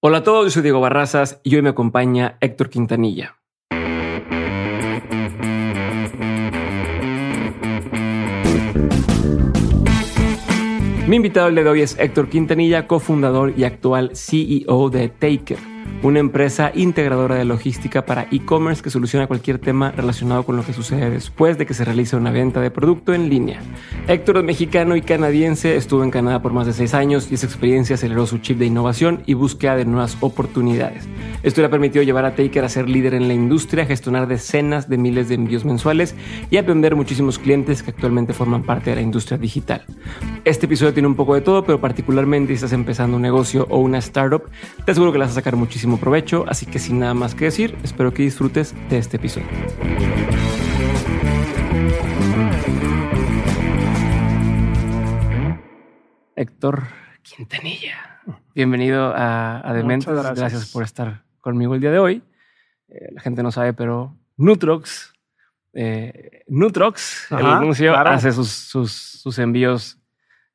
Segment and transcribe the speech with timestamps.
[0.00, 3.36] Hola a todos, yo soy Diego Barrazas y hoy me acompaña Héctor Quintanilla.
[11.08, 15.77] Mi invitado el día de hoy es Héctor Quintanilla, cofundador y actual CEO de Taker
[16.02, 20.72] una empresa integradora de logística para e-commerce que soluciona cualquier tema relacionado con lo que
[20.72, 23.60] sucede después de que se realice una venta de producto en línea.
[24.06, 27.46] Héctor es mexicano y canadiense, estuvo en Canadá por más de seis años y esa
[27.46, 31.08] experiencia aceleró su chip de innovación y búsqueda de nuevas oportunidades.
[31.42, 34.88] Esto le ha permitido llevar a Taker a ser líder en la industria, gestionar decenas
[34.88, 36.14] de miles de envíos mensuales
[36.50, 39.84] y aprender muchísimos clientes que actualmente forman parte de la industria digital.
[40.44, 43.78] Este episodio tiene un poco de todo, pero particularmente si estás empezando un negocio o
[43.78, 44.44] una startup,
[44.84, 47.44] te aseguro que le vas a sacar muchísimo provecho, así que sin nada más que
[47.46, 49.46] decir, espero que disfrutes de este episodio.
[56.34, 56.82] Héctor
[57.22, 58.22] Quintanilla,
[58.54, 60.72] bienvenido a, a Gracias.
[60.72, 62.22] por estar conmigo el día de hoy.
[62.88, 65.12] Eh, la gente no sabe, pero Nutrox,
[65.74, 69.98] eh, Nutrox, el anuncio, hace sus, sus, sus envíos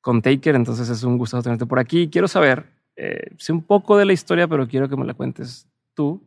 [0.02, 2.10] con Taker, entonces es un gusto tenerte por aquí.
[2.10, 5.68] Quiero saber eh, sé un poco de la historia, pero quiero que me la cuentes
[5.94, 6.24] tú.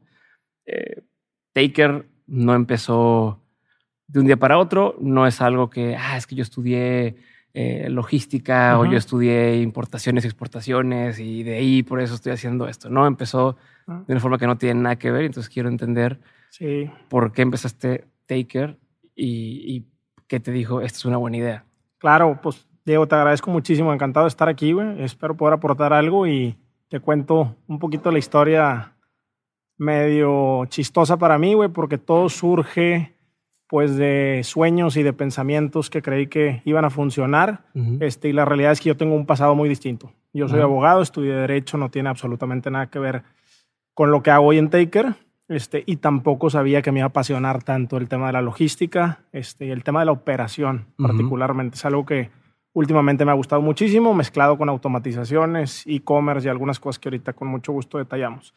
[0.67, 1.03] Eh,
[1.53, 3.41] Taker no empezó
[4.09, 7.17] de un día para otro, no es algo que, ah, es que yo estudié
[7.55, 12.69] eh, logística o yo estudié importaciones y exportaciones y de ahí por eso estoy haciendo
[12.69, 12.91] esto.
[12.91, 13.57] No, empezó
[13.87, 14.03] ah.
[14.07, 16.91] de una forma que no tiene nada que ver, entonces quiero entender sí.
[17.09, 18.79] por qué empezaste Taker
[19.15, 19.87] y, y
[20.27, 21.65] qué te dijo, esta es una buena idea.
[21.99, 25.03] Claro, pues Diego, te agradezco muchísimo, encantado de estar aquí, güey.
[25.03, 26.57] Espero poder aportar algo y
[26.89, 28.93] te cuento un poquito la historia
[29.77, 33.13] medio chistosa para mí, güey, porque todo surge
[33.67, 37.65] pues de sueños y de pensamientos que creí que iban a funcionar.
[37.99, 40.13] este, y la realidad es que yo tengo un pasado muy distinto.
[40.33, 43.25] Yo soy abogado, estudié Derecho, no tiene absolutamente nada que ver
[43.95, 45.15] con lo que hago hoy en Taker.
[45.49, 49.25] Este, y tampoco sabía que me iba a apasionar tanto el tema de la logística
[49.33, 51.77] este, y el tema de la operación, particularmente.
[51.77, 52.31] Es algo que
[52.77, 57.49] últimamente me ha gustado muchísimo, mezclado con automatizaciones, e-commerce y algunas cosas que ahorita con
[57.49, 58.53] mucho gusto detallamos.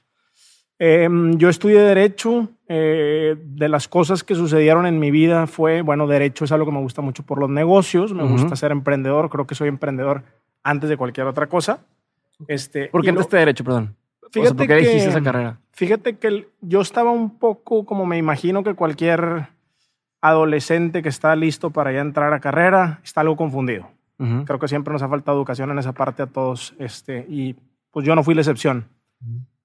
[0.78, 2.50] Em, yo estudié Derecho.
[2.68, 6.74] Eh, de las cosas que sucedieron en mi vida fue, bueno, Derecho es algo que
[6.74, 8.14] me gusta mucho por los negocios.
[8.14, 9.30] Me gusta ser emprendedor.
[9.30, 10.24] Creo que soy emprendedor
[10.64, 11.80] antes de cualquier otra cosa.
[12.50, 13.96] Este, ¿Por qué entraste Derecho, perdón?
[14.32, 15.60] Fíjate ¿Por qué que, esa carrera?
[15.72, 19.48] Fíjate que yo estaba un poco como me imagino que cualquier
[20.20, 23.88] adolescente que está listo para ya entrar a carrera está algo confundido.
[24.46, 27.56] Creo que siempre nos ha faltado educación en esa parte a todos este, y
[27.92, 28.86] pues yo no fui la excepción.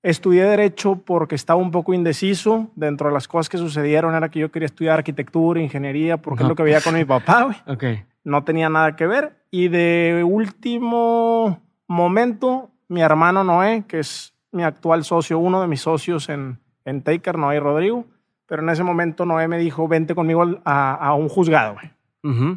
[0.03, 2.71] Estudié Derecho porque estaba un poco indeciso.
[2.77, 6.49] Dentro de las cosas que sucedieron era que yo quería estudiar arquitectura, ingeniería, porque es
[6.49, 7.57] lo que veía con mi papá.
[7.67, 8.05] Okay.
[8.23, 9.37] No tenía nada que ver.
[9.51, 15.81] Y de último momento, mi hermano Noé, que es mi actual socio, uno de mis
[15.81, 18.07] socios en, en Taker, Noé Rodrigo,
[18.47, 21.77] pero en ese momento Noé me dijo, vente conmigo a, a un juzgado.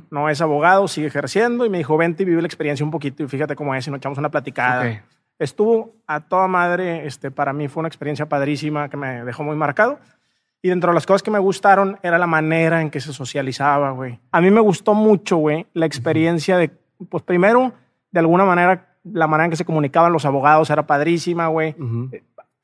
[0.10, 3.24] No es abogado, sigue ejerciendo y me dijo, vente y vive la experiencia un poquito
[3.24, 5.04] y fíjate cómo es y nos echamos una platicada.
[5.38, 9.56] Estuvo a toda madre, este, para mí fue una experiencia padrísima que me dejó muy
[9.56, 10.00] marcado.
[10.62, 13.92] Y dentro de las cosas que me gustaron era la manera en que se socializaba,
[13.92, 14.20] güey.
[14.32, 16.72] A mí me gustó mucho, güey, la experiencia de,
[17.10, 17.74] pues primero,
[18.12, 21.76] de alguna manera, la manera en que se comunicaban los abogados era padrísima, güey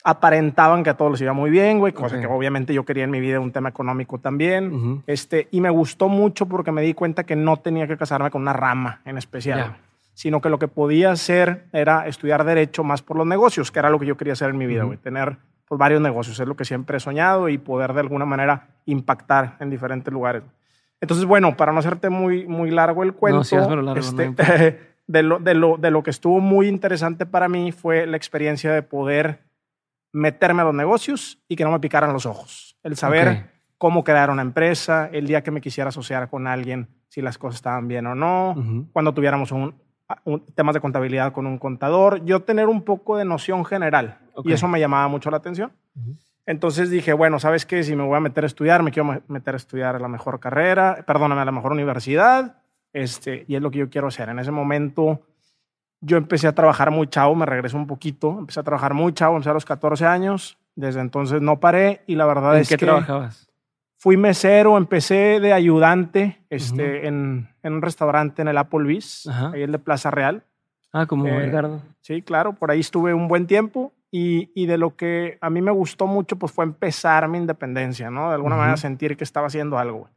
[0.03, 3.11] aparentaban que a todos les iba muy bien, güey, cosa que obviamente yo quería en
[3.11, 5.01] mi vida un tema económico también.
[5.07, 8.41] este, y me gustó mucho porque me di cuenta que no tenía que casarme con
[8.41, 9.77] una rama en especial,
[10.13, 13.89] sino que lo que podía hacer era estudiar derecho más por los negocios, que era
[13.89, 15.37] lo que yo quería hacer en mi vida, güey, tener
[15.67, 19.55] pues, varios negocios, es lo que siempre he soñado y poder de alguna manera impactar
[19.61, 20.43] en diferentes lugares.
[20.99, 23.41] Entonces, bueno, para no hacerte muy, muy largo el cuento,
[23.95, 24.33] este,
[25.07, 28.73] de, lo, de, lo, de lo que estuvo muy interesante para mí fue la experiencia
[28.73, 29.39] de poder
[30.13, 32.77] meterme a los negocios y que no me picaran los ojos.
[32.83, 37.21] El saber cómo crear una empresa, el día que me quisiera asociar con alguien, si
[37.21, 38.55] las cosas estaban bien o no,
[38.93, 39.75] cuando tuviéramos un,
[40.55, 44.19] temas de contabilidad con un contador, yo tener un poco de noción general.
[44.43, 45.71] Y eso me llamaba mucho la atención.
[46.45, 47.83] Entonces dije, bueno, ¿sabes qué?
[47.83, 50.39] Si me voy a meter a estudiar, me quiero meter a estudiar a la mejor
[50.39, 52.57] carrera, perdóname, a la mejor universidad,
[52.91, 54.29] este, y es lo que yo quiero hacer.
[54.29, 55.21] En ese momento
[56.03, 59.35] yo empecé a trabajar muy chavo, me regreso un poquito, empecé a trabajar muy chavo,
[59.35, 62.75] empecé a los 14 años, desde entonces no paré y la verdad es que...
[62.75, 63.47] ¿En qué trabajabas?
[63.97, 69.71] Fui mesero, empecé de ayudante este, en, en, un restaurante en el Applebee's, ahí el
[69.71, 70.43] de Plaza Real.
[70.91, 71.81] Ah, como eh, Edgardo.
[72.01, 75.61] Sí, claro, por ahí estuve un buen tiempo y, y, de lo que a mí
[75.61, 78.27] me gustó mucho pues fue empezar mi independencia, ¿no?
[78.27, 80.09] De alguna manera sentir que estaba haciendo algo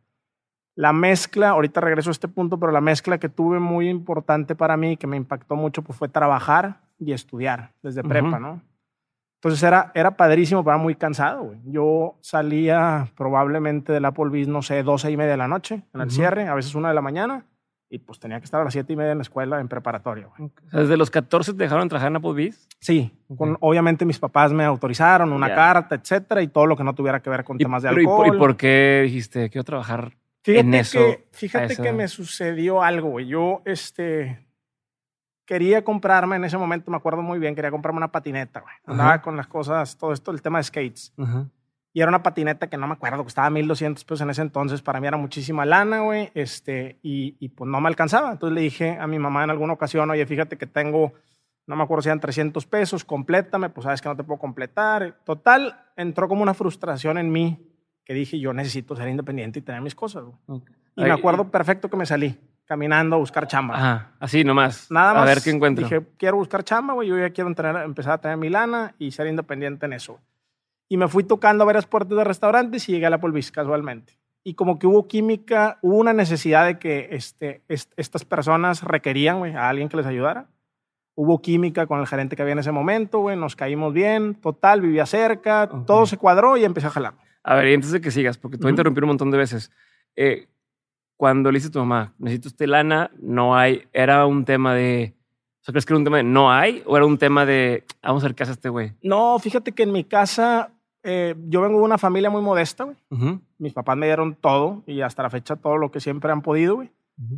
[0.77, 4.77] la mezcla, ahorita regreso a este punto, pero la mezcla que tuve muy importante para
[4.77, 8.61] mí, que me impactó mucho, pues fue trabajar y estudiar desde prepa, ¿no?
[9.37, 11.61] Entonces era, era padrísimo, pero era muy cansado, güey.
[11.65, 16.11] Yo salía probablemente del Applebee's, no sé, 12 y media de la noche en el
[16.11, 17.47] cierre, a veces una de la mañana,
[17.89, 20.29] y pues tenía que estar a las 7 y media en la escuela en preparatoria,
[20.37, 20.51] güey.
[20.73, 22.69] ¿Desde los 14 te dejaron trabajar en Applebee's?
[22.81, 23.13] Sí.
[23.35, 27.21] Con, obviamente mis papás me autorizaron una carta, etcétera, y todo lo que no tuviera
[27.21, 28.35] que ver con temas de alcohol.
[28.35, 30.13] ¿Y por qué dijiste, quiero trabajar
[30.47, 31.01] en eso?
[31.33, 33.27] fíjate que me sucedió algo, güey.
[33.27, 34.47] Yo, este,
[35.45, 38.75] quería comprarme en ese momento, me acuerdo muy bien, quería comprarme una patineta, güey.
[38.85, 41.15] Andaba con las cosas, todo esto, el tema de skates.
[41.93, 44.83] Y era una patineta que no me acuerdo, costaba 1200 pesos en ese entonces.
[44.83, 46.31] Para mí era muchísima lana, güey.
[46.35, 48.33] Este, y, y, pues no me alcanzaba.
[48.33, 51.15] Entonces le dije a mi mamá en alguna ocasión, oye, fíjate que tengo,
[51.67, 53.71] no me acuerdo si eran 300 pesos, complétame.
[53.71, 55.21] Pues sabes que no te puedo completar.
[55.25, 57.76] Total, entró como una frustración en mí
[58.07, 60.63] que dije, yo necesito ser independiente y tener mis cosas, güey.
[60.95, 63.75] Y me acuerdo perfecto que me salí caminando a buscar chamba.
[63.75, 64.91] Ajá, así nomás.
[64.91, 65.23] Nada más.
[65.25, 65.85] A ver qué encuentro.
[65.85, 67.09] Dije, quiero buscar chamba, güey.
[67.09, 70.21] Yo ya quiero empezar a tener mi lana y ser independiente en eso.
[70.89, 74.17] Y me fui tocando a varias puertas de restaurantes y llegué a la Polvis casualmente.
[74.45, 79.57] Y como que hubo química, hubo una necesidad de que este, estas personas requerían güey,
[79.57, 80.47] a alguien que les ayudara.
[81.17, 83.37] Hubo química con el gerente que había en ese momento, güey.
[83.37, 84.37] Nos caímos bien.
[84.37, 85.69] Total, vivía cerca.
[85.87, 87.15] Todo se cuadró y empecé a jalar.
[87.47, 89.03] A ver, y antes de que sigas, porque tú uh -huh.
[89.03, 89.71] un montón de veces.
[90.17, 90.49] Eh,
[91.17, 95.15] cuando le dices a tu mamá, necesito usted lana, no hay, era un tema de,
[95.61, 97.85] o sea, ¿crees que era un tema de no hay o era un tema de,
[98.03, 98.95] vamos a ver qué hace este güey?
[99.01, 100.73] No, fíjate que en mi casa,
[101.05, 102.97] eh, yo vengo de una familia muy modesta, güey.
[103.59, 106.75] Mis papás me dieron todo y hasta la fecha todo lo que siempre han podido,
[106.75, 106.91] güey.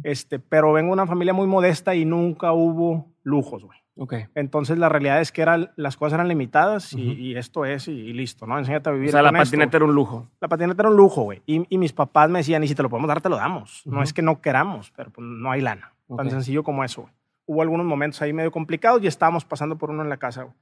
[0.03, 3.79] Este, pero vengo de una familia muy modesta y nunca hubo lujos, güey.
[4.01, 4.27] Okay.
[4.37, 8.13] Entonces la realidad es que era, las cosas eran limitadas y, y esto es y,
[8.13, 8.57] listo, ¿no?
[8.57, 9.09] Enséñate a vivir.
[9.09, 10.31] O sea, la patineta era un lujo.
[10.41, 11.43] La patineta era un lujo, güey.
[11.47, 13.83] Y, y, mis papás me decían, y si te lo podemos dar, te lo damos.
[13.87, 15.95] No es que no queramos, pero pues, no hay lana.
[16.07, 16.25] Okay.
[16.25, 17.13] Tan sencillo como eso, güey.
[17.47, 20.55] Hubo algunos momentos ahí medio complicados y estábamos pasando por uno en la casa, güey.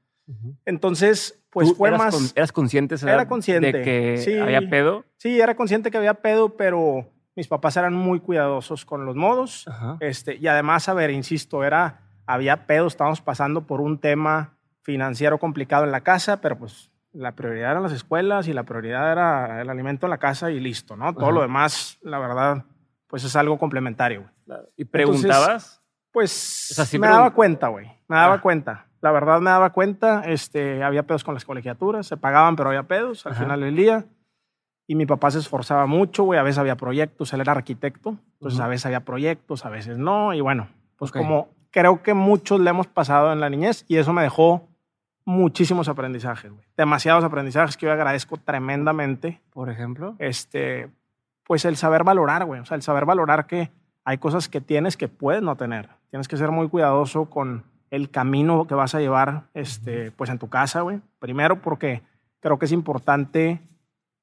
[0.64, 2.14] Entonces, pues fue eras más...
[2.14, 5.04] Con, ¿Eras consciente, era consciente de que sí, había pedo?
[5.19, 9.66] Sí, era consciente que había pedo, pero mis papás eran muy cuidadosos con los modos.
[10.00, 15.38] Este, y además, a ver, insisto, era había pedo, estábamos pasando por un tema financiero
[15.38, 19.62] complicado en la casa, pero pues la prioridad eran las escuelas y la prioridad era
[19.62, 21.14] el alimento en la casa y listo, ¿no?
[21.14, 22.64] Todo lo demás, la verdad,
[23.06, 24.28] pues es algo complementario.
[24.44, 24.68] Claro.
[24.76, 25.42] ¿Y preguntabas?
[25.42, 27.86] Entonces, pues o sea, sí me daba cuenta, güey.
[28.08, 28.40] Me daba ah.
[28.40, 28.86] cuenta.
[29.02, 30.22] La verdad me daba cuenta.
[30.24, 33.42] Este, había pedos con las colegiaturas, se pagaban, pero había pedos al Ajá.
[33.42, 34.06] final del día.
[34.86, 36.38] Y mi papá se esforzaba mucho, güey.
[36.38, 38.16] A veces había proyectos, él era arquitecto.
[38.34, 40.32] Entonces, a veces había proyectos, a veces no.
[40.32, 41.22] Y bueno, pues okay.
[41.22, 44.68] como creo que muchos le hemos pasado en la niñez y eso me dejó
[45.26, 46.64] muchísimos aprendizajes, güey.
[46.76, 49.40] Demasiados aprendizajes que yo agradezco tremendamente.
[49.52, 50.88] Por ejemplo, este,
[51.44, 52.60] pues el saber valorar, güey.
[52.60, 53.70] O sea, el saber valorar que
[54.04, 55.90] hay cosas que tienes que puedes no tener.
[56.10, 60.38] Tienes que ser muy cuidadoso con el camino que vas a llevar, este, pues en
[60.38, 61.00] tu casa, güey.
[61.18, 62.02] Primero porque
[62.40, 63.60] creo que es importante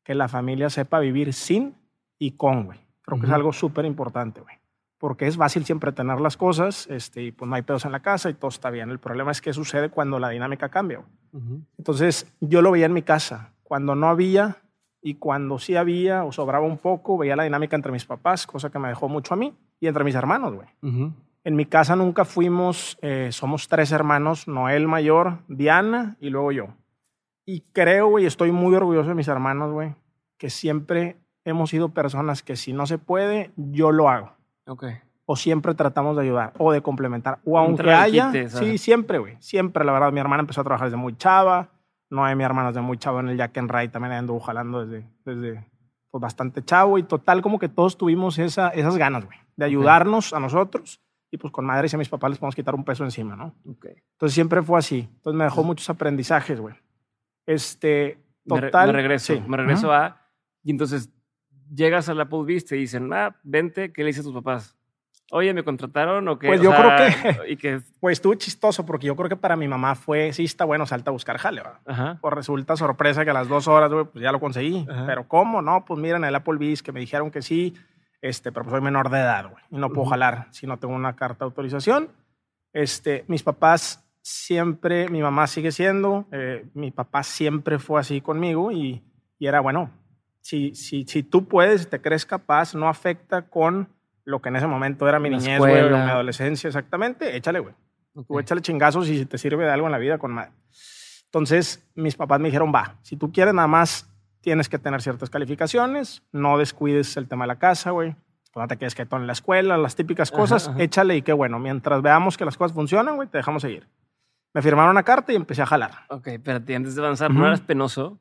[0.03, 1.75] que la familia sepa vivir sin
[2.19, 2.79] y con, güey.
[3.01, 3.21] Creo uh -huh.
[3.21, 4.63] que es algo súper importante, güey
[5.03, 7.99] porque es fácil siempre tener las cosas este, y pues no hay pedos en la
[7.99, 8.89] casa y todo está bien.
[8.89, 10.99] El problema es qué sucede cuando la dinámica cambia.
[11.33, 11.65] Uh -huh.
[11.77, 13.51] Entonces yo lo veía en mi casa.
[13.63, 14.59] Cuando no había
[15.01, 18.69] y cuando sí había o sobraba un poco, veía la dinámica entre mis papás, cosa
[18.69, 20.69] que me dejó mucho a mí y entre mis hermanos, güey.
[20.81, 21.13] Uh -huh.
[21.43, 26.67] En mi casa nunca fuimos, eh, somos tres hermanos, Noel mayor, Diana y luego yo.
[27.45, 29.95] Y creo, güey, estoy muy orgulloso de mis hermanos, güey,
[30.43, 34.33] que siempre hemos sido personas que si no se puede, yo lo hago.
[34.67, 34.95] Okay.
[35.25, 37.39] O siempre tratamos de ayudar o de complementar.
[37.45, 38.29] O aunque haya.
[38.29, 39.37] Quite, sí, siempre, güey.
[39.39, 40.11] Siempre, la verdad.
[40.11, 41.69] Mi hermana empezó a trabajar desde muy chava.
[42.09, 43.87] No hay mi hermana desde muy chava en el Jack and Ride.
[43.87, 45.65] También anduvo jalando desde, desde
[46.11, 46.97] pues, bastante chavo.
[46.97, 49.37] Y total, como que todos tuvimos esa, esas ganas, güey.
[49.55, 50.37] De ayudarnos okay.
[50.37, 50.99] a nosotros.
[51.31, 53.55] Y pues con madres y a mis papás les podemos quitar un peso encima, ¿no?
[53.77, 53.95] Okay.
[54.11, 55.07] Entonces siempre fue así.
[55.09, 56.75] Entonces me dejó muchos aprendizajes, güey.
[57.45, 58.87] Este, total.
[58.87, 59.35] Me, me regreso.
[59.35, 59.43] Sí.
[59.47, 60.17] Me regreso uh -huh.
[60.17, 60.22] a.
[60.63, 61.09] Y entonces
[61.73, 64.77] llegas a la Applebee's, te dicen, ah, vente, ¿qué le dices a tus papás?
[65.31, 66.47] Oye, ¿me contrataron o qué?
[66.47, 67.81] Pues o yo sea, creo que, y que...
[67.99, 71.09] Pues estuvo chistoso porque yo creo que para mi mamá fue, sí está bueno, salta
[71.09, 71.79] a buscar jale, ¿verdad?
[71.85, 72.17] Ajá.
[72.21, 74.85] Pues resulta sorpresa que a las dos horas, pues ya lo conseguí.
[74.89, 75.05] Ajá.
[75.07, 75.61] Pero ¿cómo?
[75.61, 77.73] No, pues miren el Applebee's que me dijeron que sí,
[78.21, 80.09] este, pero pues soy menor de edad, güey, y no puedo uh -huh.
[80.11, 82.09] jalar si no tengo una carta de autorización.
[82.71, 88.71] Este, mis papás siempre, mi mamá sigue siendo, eh, mi papá siempre fue así conmigo
[88.71, 89.03] y,
[89.39, 89.91] y era, bueno,
[90.43, 93.87] si, si, si tú puedes, te crees capaz, no afecta con
[94.25, 97.59] lo que en ese momento era mi la niñez, güey, o mi adolescencia, exactamente, échale,
[97.59, 97.73] güey.
[98.13, 98.25] Okay.
[98.27, 100.51] Tú échale chingazos y si te sirve de algo en la vida, con madre.
[101.25, 105.29] Entonces, mis papás me dijeron, va, si tú quieres nada más, tienes que tener ciertas
[105.29, 108.13] calificaciones, no descuides el tema de la casa, güey.
[108.53, 110.83] No te quedes quietón en la escuela, las típicas cosas, ajá, ajá.
[110.83, 111.57] échale y qué bueno.
[111.57, 113.87] Mientras veamos que las cosas funcionan, güey, te dejamos seguir.
[114.53, 115.91] Me firmaron una carta y empecé a jalar.
[116.09, 118.19] Ok, pero antes de avanzar, ¿no eras penoso?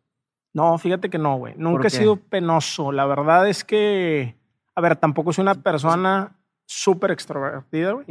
[0.54, 1.54] No, fíjate que no, güey.
[1.56, 2.92] Nunca he sido penoso.
[2.92, 4.36] La verdad es que,
[4.74, 8.06] a ver, tampoco soy una persona súper extrovertida, güey.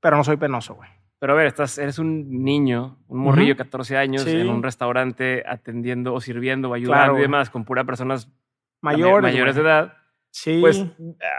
[0.00, 0.90] Pero no soy penoso, güey.
[1.20, 5.42] Pero a ver, estás, eres un niño, un morrillo de 14 años, en un restaurante
[5.46, 8.30] atendiendo o sirviendo o ayudando y demás, con pura personas
[8.80, 9.97] mayores, mayores de edad.
[10.30, 10.58] Sí.
[10.60, 10.84] Pues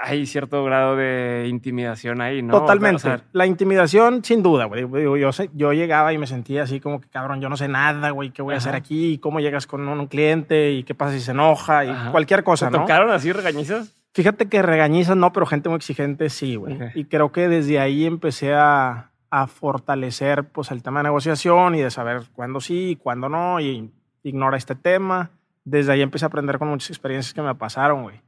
[0.04, 2.60] hay cierto grado de intimidación ahí, ¿no?
[2.60, 3.22] Totalmente.
[3.32, 4.88] la intimidación, sin duda, güey.
[5.54, 8.42] Yo, llegaba y me sentía así como que, cabrón, yo no sé nada, güey, ¿qué
[8.42, 9.18] voy a hacer aquí?
[9.20, 10.72] ¿Cómo llegas con un, cliente?
[10.72, 11.86] ¿Y qué pasa si se enoja?
[11.86, 12.80] Y cualquier cosa, ¿no?
[12.80, 13.96] tocaron así regañizas?
[14.14, 16.78] Fíjate que regañizas no, pero gente muy exigente sí, güey.
[16.96, 21.82] Y creo que desde ahí empecé a, a fortalecer pues el tema de negociación y
[21.82, 23.92] de saber cuándo sí y cuándo no y
[24.24, 25.32] ignora este tema.
[25.64, 28.22] Desde ahí empecé a aprender con muchas experiencias que me pasaron, güey.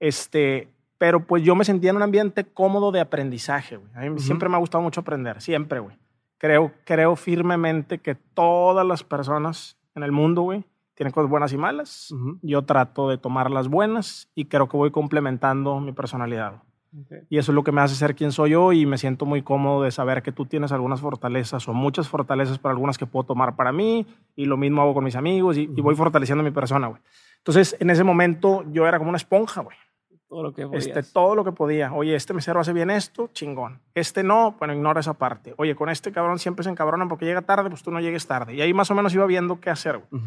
[0.00, 3.90] Este, pero pues yo me sentía en un ambiente cómodo de aprendizaje, güey.
[3.94, 5.96] A mí siempre me ha gustado mucho aprender, siempre, güey.
[6.38, 10.64] Creo, creo firmemente que todas las personas en el mundo, güey,
[10.94, 12.12] tienen cosas buenas y malas.
[12.42, 16.62] Yo trato de tomar las buenas y creo que voy complementando mi personalidad.
[17.28, 19.42] Y eso es lo que me hace ser quien soy yo y me siento muy
[19.42, 23.24] cómodo de saber que tú tienes algunas fortalezas o muchas fortalezas para algunas que puedo
[23.26, 26.88] tomar para mí y lo mismo hago con mis amigos y, voy fortaleciendo mi persona,
[26.88, 27.00] güey.
[27.38, 29.76] Entonces, en ese momento yo era como una esponja, güey.
[30.28, 31.92] Todo lo que Este, todo lo que podía.
[31.92, 33.80] Oye, este mesero hace bien esto, chingón.
[33.94, 35.54] Este no, bueno, ignora esa parte.
[35.56, 38.54] Oye, con este cabrón siempre se encabronan porque llega tarde, pues tú no llegues tarde.
[38.54, 40.22] Y ahí más o menos iba viendo qué hacer, güey.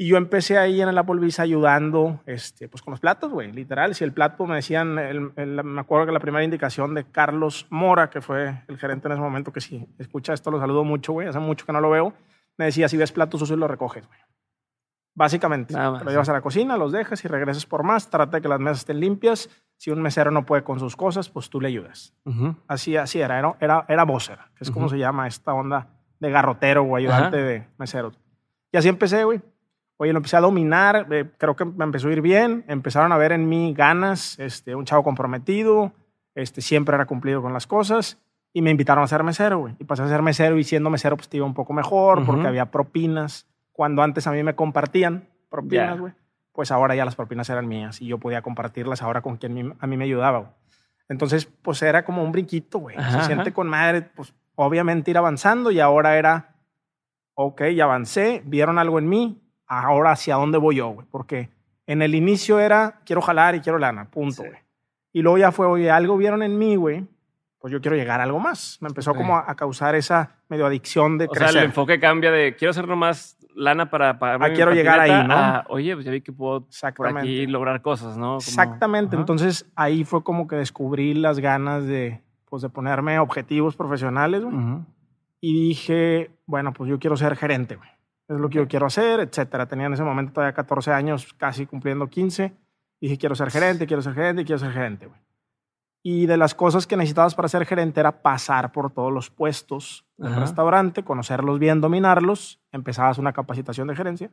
[0.00, 3.96] Y yo empecé ahí en el Applebee's ayudando este, pues con los platos, güey, literal.
[3.96, 8.20] Si el plato me decían, me acuerdo que la primera indicación de Carlos Mora, que
[8.20, 11.40] fue el gerente en ese momento, que si escucha esto lo saludo mucho, güey, hace
[11.40, 12.14] mucho que no lo veo,
[12.56, 14.20] me decía, si ves platos sucios, los recoges, güey.
[15.18, 18.48] Básicamente, lo llevas a la cocina, los dejas y regresas por más, trata de que
[18.48, 19.50] las mesas estén limpias.
[19.76, 22.14] Si un mesero no puede con sus cosas, pues tú le ayudas.
[22.68, 25.88] Así, así era, era, era, era que es como se llama esta onda
[26.20, 28.12] de garrotero o ayudante de mesero.
[28.72, 29.40] Y así empecé, güey
[30.00, 33.16] Oye, lo empecé a dominar, eh, creo que me empezó a ir bien, empezaron a
[33.16, 35.92] ver en mí ganas, este, un chavo comprometido,
[36.36, 38.16] este, siempre era cumplido con las cosas
[38.52, 39.74] y me invitaron a ser mesero, güey.
[39.80, 42.46] Y pasé a ser mesero y siendo mesero pues te iba un poco mejor porque
[42.46, 43.46] había propinas.
[43.78, 46.12] Cuando antes a mí me compartían propinas, güey,
[46.50, 49.86] pues ahora ya las propinas eran mías y yo podía compartirlas ahora con quien a
[49.86, 50.56] mí me ayudaba.
[51.08, 52.96] Entonces, pues era como un brinquito, güey.
[52.96, 56.56] Se siente con madre, pues obviamente ir avanzando y ahora era,
[57.34, 61.06] ok, ya avancé, vieron algo en mí, ahora hacia dónde voy yo, güey.
[61.08, 61.48] Porque
[61.86, 64.58] en el inicio era, quiero jalar y quiero lana, punto, güey.
[65.12, 67.06] Y luego ya fue, oye, algo vieron en mí, güey,
[67.60, 68.78] pues yo quiero llegar a algo más.
[68.80, 72.56] Me empezó como a, causar esa medio adicción de o Sea, el enfoque cambia de,
[72.56, 75.64] quiero hacer nomás lana para pagar ah, quiero llegar ahí, ¿no?
[75.68, 78.36] oye, pues ya vi que puedo por aquí lograr cosas, ¿no?
[78.36, 79.16] Exactamente.
[79.16, 84.56] Entonces ahí fue como que descubrí las ganas de, pues, de ponerme objetivos profesionales, güey.
[85.40, 87.88] Y dije, bueno, pues yo quiero ser gerente, güey
[88.28, 89.66] es lo que yo quiero hacer, etcétera.
[89.66, 92.52] Tenía en ese momento todavía 14 años, casi cumpliendo 15.
[93.00, 95.20] Dije, quiero ser gerente, quiero ser gerente, quiero ser gerente, güey.
[96.02, 100.04] Y de las cosas que necesitabas para ser gerente era pasar por todos los puestos
[100.18, 102.60] del restaurante, conocerlos bien, dominarlos.
[102.72, 104.30] Empezabas una capacitación de gerencia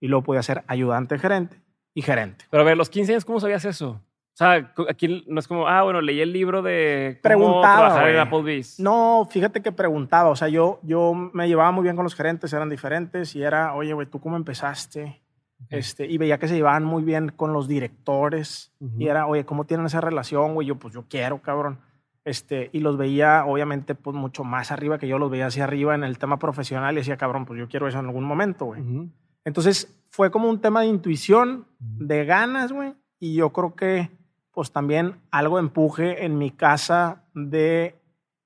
[0.00, 1.60] y luego podías ser ayudante gerente
[1.94, 2.46] y gerente.
[2.50, 4.00] Pero a ver, los 15 años, ¿cómo sabías eso?
[4.32, 8.08] O sea, aquí no es como, ah, bueno, leí el libro de cómo preguntaba, trabajar
[8.08, 8.80] en Applebee's.
[8.80, 10.30] No, fíjate que preguntaba.
[10.30, 13.74] O sea, yo, yo me llevaba muy bien con los gerentes, eran diferentes y era,
[13.74, 15.20] oye, güey, ¿tú cómo empezaste?
[15.68, 18.72] Este, y veía que se llevaban muy bien con los directores.
[18.98, 20.66] Y era, oye, ¿cómo tienen esa relación, güey?
[20.66, 21.80] Yo, pues yo quiero, cabrón.
[22.24, 25.94] Este, y los veía, obviamente, pues mucho más arriba que yo los veía hacia arriba
[25.94, 28.82] en el tema profesional y decía, cabrón, pues yo quiero eso en algún momento, güey.
[29.44, 32.94] Entonces, fue como un tema de intuición, de ganas, güey.
[33.18, 34.10] Y yo creo que
[34.52, 37.98] pues también algo empuje en mi casa de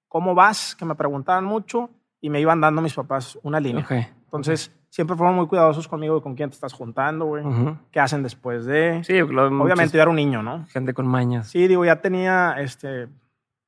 [0.08, 1.90] cómo vas, que me preguntaban mucho
[2.20, 3.86] y me iban dando mis papás una línea.
[4.24, 7.44] Entonces, siempre fueron muy cuidadosos conmigo de con quién te estás juntando, güey.
[7.90, 9.02] ¿Qué hacen después de?
[9.04, 10.66] Sí, obviamente yo era un niño, ¿no?
[10.66, 11.48] Gente con mañas.
[11.48, 13.08] Sí, digo, ya tenía, este,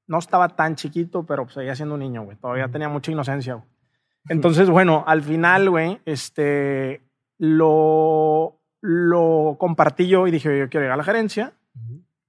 [0.06, 2.36] no estaba tan chiquito, pero pues, seguía siendo un niño, güey.
[2.36, 3.62] Todavía tenía mucha inocencia,
[4.28, 7.02] Entonces, bueno, al final, güey, este,
[7.38, 11.52] lo, lo compartí yo y dije, yo quiero llegar a la gerencia.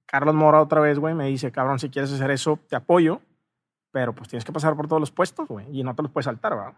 [0.06, 3.22] Carlos Mora otra vez, güey, me dice, cabrón, si quieres hacer eso, te apoyo,
[3.92, 6.26] pero pues tienes que pasar por todos los puestos, güey, y no te los puedes
[6.26, 6.74] saltar, ¿verdad?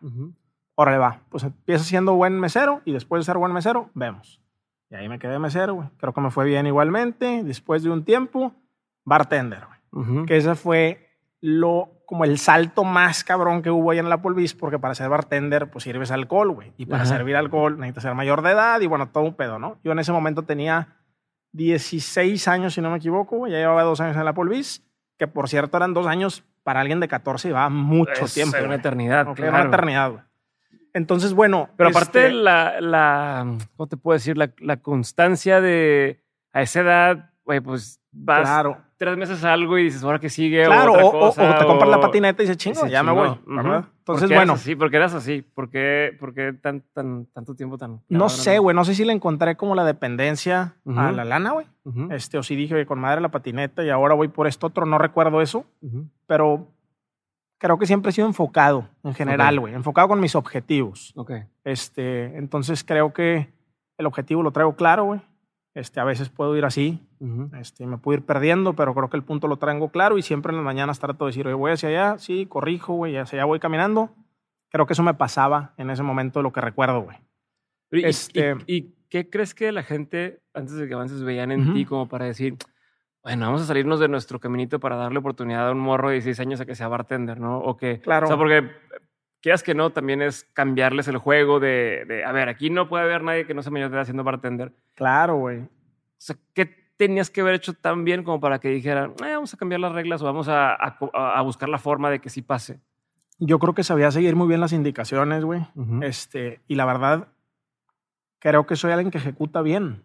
[0.75, 1.19] Órale, va.
[1.29, 4.41] Pues empieza siendo buen mesero y después de ser buen mesero, vemos.
[4.89, 5.89] Y ahí me quedé mesero, güey.
[5.97, 7.43] Creo que me fue bien igualmente.
[7.43, 8.53] Después de un tiempo,
[9.05, 9.78] bartender, güey.
[10.27, 11.09] Que ese fue
[11.41, 15.09] lo, como el salto más cabrón que hubo ahí en la Polvis, porque para ser
[15.09, 16.73] bartender, pues sirves alcohol, güey.
[16.77, 19.77] Y para servir alcohol necesitas ser mayor de edad y bueno, todo un pedo, ¿no?
[19.83, 20.97] Yo en ese momento tenía
[21.53, 24.85] 16 años, si no me equivoco, ya llevaba dos años en la Polvis,
[25.17, 28.57] que por cierto eran dos años para alguien de 14 va mucho tiempo.
[28.57, 30.23] Es una eternidad, Una eternidad, güey.
[30.93, 31.69] Entonces, bueno.
[31.77, 34.37] Pero aparte, este la, la, ¿cómo te puedo decir?
[34.37, 38.77] La, la constancia de a esa edad, güey, pues vas claro.
[38.97, 40.65] tres meses algo y dices, ahora que sigue.
[40.65, 43.29] Claro, o, otra cosa, o, te compras la patineta y dices, chingo, ya me voy.
[43.47, 44.57] Entonces, bueno.
[44.57, 45.41] Sí, porque eras así.
[45.41, 48.01] ¿Por qué, por qué tan, tan, tanto tiempo tan.?
[48.09, 48.75] No sé, güey.
[48.75, 51.67] No sé si le encontré como la dependencia a la lana, güey.
[52.11, 54.85] este, o si dije, con madre la patineta y ahora voy por esto otro.
[54.85, 55.65] No recuerdo eso.
[56.25, 56.67] Pero
[57.59, 59.73] creo que siempre he sido enfocado en general, güey.
[59.75, 61.13] Enfocado con mis objetivos.
[61.15, 61.31] Ok.
[61.63, 63.53] Este, entonces creo que
[63.97, 65.21] el objetivo lo traigo claro, güey.
[65.79, 66.99] Este, a veces puedo ir así,
[67.57, 70.51] este, me puedo ir perdiendo, pero creo que el punto lo traigo claro y siempre
[70.51, 73.45] en las mañanas trato de decir, oye, voy hacia allá, sí, corrijo, güey, hacia allá
[73.45, 74.13] voy caminando.
[74.69, 77.17] Creo que eso me pasaba en ese momento lo que recuerdo, güey.
[77.91, 81.85] ¿Y, este, y, qué crees que la gente, antes de que avances, veían en ti
[81.85, 82.57] como para decir,
[83.23, 86.39] bueno, vamos a salirnos de nuestro caminito para darle oportunidad a un morro de 16
[86.41, 87.57] años a que sea bartender, ¿no?
[87.59, 88.25] O que, claro.
[88.25, 88.69] O sea, porque
[89.41, 93.03] quieras que no, también es cambiarles el juego de, de, a ver, aquí no puede
[93.03, 94.73] haber nadie que no sea mayor de edad haciendo bartender.
[94.95, 95.59] Claro, güey.
[95.59, 95.67] O
[96.17, 96.65] sea, ¿qué
[96.97, 99.93] tenías que haber hecho tan bien como para que dijeran, eh, vamos a cambiar las
[99.93, 102.81] reglas o vamos a, a, buscar la forma de que sí pase?
[103.37, 105.65] Yo creo que sabía seguir muy bien las indicaciones, güey.
[106.01, 107.29] este, y la verdad,
[108.39, 110.03] creo que soy alguien que ejecuta bien.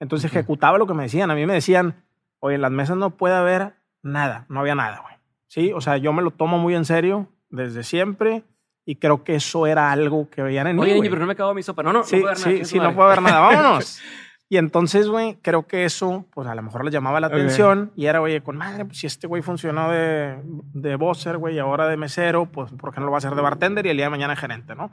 [0.00, 1.30] Entonces ejecutaba lo que me decían.
[1.30, 2.02] A mí me decían,
[2.40, 5.14] oye, en las mesas no puede haber nada, no había nada, güey.
[5.46, 8.42] Sí, o sea, yo me lo tomo muy en serio desde siempre
[8.86, 10.82] y creo que eso era algo que veían en mí.
[10.82, 11.82] Oye, pero no me acabo mi sopa.
[11.82, 13.40] No, no, sí, no Sí, sí, no puedo ver nada.
[13.48, 14.00] Vámonos.
[14.48, 18.06] y entonces, güey, creo que eso, pues a lo mejor les llamaba la atención y
[18.06, 21.88] era, oye, con madre, pues si este güey funcionó de, de bosser, güey, y ahora
[21.88, 24.06] de mesero, pues ¿por qué no lo va a hacer de bartender y el día
[24.06, 24.90] de mañana gerente, no?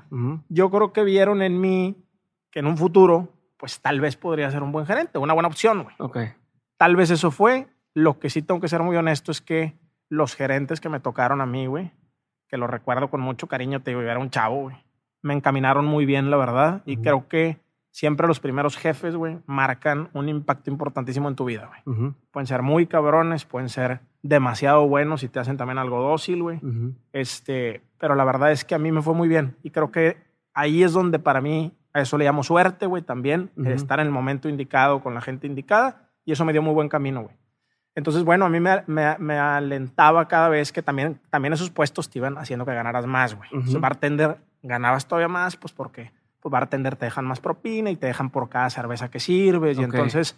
[0.48, 1.98] Yo creo que vieron en mí
[2.50, 5.84] que en un futuro, pues tal vez podría ser un buen gerente, una buena opción,
[5.84, 5.96] güey.
[6.00, 6.18] Ok.
[6.78, 7.68] Tal vez eso fue.
[7.94, 9.78] Lo que sí tengo que ser muy honesto es que
[10.10, 11.92] los gerentes que me tocaron a mí, güey,
[12.52, 14.76] que lo recuerdo con mucho cariño, te digo, era un chavo, güey.
[15.24, 17.58] Me encaminaron muy bien, la verdad, y creo que
[17.92, 22.14] siempre los primeros jefes, güey, marcan un impacto importantísimo en tu vida, güey.
[22.32, 26.60] Pueden ser muy cabrones, pueden ser demasiado buenos y te hacen también algo dócil, güey.
[27.14, 30.18] Este, pero la verdad es que a mí me fue muy bien y creo que
[30.54, 34.12] ahí es donde para mí a eso le llamo suerte, güey, también, estar en el
[34.12, 37.36] momento indicado con la gente indicada y eso me dio muy buen camino, güey.
[37.96, 42.20] Entonces, bueno, a mí me, me, alentaba cada vez que también, también esos puestos te
[42.20, 43.50] iban haciendo que ganaras más, güey.
[43.80, 48.30] bartender ganabas todavía más, pues porque pues bartender te dejan más propina y te dejan
[48.30, 49.78] por cada cerveza que sirves.
[49.78, 50.36] Y entonces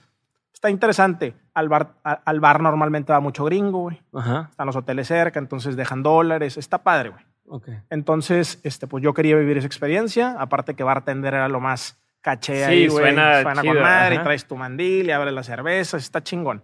[0.54, 1.36] está interesante.
[1.54, 4.02] Al bar, al bar normalmente va mucho gringo, güey.
[4.50, 6.58] Están los hoteles cerca, entonces dejan dólares.
[6.58, 7.24] Está padre, güey.
[7.46, 7.80] Okay.
[7.90, 10.36] Entonces, este, pues yo quería vivir esa experiencia.
[10.40, 13.06] Aparte que bartender era lo más caché ahí, güey.
[13.06, 16.04] Suena, suena con madre y traes tu mandil y abres las cervezas.
[16.04, 16.64] Está chingón.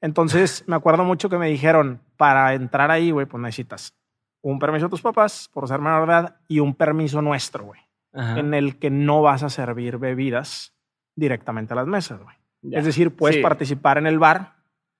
[0.00, 3.94] Entonces, me acuerdo mucho que me dijeron, para entrar ahí, güey, pues necesitas
[4.42, 7.80] un permiso de tus papás por ser menor de edad y un permiso nuestro, güey,
[8.12, 10.74] en el que no vas a servir bebidas
[11.16, 12.36] directamente a las mesas, güey.
[12.72, 14.56] Es decir, puedes participar en el bar,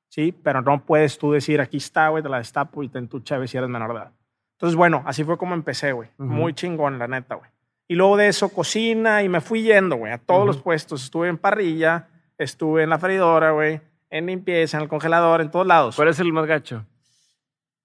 [0.08, 3.22] sí, pero no puedes tú decir, aquí está, güey, te la destapo y te tu
[3.24, 4.12] si eres menor de edad.
[4.56, 6.08] Entonces, bueno, así fue como empecé, güey.
[6.18, 7.50] Muy chingón, la neta, güey.
[7.86, 11.04] Y luego de eso, cocina y me fui yendo, güey, a todos los puestos.
[11.04, 15.66] Estuve en parrilla, estuve en la freidora, güey en limpieza, en el congelador, en todos
[15.66, 15.96] lados.
[15.96, 16.84] ¿Cuál es el más gacho?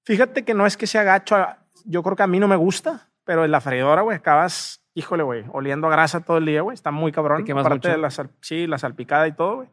[0.03, 1.38] Fíjate que no es que sea gacho,
[1.86, 5.23] yo creo que a mí no me gusta, pero en la freidora, güey, acabas, híjole,
[5.23, 7.45] güey, oliendo a grasa todo el día, güey, está muy cabrón.
[7.45, 8.09] ¿Qué más Aparte de la,
[8.41, 9.69] sí, la salpicada y todo, güey.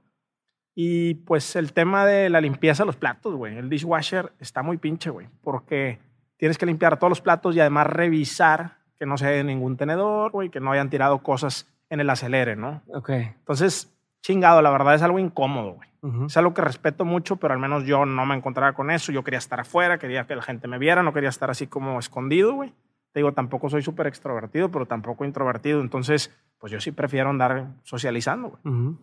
[0.75, 4.79] Y pues el tema de la limpieza de los platos, güey, el dishwasher está muy
[4.79, 5.99] pinche, güey, porque
[6.37, 10.31] tienes que limpiar todos los platos y además revisar que no se haya ningún tenedor,
[10.31, 12.83] güey, que no hayan tirado cosas en el acelere, ¿no?
[12.95, 13.11] Ok.
[13.11, 15.90] Entonces, chingado, la verdad es algo incómodo, güey.
[16.27, 19.13] Es algo que respeto mucho, pero al menos yo no me encontraba con eso.
[19.13, 21.99] Yo quería estar afuera, quería que la gente me viera, no quería estar así como
[21.99, 22.73] escondido, güey.
[23.13, 25.81] Te digo, tampoco soy súper extrovertido, pero tampoco introvertido.
[25.81, 28.97] Entonces, pues yo sí prefiero andar socializando, güey.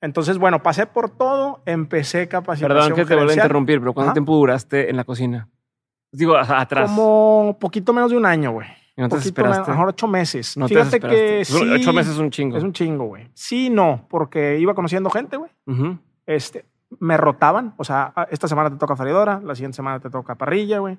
[0.00, 4.14] Entonces, bueno, pasé por todo, empecé capacitación Perdón que te vuelva a interrumpir, pero ¿cuánto
[4.14, 5.48] tiempo duraste en la cocina?
[6.10, 6.90] Digo, atrás.
[6.90, 8.66] Como poquito menos de un año, güey.
[8.96, 10.56] No te poquito menos, mejor ocho meses.
[10.56, 11.54] No Fíjate que sí.
[11.54, 12.56] Ocho meses es un chingo.
[12.56, 13.30] Es un chingo, güey.
[13.34, 15.50] Sí, no, porque iba conociendo gente, güey.
[16.30, 16.64] Este,
[17.00, 20.36] me rotaban, o sea, ah, esta semana te toca freidora, la siguiente semana te toca
[20.36, 20.96] parrilla, güey,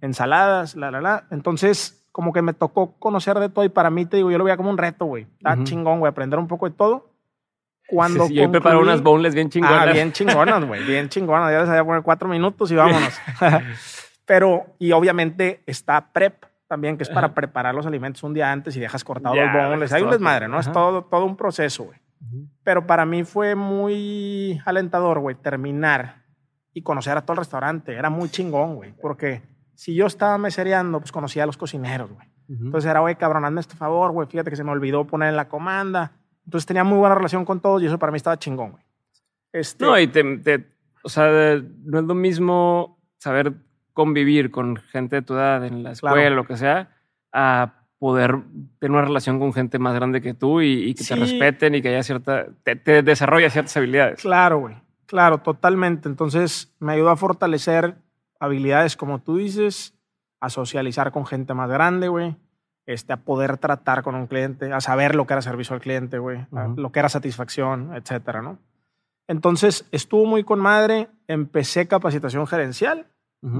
[0.00, 1.24] ensaladas, la, la, la.
[1.30, 4.42] Entonces, como que me tocó conocer de todo y para mí, te digo, yo lo
[4.42, 5.28] veía como un reto, güey.
[5.36, 7.10] Está chingón, güey, aprender un poco de todo.
[7.86, 9.88] Cuando sí, sí, yo preparé unas boneless bien chingonas.
[9.88, 11.52] Ah, bien chingonas, güey, bien chingonas.
[11.52, 13.14] Ya les había poner cuatro minutos y vámonos.
[14.26, 18.74] Pero, y obviamente está prep también, que es para preparar los alimentos un día antes
[18.76, 19.92] y dejas cortados los boneless.
[19.92, 20.58] Hay un desmadre, ¿no?
[20.58, 22.03] Es todo, todo un proceso, güey.
[22.62, 26.24] Pero para mí fue muy alentador, güey, terminar
[26.72, 27.94] y conocer a todo el restaurante.
[27.94, 29.42] Era muy chingón, güey, porque
[29.74, 32.28] Si yo estaba mesereando, pues conocía a los cocineros, güey.
[32.48, 35.36] Entonces era, güey, cabrón, hazme este favor, güey, fíjate que se me olvidó poner en
[35.36, 36.12] la comanda.
[36.44, 38.84] Entonces tenía muy buena relación con todos y eso para mí estaba chingón, güey.
[39.52, 39.84] Este...
[39.84, 40.66] No, y te,
[41.02, 43.54] o sea, no es lo mismo saber
[43.94, 46.90] convivir con gente de tu edad en la escuela, o lo que sea,
[47.32, 48.36] a poder
[48.80, 51.88] tener una relación con gente más grande que tú y, que te respeten y que
[51.88, 54.20] haya cierta, te, te desarrolla ciertas habilidades.
[54.20, 54.76] Claro, güey.
[55.06, 56.06] Claro, totalmente.
[56.06, 57.96] Entonces me ayudó a fortalecer
[58.38, 59.94] habilidades, como tú dices,
[60.38, 62.36] a socializar con gente más grande, güey.
[62.84, 66.18] Este, a poder tratar con un cliente, a saber lo que era servicio al cliente,
[66.18, 66.44] güey,
[66.76, 68.58] lo que era satisfacción, etcétera, ¿no?
[69.28, 73.06] Entonces estuvo muy con madre, empecé capacitación gerencial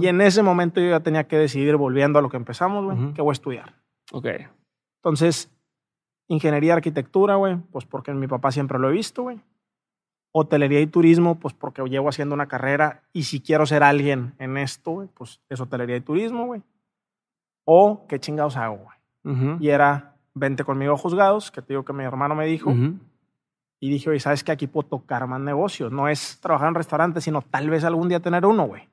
[0.03, 3.15] y en ese momento yo ya tenía que decidir, volviendo a lo que empezamos, güey,
[3.15, 3.84] que voy a estudiar.
[4.13, 4.27] Ok.
[5.03, 5.51] Entonces,
[6.29, 9.41] ingeniería, arquitectura, güey, pues porque mi papá siempre lo he visto, güey.
[10.33, 14.57] Hotelería y turismo, pues porque llevo haciendo una carrera y si quiero ser alguien en
[14.57, 16.63] esto, güey, pues es hotelería y turismo, güey.
[17.65, 19.57] O qué chingados hago, güey.
[19.61, 22.71] Y era, vente conmigo a juzgados, que te digo que mi hermano me dijo.
[23.81, 25.93] Y dije, oye, ¿sabes que aquí puedo tocar más negocios?
[25.93, 28.89] No es trabajar en restaurantes, sino tal vez algún día tener uno, güey.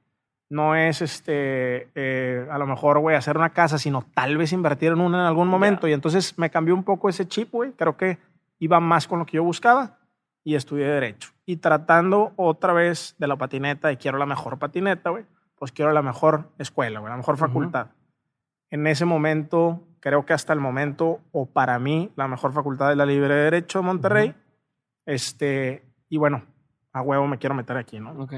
[0.52, 4.92] No es, este, eh, a lo mejor, güey, hacer una casa, sino tal vez invertir
[4.92, 5.88] en una en algún momento.
[5.88, 7.72] Y entonces me cambió un poco ese chip, güey.
[7.72, 8.18] Creo que
[8.60, 9.98] iba más con lo que yo buscaba
[10.44, 11.32] y estudié Derecho.
[11.46, 15.24] Y tratando otra vez de la patineta y quiero la mejor patineta, güey,
[15.56, 17.88] pues quiero la mejor escuela, güey, la mejor facultad.
[18.70, 22.98] En ese momento, creo que hasta el momento, o para mí, la mejor facultad es
[22.98, 24.36] la Libre de Derecho de Monterrey.
[25.06, 26.44] Este, y bueno,
[26.92, 28.12] a huevo me quiero meter aquí, ¿no?
[28.22, 28.34] Ok.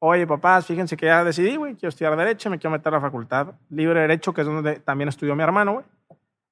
[0.00, 3.00] Oye, papás, fíjense que ya decidí, güey, quiero estudiar Derecho, me quiero meter a la
[3.00, 5.84] facultad Libre de Derecho, que es donde también estudió mi hermano, güey.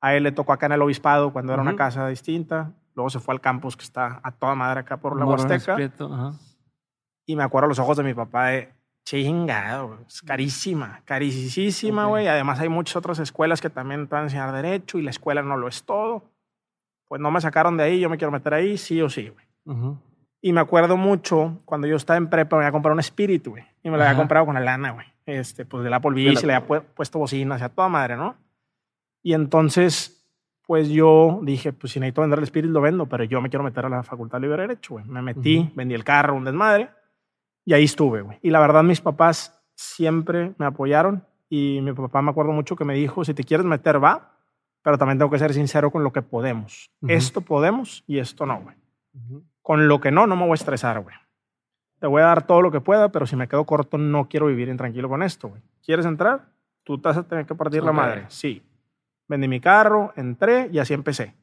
[0.01, 2.73] A él le tocó acá en el obispado cuando era una casa distinta.
[2.95, 5.77] Luego se fue al campus que está a toda madre acá por la Huasteca.
[7.27, 8.73] Y me acuerdo los ojos de mi papá de
[9.05, 12.27] chingado, es carísima, carísima, güey.
[12.27, 15.43] Además hay muchas otras escuelas que también te van a enseñar derecho y la escuela
[15.43, 16.25] no lo es todo.
[17.09, 19.47] Pues no me sacaron de ahí, yo me quiero meter ahí, sí o sí, güey.
[20.47, 23.65] Y me acuerdo mucho cuando yo estaba en prepa, me había comprado un Spirit, güey.
[23.83, 25.07] Y me lo había comprado con la lana, güey.
[25.27, 28.37] Este, pues de la Beach, y le había puesto bocina, o sea, toda madre, ¿no?
[29.25, 30.17] Y entonces
[30.67, 33.65] pues yo dije, pues si necesito vender el Spirit, lo vendo, pero yo me quiero
[33.65, 35.05] meter a la Facultad de Libre Derecho, güey.
[35.07, 36.91] Me metí, vendí el carro, un desmadre,
[37.65, 38.39] y ahí estuve, güey.
[38.41, 42.85] Y la verdad, mis papás siempre me apoyaron y mi papá me acuerdo mucho que
[42.85, 44.33] me dijo, si te quieres meter, va,
[44.83, 46.91] pero también tengo que ser sincero con lo que podemos.
[47.07, 48.77] Esto podemos y esto no, güey.
[49.67, 51.17] Con lo que no, no me voy a estresar, güey.
[51.99, 54.47] Te voy a dar todo lo que pueda, pero si me quedo corto, no quiero
[54.47, 55.63] vivir intranquilo con esto, güey.
[55.85, 56.49] ¿Quieres entrar?
[56.85, 58.27] Tú te vas a tener que partir la madre.
[58.29, 58.63] Sí
[59.29, 61.35] vendí mi carro, entré y así empecé.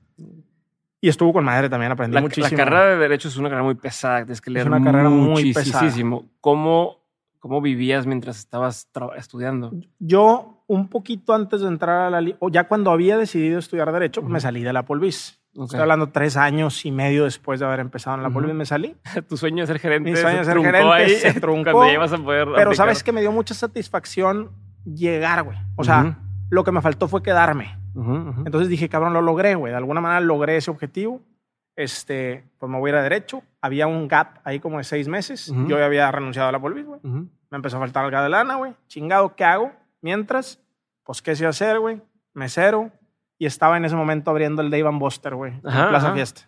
[1.01, 2.57] Y estuvo con madre también, aprendí muchísimo.
[2.57, 5.09] La carrera de Derecho es una carrera muy pesada, es que leer es una carrera
[5.09, 5.91] muy pesada.
[6.39, 7.03] ¿Cómo,
[7.39, 9.73] ¿Cómo vivías mientras estabas estudiando?
[9.99, 12.35] Yo, un poquito antes de entrar a la...
[12.39, 15.39] o ya cuando había decidido estudiar Derecho, me salí de la Polvis.
[15.53, 18.95] Estoy hablando tres años y medio después de haber empezado en la Polvis, me salí.
[19.29, 21.83] tu sueño de ser gerente Mi sueño de ser gerente se truncó.
[21.83, 24.51] a poder pero sabes que me dio mucha satisfacción
[24.85, 25.57] llegar, güey.
[25.75, 27.77] O sea, lo que me faltó fue quedarme.
[27.95, 29.71] Entonces dije, cabrón, lo logré, güey.
[29.71, 31.21] De alguna manera logré ese objetivo.
[31.75, 33.43] Este, pues me voy a ir a derecho.
[33.61, 35.53] Había un gap ahí como de seis meses.
[35.67, 36.99] Yo ya había renunciado a la polvis, güey.
[37.03, 38.73] Me empezó a faltar algo de lana, güey.
[38.87, 39.71] Chingado, ¿qué hago?
[40.03, 40.61] Mientras,
[41.03, 42.01] pues, ¿qué sé hacer, güey?
[42.33, 42.91] Mesero.
[43.39, 45.53] Y estaba en ese momento abriendo el Dave Buster, güey.
[45.53, 46.43] En Plaza Fiesta.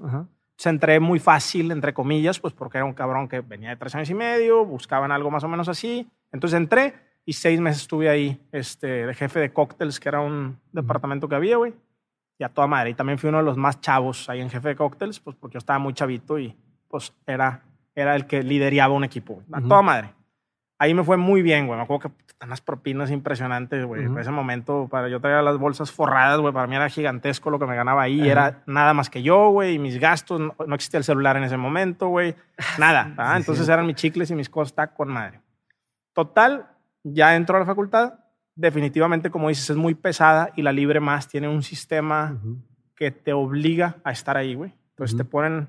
[0.58, 3.96] Se entré muy fácil, entre comillas, pues porque era un cabrón que venía de tres
[3.96, 6.08] años y medio, buscaban algo más o menos así.
[6.32, 6.94] Entonces entré
[7.26, 11.36] y seis meses estuve ahí este, de jefe de cócteles, que era un departamento que
[11.36, 11.74] había, güey.
[12.38, 12.92] Y a toda madre.
[12.92, 15.56] Y también fui uno de los más chavos ahí en jefe de cócteles, pues porque
[15.56, 16.56] yo estaba muy chavito y
[16.90, 17.64] pues era,
[17.94, 20.14] era el que lideraba un equipo, A toda madre.
[20.78, 21.78] Ahí me fue muy bien, güey.
[21.78, 24.04] Me acuerdo que están las propinas impresionantes, güey.
[24.04, 26.54] En ese momento, para yo traía las bolsas forradas, güey.
[26.54, 28.30] Para mí era gigantesco lo que me ganaba ahí.
[28.30, 29.76] Era nada más que yo, güey.
[29.76, 32.36] Y mis gastos, no, existía el celular en ese momento, güey.
[32.78, 33.36] Nada.
[33.38, 35.40] Entonces eran mis chicles y mis cosas, con madre.
[36.14, 36.68] Total,
[37.04, 38.16] ya entro a la facultad,
[38.56, 42.40] definitivamente, como dices, es muy pesada y la Libre Más tiene un sistema
[42.96, 44.74] que te obliga a estar ahí, güey.
[44.92, 45.68] Entonces te ponen,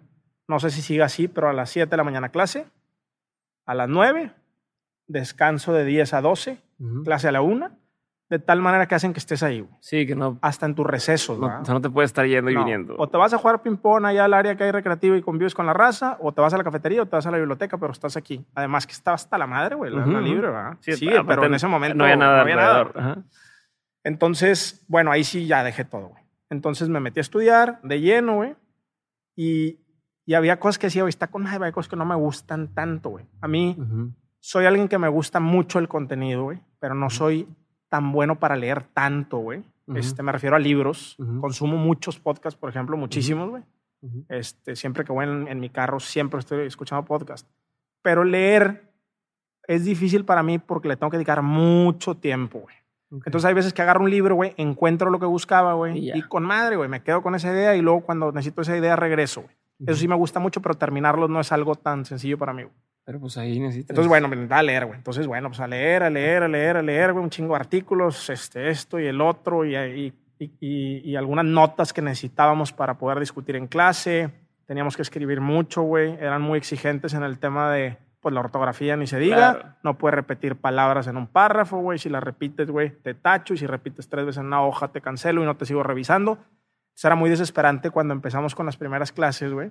[0.48, 2.66] no sé si sigue así, pero a las 7 de la mañana clase,
[3.66, 4.32] a las 9,
[5.06, 6.58] descanso de 10 a 12,
[7.04, 7.70] clase a la 1
[8.28, 9.64] de tal manera que hacen que estés ahí.
[9.80, 10.38] Sí, que no.
[10.42, 11.38] Hasta en tus recesos.
[11.38, 12.96] No, o sea, no te puedes estar yendo y viniendo.
[12.98, 15.66] O te vas a jugar ping-pong allá al área que hay recreativo y convives con
[15.66, 17.92] la raza, o te vas a la cafetería o te vas a la biblioteca, pero
[17.92, 18.44] estás aquí.
[18.54, 20.76] Además, que estaba hasta la madre, güey, la, libre, ¿verdad?
[20.80, 22.44] Sí, pero en ese momento no había nada.
[22.44, 23.24] No nada.
[24.02, 26.22] Entonces, bueno, ahí sí ya dejé todo, güey.
[26.50, 28.56] Entonces me metí a estudiar de lleno, güey.
[29.36, 29.80] Y,
[30.24, 32.74] y había cosas que decía, güey, está con nada, hay cosas que no me gustan
[32.74, 33.26] tanto, güey.
[33.40, 33.76] A mí
[34.40, 37.48] soy alguien que me gusta mucho el contenido, güey, pero no soy
[37.88, 39.64] tan bueno para leer tanto, güey.
[39.94, 41.16] este, me refiero a libros.
[41.40, 43.62] Consumo muchos podcasts, por ejemplo, muchísimos, güey.
[44.28, 47.48] este, siempre que voy en, mi carro, siempre estoy escuchando podcasts.
[48.02, 48.92] Pero leer
[49.66, 52.76] es difícil para mí porque le tengo que dedicar mucho tiempo, güey.
[53.10, 56.42] Entonces hay veces que agarro un libro, güey, encuentro lo que buscaba, güey, y, con
[56.42, 59.54] madre, güey, me quedo con esa idea y luego cuando necesito esa idea regreso, güey.
[59.86, 62.74] Eso sí me gusta mucho, pero terminarlo no es algo tan sencillo para mí, güey.
[63.06, 63.90] Pero pues ahí necesitas.
[63.90, 64.98] Entonces, bueno, me a leer, güey.
[64.98, 67.60] Entonces, bueno, pues a leer, a leer, a leer, a leer, güey, un chingo de
[67.60, 72.98] artículos, este, esto y el otro, y, y, y, y, algunas notas que necesitábamos para
[72.98, 74.32] poder discutir en clase.
[74.66, 76.14] Teníamos que escribir mucho, güey.
[76.14, 79.78] Eran muy exigentes en el tema de, pues, la ortografía, ni se diga.
[79.84, 82.00] No puedes repetir palabras en un párrafo, güey.
[82.00, 83.54] Si las repites, güey, te tacho.
[83.54, 86.38] Y si repites tres veces en una hoja, te cancelo y no te sigo revisando.
[86.96, 89.70] Eso era muy desesperante cuando empezamos con las primeras clases, güey.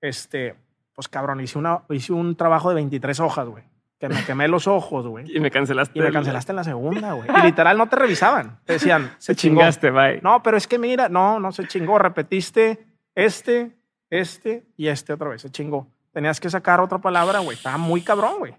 [0.00, 0.54] Este,
[0.98, 3.62] pues cabrón, hice, una, hice un trabajo de 23 hojas, güey.
[4.00, 5.32] Que me quemé los ojos, güey.
[5.32, 5.96] Y me cancelaste.
[5.96, 7.28] Y me cancelaste en la segunda, güey.
[7.38, 8.58] Y literal no te revisaban.
[8.64, 10.20] Te decían, se chingaste, bye.
[10.22, 12.00] No, pero es que mira, no, no se chingó.
[12.00, 12.84] Repetiste
[13.14, 13.76] este,
[14.10, 15.42] este y este otra vez.
[15.42, 15.86] Se chingó.
[16.10, 17.56] Tenías que sacar otra palabra, güey.
[17.56, 18.56] Estaba muy cabrón, güey.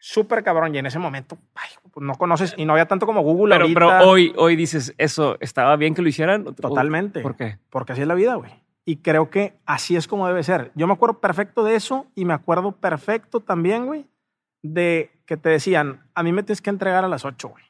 [0.00, 0.74] Súper cabrón.
[0.74, 3.62] Y en ese momento, ay, pues no conoces y no había tanto como Google pero,
[3.62, 3.98] ahorita.
[3.98, 6.52] Pero hoy, hoy dices, ¿eso estaba bien que lo hicieran?
[6.52, 7.20] Totalmente.
[7.20, 7.58] ¿Por qué?
[7.70, 8.65] Porque así es la vida, güey.
[8.88, 10.70] Y creo que así es como debe ser.
[10.76, 14.06] Yo me acuerdo perfecto de eso y me acuerdo perfecto también, güey,
[14.62, 17.64] de que te decían, a mí me tienes que entregar a las 8, güey.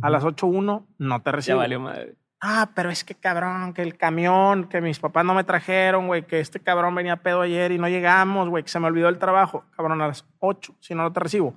[0.00, 1.56] A las 8.1 no te recibo.
[1.56, 2.16] Ya valió madre.
[2.40, 6.26] Ah, pero es que cabrón, que el camión, que mis papás no me trajeron, güey,
[6.26, 9.18] que este cabrón venía pedo ayer y no llegamos, güey, que se me olvidó el
[9.18, 9.64] trabajo.
[9.76, 11.54] Cabrón, a las 8, si no, no te recibo.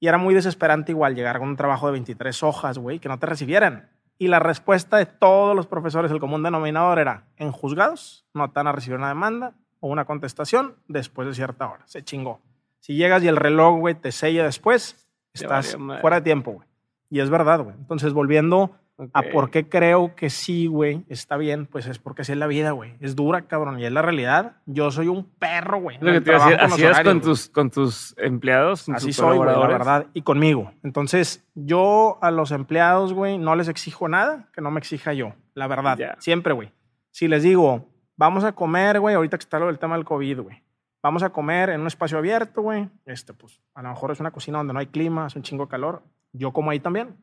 [0.00, 3.20] Y era muy desesperante igual llegar con un trabajo de 23 hojas, güey, que no
[3.20, 3.88] te recibieran.
[4.22, 8.52] Y la respuesta de todos los profesores, el común denominador era, en juzgados no te
[8.54, 11.82] van a recibir una demanda o una contestación después de cierta hora.
[11.86, 12.40] Se chingó.
[12.78, 16.68] Si llegas y el reloj, güey, te sella después, estás fuera de tiempo, güey.
[17.10, 17.74] Y es verdad, güey.
[17.74, 18.76] Entonces, volviendo
[19.12, 22.46] a por qué creo que sí, güey, está bien, pues es porque así es la
[22.46, 22.94] vida, güey.
[23.00, 24.56] Es dura, cabrón, y es la realidad.
[24.66, 25.98] Yo soy un perro, güey.
[26.00, 30.06] Lo que te así es con tus, con tus empleados, Así soy, güey, la verdad,
[30.14, 30.72] y conmigo.
[30.82, 35.34] Entonces, yo a los empleados, güey, no les exijo nada que no me exija yo,
[35.54, 36.16] la verdad.
[36.18, 36.72] Siempre, güey.
[37.10, 40.40] Si les digo, vamos a comer, güey, ahorita que está lo del tema del COVID,
[40.40, 40.62] güey.
[41.02, 42.88] Vamos a comer en un espacio abierto, güey.
[43.06, 45.64] Este, pues, a lo mejor es una cocina donde no hay clima, es un chingo
[45.64, 46.02] de calor.
[46.32, 47.16] Yo como ahí también.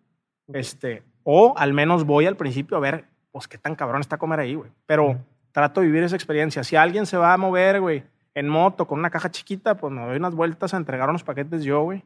[0.53, 4.39] Este, o al menos voy al principio a ver, pues qué tan cabrón está comer
[4.39, 4.71] ahí, güey.
[4.85, 5.17] Pero
[5.51, 6.63] trato de vivir esa experiencia.
[6.63, 10.01] Si alguien se va a mover, güey, en moto con una caja chiquita, pues me
[10.05, 12.03] doy unas vueltas a entregar unos paquetes yo, güey.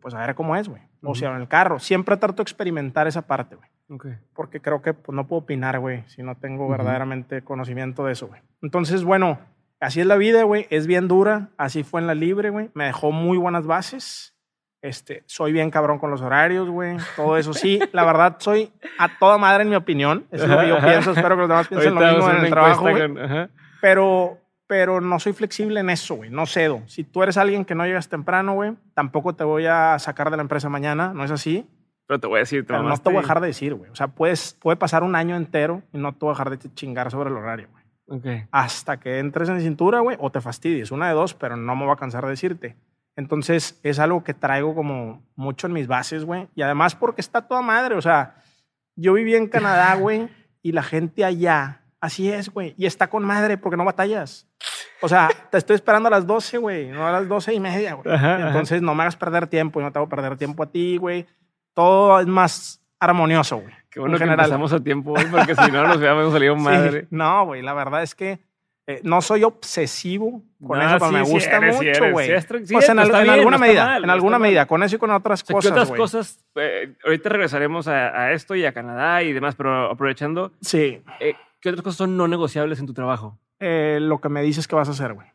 [0.00, 0.82] Pues a ver cómo es, güey.
[1.02, 1.80] O sea, en el carro.
[1.80, 3.68] Siempre trato de experimentar esa parte, güey.
[3.88, 4.16] Okay.
[4.32, 8.28] Porque creo que pues, no puedo opinar, güey, si no tengo verdaderamente conocimiento de eso,
[8.28, 8.40] güey.
[8.62, 9.40] Entonces, bueno,
[9.80, 10.68] así es la vida, güey.
[10.70, 11.50] Es bien dura.
[11.56, 12.70] Así fue en la libre, güey.
[12.74, 14.33] Me dejó muy buenas bases.
[14.84, 16.98] Este, soy bien cabrón con los horarios, güey.
[17.16, 17.80] Todo eso sí.
[17.92, 20.26] La verdad, soy a toda madre en mi opinión.
[20.30, 21.12] Eso es lo que yo pienso.
[21.12, 23.48] Espero que los demás piensen lo mismo en el trabajo, güey.
[23.80, 26.28] Pero, pero no soy flexible en eso, güey.
[26.28, 26.82] No cedo.
[26.84, 30.36] Si tú eres alguien que no llegas temprano, güey, tampoco te voy a sacar de
[30.36, 31.14] la empresa mañana.
[31.14, 31.66] No es así.
[32.06, 33.90] Pero te voy a decir, pero no te voy a dejar de decir, güey.
[33.90, 36.58] O sea, puedes, puede pasar un año entero y no te voy a dejar de
[36.74, 38.18] chingar sobre el horario, güey.
[38.18, 38.44] Okay.
[38.50, 40.90] Hasta que entres en cintura, güey, o te fastidies.
[40.90, 42.76] Una de dos, pero no me voy a cansar de decirte.
[43.16, 46.48] Entonces es algo que traigo como mucho en mis bases, güey.
[46.54, 47.94] Y además porque está toda madre.
[47.94, 48.36] O sea,
[48.96, 50.28] yo viví en Canadá, güey,
[50.62, 52.74] y la gente allá, así es, güey.
[52.76, 54.48] Y está con madre porque no batallas.
[55.00, 57.94] O sea, te estoy esperando a las 12, güey, no a las 12 y media,
[57.94, 58.16] güey.
[58.16, 61.26] Entonces no me hagas perder tiempo y no te hago perder tiempo a ti, güey.
[61.74, 63.74] Todo es más armonioso, güey.
[63.90, 67.06] Qué bueno que empezamos a tiempo, güey, porque si no nos hubiéramos salido madre.
[67.10, 68.40] No, güey, la verdad es que
[68.86, 72.30] eh, no soy obsesivo con eso, pero me gusta mucho, güey.
[72.70, 75.62] pues en, alguna medida, en alguna medida, con eso y con otras cosas.
[75.62, 76.44] ¿Qué otras cosas?
[76.56, 80.52] Eh, ahorita regresaremos a, esto y a Canadá y demás, pero aprovechando.
[80.60, 81.02] Sí.
[81.18, 83.38] Eh, ¿Qué otras cosas son no negociables en tu trabajo?
[83.60, 85.26] lo que me dices que vas a hacer, güey.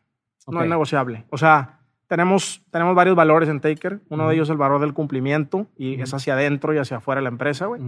[0.46, 1.24] No es negociable.
[1.30, 4.00] O sea, tenemos, tenemos varios valores en Taker.
[4.08, 7.18] Uno de ellos es el valor del cumplimiento y es hacia adentro y hacia afuera
[7.18, 7.80] de la empresa, güey.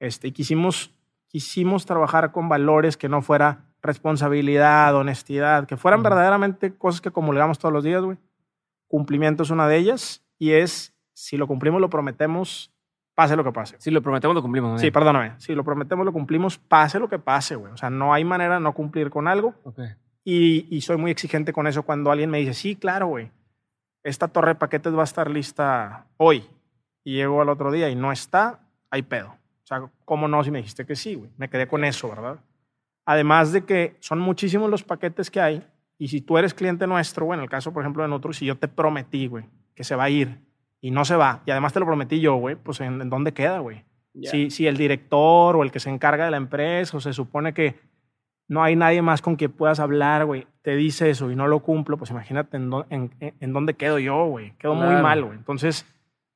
[0.00, 0.94] este, y quisimos,
[1.28, 7.58] quisimos trabajar con valores que no fuera responsabilidad, honestidad, que fueran verdaderamente cosas que comulgamos
[7.58, 8.16] todos los días, güey.
[8.88, 12.72] Cumplimiento es una de ellas y es, si lo cumplimos, lo prometemos,
[13.14, 13.76] pase lo que pase.
[13.78, 14.80] Si lo prometemos, lo cumplimos.
[14.80, 15.34] Sí, perdóname.
[15.36, 17.72] Si lo prometemos, lo cumplimos, pase lo que pase, güey.
[17.72, 19.54] O sea, no hay manera de no cumplir con algo.
[19.64, 19.90] Okay.
[20.24, 23.30] Y, y, soy muy exigente con eso cuando alguien me dice, sí, claro, güey,
[24.02, 26.48] esta torre de paquetes va a estar lista hoy.
[27.04, 29.28] Y llego al otro día y no está, hay pedo.
[29.28, 31.30] O sea, ¿cómo no si me dijiste que sí, güey?
[31.36, 32.38] Me quedé con eso, ¿verdad?
[33.04, 35.62] Además de que son muchísimos los paquetes que hay.
[35.98, 38.46] Y si tú eres cliente nuestro, bueno, en el caso, por ejemplo, de nosotros, si
[38.46, 40.40] yo te prometí, güey, que se va a ir
[40.80, 43.60] y no se va, y además te lo prometí yo, güey, pues ¿en, dónde queda,
[43.60, 43.84] güey?
[44.22, 47.52] Si, si el director o el que se encarga de la empresa o se supone
[47.52, 47.74] que
[48.48, 51.60] no hay nadie más con quien puedas hablar, güey, te dice eso y no lo
[51.60, 52.70] cumplo, pues imagínate en,
[53.18, 54.52] en, dónde quedo yo, güey.
[54.58, 55.38] Quedo muy mal, güey.
[55.38, 55.86] Entonces,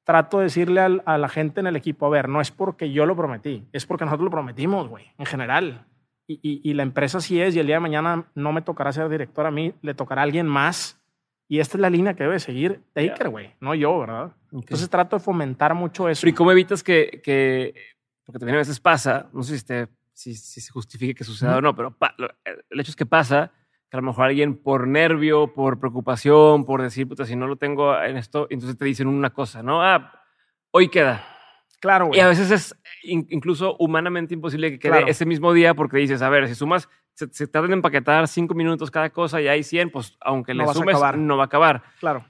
[0.05, 3.05] trato de decirle a la gente en el equipo, a ver, no es porque yo
[3.07, 5.87] lo prometí, es porque nosotros lo prometimos, güey, en general.
[6.31, 9.09] Y, y, la empresa sí es, y el día de mañana no me tocará ser
[9.09, 11.01] director a mí, le tocará a alguien más.
[11.49, 14.33] Y esta es la línea que debe seguir Taker, güey, no yo, ¿verdad?
[14.53, 16.29] Entonces trato de fomentar mucho eso.
[16.29, 17.75] ¿y cómo evitas que, que,
[18.27, 19.89] porque también a veces pasa, no sé si te
[20.19, 21.97] si, se justifique que suceda o no, pero
[22.71, 23.53] el hecho es que pasa
[23.89, 27.57] que a lo mejor alguien por nervio, por preocupación, por decir, puta, si no lo
[27.57, 29.83] tengo en esto, entonces te dicen una cosa, ¿no?
[29.83, 30.25] Ah,
[30.73, 31.25] hoy queda.
[31.81, 32.19] Claro, güey.
[32.19, 36.29] Y a veces es incluso humanamente imposible que quede ese mismo día porque dices, a
[36.29, 39.91] ver, si sumas, se, se tardan en empaquetar cinco minutos cada cosa y hay 100,
[39.91, 41.83] pues aunque le sumes, no va a acabar.
[42.01, 42.25] Claro.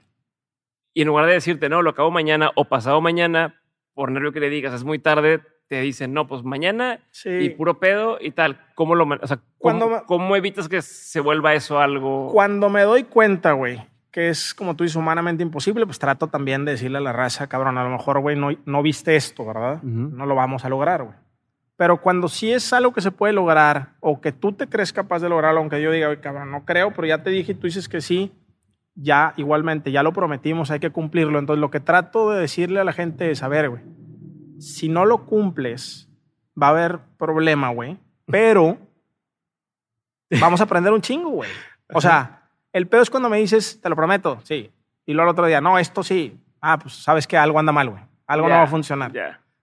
[0.93, 3.61] Y en lugar de decirte, no, lo acabo mañana o pasado mañana,
[3.93, 7.79] por nervio que le digas, es muy tarde, te dicen, no, pues mañana y puro
[7.79, 8.59] pedo y tal.
[8.73, 12.31] ¿Cómo lo, o sea, ¿cómo, evitas que se vuelva eso algo?
[12.31, 13.79] Cuando me doy cuenta, güey,
[14.11, 17.47] que es, como tú dices, humanamente imposible, pues trato también de decirle a la raza,
[17.47, 19.81] cabrón, a lo mejor, güey, no, no viste esto, ¿verdad?
[19.83, 21.15] No lo vamos a lograr, güey.
[21.77, 25.19] Pero cuando sí es algo que se puede lograr o que tú te crees capaz
[25.19, 27.67] de lograrlo, aunque yo diga, güey, cabrón, no creo, pero ya te dije y tú
[27.67, 28.33] dices que sí,
[28.95, 31.39] ya igualmente, ya lo prometimos, hay que cumplirlo.
[31.39, 33.83] Entonces, lo que trato de decirle a la gente es, a ver, güey,
[34.59, 36.09] si no lo cumples,
[36.61, 37.97] va a haber problema, güey.
[38.25, 38.77] Pero
[40.41, 41.49] vamos a aprender un chingo, güey.
[41.93, 42.38] O sea,
[42.73, 44.71] el pedo es cuando me dices, te lo prometo, sí.
[45.05, 46.37] Y luego el otro día, no, esto sí.
[46.61, 48.03] Ah, pues sabes que algo anda mal, güey.
[48.27, 49.11] Algo no va a funcionar.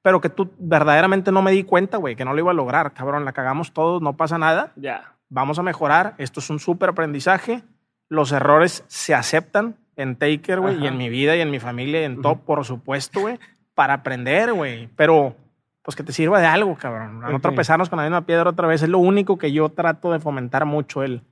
[0.03, 2.93] Pero que tú verdaderamente no me di cuenta, güey, que no lo iba a lograr.
[2.95, 4.73] Cabrón, la cagamos todos, no pasa nada.
[4.77, 5.13] Ya.
[5.29, 6.15] Vamos a mejorar.
[6.19, 7.63] Esto es un súper aprendizaje.
[8.09, 12.03] Los errores se aceptan en Taker, güey, y en mi vida y en mi familia
[12.03, 13.39] y en todo, por supuesto, güey
[13.77, 14.89] para aprender, güey.
[14.97, 15.37] Pero,
[15.83, 17.23] pues que te sirva de algo, cabrón.
[17.23, 18.83] A no tropezarnos con la misma piedra otra vez.
[18.83, 21.05] Es lo único que yo trato de fomentar mucho.
[21.05, 21.23] El,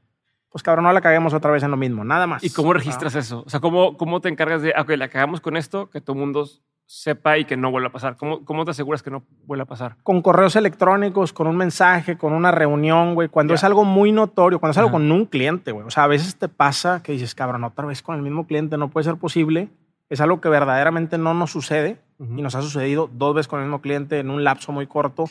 [0.55, 2.05] pues cabrón, no la caguemos otra vez en lo mismo.
[2.05, 2.45] Nada más.
[2.45, 3.43] ¿Y cómo registras eso?
[3.45, 6.21] O sea, ¿cómo, ¿cómo te encargas de, ok, la cagamos con esto, que todo el
[6.21, 6.49] mundo
[6.87, 8.17] sepa y que no vuelva a pasar?
[8.17, 9.97] ¿Cómo, ¿Cómo te aseguras que no vuelva a pasar?
[10.05, 13.29] Con correos electrónicos, con un mensaje, con una reunión, güey.
[13.29, 15.85] Cuando es algo muy notorio, cuando es algo con un cliente, güey.
[15.85, 18.79] O sea, a veces te pasa que dices, cabrón, otra vez con el mismo cliente,
[18.79, 19.71] no puede ser posible
[20.09, 23.67] es algo que verdaderamente no nos sucede y nos ha sucedido dos veces con el
[23.67, 25.25] mismo cliente en un lapso muy corto,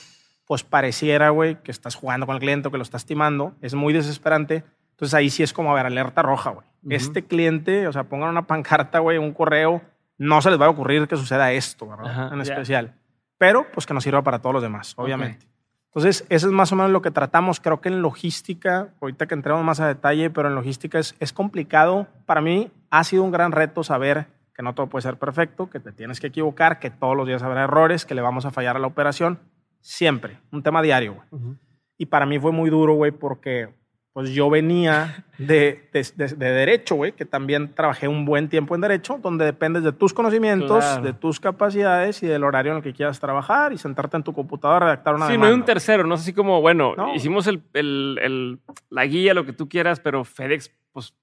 [0.46, 3.54] pues pareciera, güey, que estás jugando con el cliente o que lo estás timando.
[3.62, 4.64] Es muy desesperante.
[5.04, 6.66] Entonces ahí sí es como, a ver, alerta roja, güey.
[6.90, 9.82] Este cliente, o sea, pongan una pancarta, güey, un correo,
[10.18, 12.32] no se les va a ocurrir que suceda esto, ¿verdad?
[12.32, 12.96] en especial.
[13.38, 15.46] Pero, pues que nos sirva para todos los demás, obviamente.
[15.88, 17.60] Entonces, eso es más o menos lo que tratamos.
[17.60, 21.34] Creo que en logística, ahorita que entremos más a detalle, pero en logística es, es
[21.34, 22.08] complicado.
[22.26, 25.82] Para mí ha sido un gran reto saber que no todo puede ser perfecto, que
[25.82, 28.78] te tienes que equivocar, que todos los días habrá errores, que le vamos a fallar
[28.78, 29.40] a la operación,
[29.82, 31.58] siempre, un tema diario, güey.
[31.98, 33.83] Y para mí fue muy duro, güey, porque
[34.14, 39.20] pues yo venía de, de, derecho, güey, que también trabajé un buen tiempo en derecho,
[39.20, 43.20] donde dependes de tus conocimientos, de tus capacidades y del horario en el que quieras
[43.20, 46.14] trabajar y sentarte en tu computadora a redactar una Sí, no hay un tercero, no
[46.14, 48.60] es así como, bueno, hicimos el, el, el,
[48.92, 51.16] la guía, lo que tú quieras, pero FedEx, pues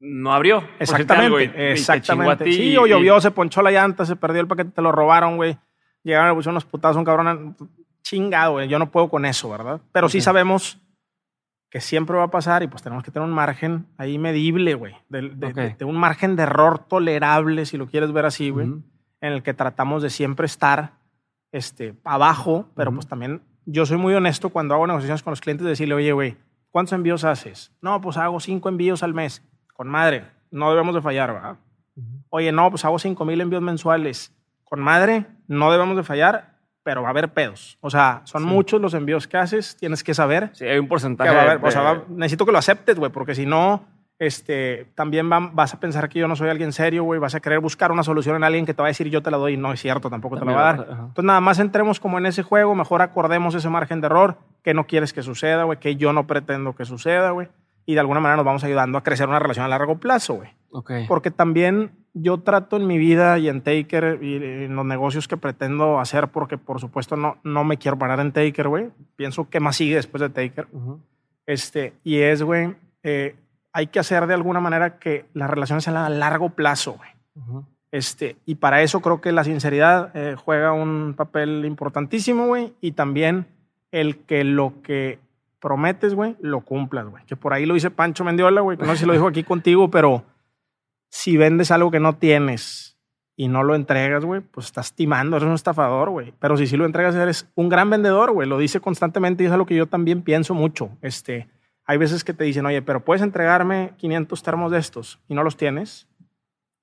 [0.00, 0.64] no abrió.
[0.78, 1.72] Exactamente.
[1.72, 2.50] exactamente.
[2.50, 5.58] sí, o llovió, se ponchó la llanta, se perdió el paquete, te lo robaron, güey.
[6.02, 7.54] Llegaron, le pusieron unos putazos, un cabrón
[8.02, 8.66] chingado, güey.
[8.66, 9.82] Yo no puedo con eso, ¿verdad?
[9.92, 10.80] Pero sí sabemos
[11.70, 14.94] que siempre va a pasar y pues tenemos que tener un margen ahí medible, güey.
[15.08, 18.66] De, un margen de error tolerable, si lo quieres ver así, güey.
[19.20, 20.94] En el que tratamos de siempre estar
[21.52, 25.64] este, abajo, pero pues también yo soy muy honesto cuando hago negociaciones con los clientes,
[25.64, 26.36] de decirle, oye, güey,
[26.70, 27.72] ¿cuántos envíos haces?
[27.80, 29.42] No, pues hago cinco envíos al mes
[29.80, 31.56] con madre, no debemos de fallar, ¿verdad?
[32.28, 34.32] Oye, no, pues hago 5 mil envíos mensuales.
[34.64, 36.49] Con madre, no debemos de fallar,
[36.82, 37.78] pero va a haber pedos.
[37.80, 40.50] O sea, son muchos los envíos que haces, tienes que saber.
[40.52, 41.58] Sí, hay un porcentaje.
[41.62, 43.84] o sea, necesito que lo aceptes, güey, porque si no,
[44.18, 47.60] este, también vas a pensar que yo no soy alguien serio, güey, vas a querer
[47.60, 49.56] buscar una solución en alguien que te va a decir yo te la doy y
[49.56, 50.86] no es cierto, tampoco te la va a dar.
[50.90, 54.74] Entonces nada más entremos como en ese juego, mejor acordemos ese margen de error, que
[54.74, 57.48] no quieres que suceda, güey, que yo no pretendo que suceda, güey
[57.90, 60.50] y de alguna manera nos vamos ayudando a crecer una relación a largo plazo, güey.
[60.70, 61.06] Okay.
[61.06, 65.36] Porque también yo trato en mi vida y en Taker y en los negocios que
[65.36, 68.90] pretendo hacer, porque por supuesto no, no me quiero parar en Taker, güey.
[69.16, 70.68] Pienso que más sigue después de Taker.
[71.46, 73.36] este, y es, güey, eh,
[73.72, 77.10] hay que hacer de alguna manera que las relaciones sean a largo plazo, güey.
[77.92, 82.72] Este, y para eso creo que la sinceridad eh, juega un papel importantísimo, güey.
[82.80, 83.46] Y también
[83.90, 85.18] el que lo que
[85.60, 87.24] prometes, güey, lo cumplas, güey.
[87.26, 89.44] Que por ahí lo dice Pancho Mendiola, güey, que no sé si lo dijo aquí
[89.44, 90.24] contigo, pero
[91.10, 92.96] si vendes algo que no tienes
[93.36, 96.32] y no lo entregas, güey, pues estás timando, eres un estafador, güey.
[96.38, 98.48] Pero si sí lo entregas, eres un gran vendedor, güey.
[98.48, 100.90] Lo dice constantemente y es algo que yo también pienso mucho.
[101.02, 101.48] Este,
[101.84, 105.42] hay veces que te dicen, oye, pero puedes entregarme 500 termos de estos y no
[105.42, 106.06] los tienes.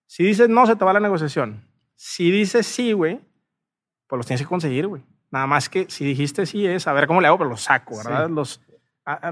[0.08, 1.64] Si dices no, se te va la negociación.
[1.96, 3.20] Si dices sí, güey,
[4.08, 5.04] pues los tienes que conseguir, güey.
[5.30, 7.98] Nada más que si dijiste sí es, a ver cómo le hago, pero los saco,
[7.98, 8.30] ¿verdad?
[8.30, 8.62] Los,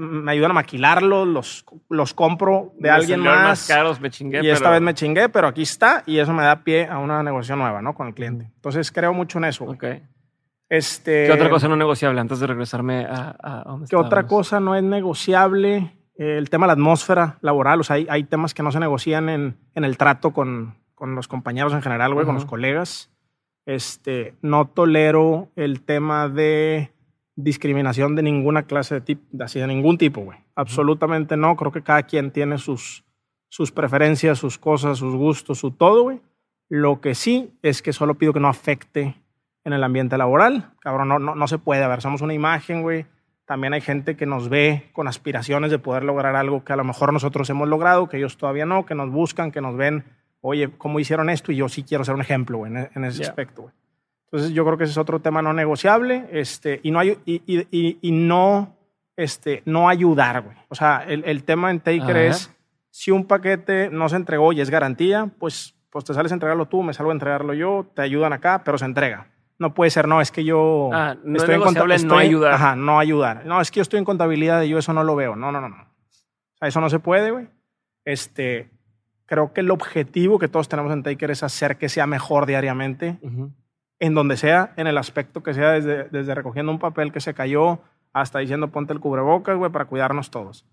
[0.00, 3.42] me ayudan a maquilarlos, los, los compro de alguien más.
[3.42, 4.42] más caros, me chingué.
[4.42, 7.22] Y esta vez me chingué, pero aquí está y eso me da pie a una
[7.22, 7.94] negociación nueva, ¿no?
[7.94, 8.50] Con el cliente.
[8.54, 9.64] Entonces creo mucho en eso.
[9.64, 9.84] Ok.
[10.68, 14.26] Este, ¿Qué otra cosa no es negociable antes de regresarme a, a donde ¿Qué otra
[14.26, 15.92] cosa no es negociable?
[16.18, 17.80] el tema de la atmósfera laboral.
[17.80, 21.14] O sea, hay, hay temas que no se negocian en, en el trato con, con,
[21.14, 23.10] los compañeros en general, güey, con los colegas.
[23.66, 26.92] Este, no tolero el tema de
[27.36, 30.38] discriminación de ninguna clase de tipo, así de ningún tipo, güey.
[30.54, 31.54] Absolutamente no.
[31.56, 33.04] Creo que cada quien tiene sus,
[33.48, 36.20] sus preferencias, sus cosas, sus gustos, su todo, güey.
[36.68, 39.14] Lo que sí es que solo pido que no afecte
[39.64, 40.72] en el ambiente laboral.
[40.80, 41.84] Cabrón, no, no, no se puede.
[41.84, 43.06] A ver, somos una imagen, güey.
[43.44, 46.82] También hay gente que nos ve con aspiraciones de poder lograr algo que a lo
[46.82, 50.04] mejor nosotros hemos logrado, que ellos todavía no, que nos buscan, que nos ven
[50.46, 51.52] oye, ¿cómo hicieron esto?
[51.52, 53.70] Y yo sí quiero ser un ejemplo en, en, ese aspecto.
[54.26, 57.42] Entonces yo creo que ese es otro tema no negociable este, y, no hay, y,
[57.46, 58.76] y, y, no,
[59.16, 60.42] este, no ayudar.
[60.42, 60.56] Güey.
[60.68, 62.52] O sea, el, el tema en Taker es,
[62.90, 66.66] si un paquete no se entregó y es garantía, pues, pues te sales a entregarlo
[66.66, 69.28] tú, me salgo a entregarlo yo, te ayudan acá, pero se entrega.
[69.58, 72.52] No puede ser, no, es que yo ah, no estoy es en no ayudar.
[72.52, 73.46] Ajá, no ayudar.
[73.46, 75.34] No, es que yo estoy en contabilidad y yo eso no lo veo.
[75.34, 75.76] No, no, no, no.
[75.76, 77.48] O sea, eso no se puede, güey.
[78.04, 78.70] Este,
[79.24, 83.18] creo que el objetivo que todos tenemos en Taker es hacer que sea mejor diariamente,
[83.98, 87.34] en donde sea, en el aspecto que sea, desde, desde recogiendo un papel que se
[87.34, 87.80] cayó
[88.12, 90.64] hasta diciendo ponte el cubrebocas, güey, para cuidarnos todos.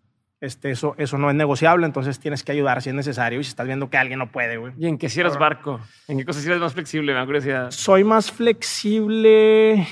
[0.41, 3.49] Este, eso, eso no es negociable, entonces tienes que ayudar si es necesario y si
[3.49, 4.73] estás viendo que alguien no puede, güey.
[4.77, 5.79] ¿Y en qué si eres barco?
[6.07, 7.13] ¿En qué cosas eres más flexible?
[7.13, 7.71] Me da curiosidad.
[7.71, 9.87] Soy más flexible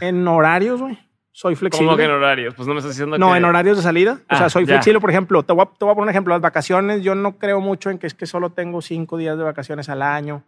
[0.00, 0.98] en horarios, güey
[1.38, 1.86] soy flexible.
[1.86, 2.52] ¿Cómo que en horarios?
[2.56, 4.18] Pues no me estás diciendo No, en horarios de salida.
[4.28, 4.98] o sea, ah, soy flexible.
[4.98, 6.34] Por ejemplo, te voy, a, te voy, a, poner un ejemplo.
[6.34, 9.44] Las vacaciones, yo no creo mucho en que es que solo tengo cinco días de
[9.44, 10.42] vacaciones al año.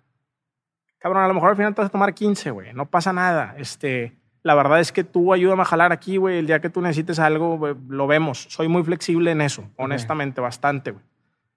[1.00, 2.72] Cabrón, a lo mejor al final te vas a tomar 15, güey.
[2.74, 3.54] No pasa nada.
[3.58, 6.38] Este, la verdad es que tú ayúdame a jalar aquí, güey.
[6.38, 8.46] El día que tú necesites algo, lo vemos.
[8.48, 11.04] Soy muy flexible en eso, honestamente, bastante, güey.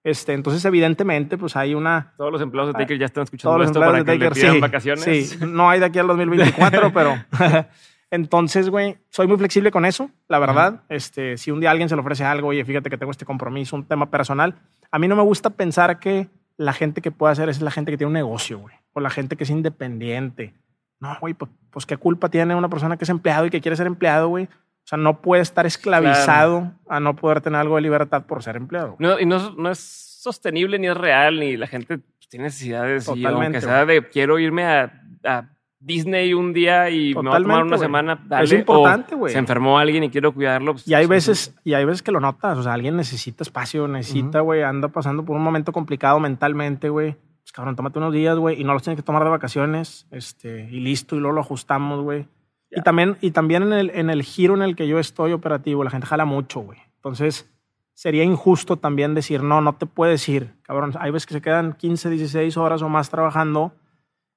[0.03, 2.13] Este, entonces, evidentemente, pues hay una...
[2.17, 4.59] Todos los empleados de Taker ya están escuchando todos esto para que Taker, le pidan
[4.59, 5.03] vacaciones.
[5.03, 7.15] Sí, no hay de aquí al 2024, pero...
[8.11, 10.83] Entonces, güey, soy muy flexible con eso, la verdad.
[10.87, 13.75] Este, si un día alguien se le ofrece algo, oye, fíjate que tengo este compromiso,
[13.75, 14.53] un tema personal,
[14.91, 17.91] a mí no me gusta pensar que la gente que puede hacer es la gente
[17.91, 20.53] que tiene un negocio, güey, o la gente que es independiente.
[20.99, 23.75] No, güey, pues, pues, qué culpa tiene una persona que es empleado y que quiere
[23.75, 24.45] ser empleado, güey.
[24.45, 28.55] O sea, no puede estar esclavizado a no poder tener algo de libertad por ser
[28.55, 28.95] empleado.
[28.99, 33.05] No, y no, no, es sostenible ni es real, ni la gente tiene necesidades.
[33.05, 33.33] Totalmente.
[33.33, 37.41] Y aunque sea de quiero irme a, a Disney un día y me va a
[37.41, 38.19] tomar una semana.
[38.25, 39.33] Dale, es importante, güey.
[39.33, 40.73] Se enfermó alguien y quiero cuidarlo.
[40.73, 42.57] Pues, y hay veces, y hay veces que lo notas.
[42.57, 47.17] O sea, alguien necesita espacio, necesita, güey, anda pasando por un momento complicado mentalmente, güey.
[47.53, 50.81] Cabrón, tómate unos días, güey, y no los tienes que tomar de vacaciones, este, y
[50.81, 52.27] listo, y luego lo ajustamos, güey.
[52.69, 55.85] Y también, y también en el, en el giro en el que yo estoy operativo,
[55.85, 56.79] la gente jala mucho, güey.
[56.95, 57.49] Entonces,
[57.93, 60.53] sería injusto también decir, no, no te puedes ir.
[60.63, 63.71] Cabrón, hay veces que se quedan 15, 16 horas o más trabajando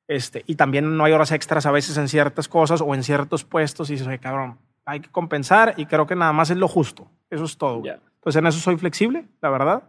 [0.09, 3.45] este, y también no hay horas extras a veces en ciertas cosas o en ciertos
[3.45, 6.69] puestos y dices, oye, cabrón, hay que compensar y creo que nada más es lo
[6.69, 7.09] justo.
[7.29, 7.83] Eso es todo.
[8.21, 9.83] Pues en eso soy flexible, la verdad.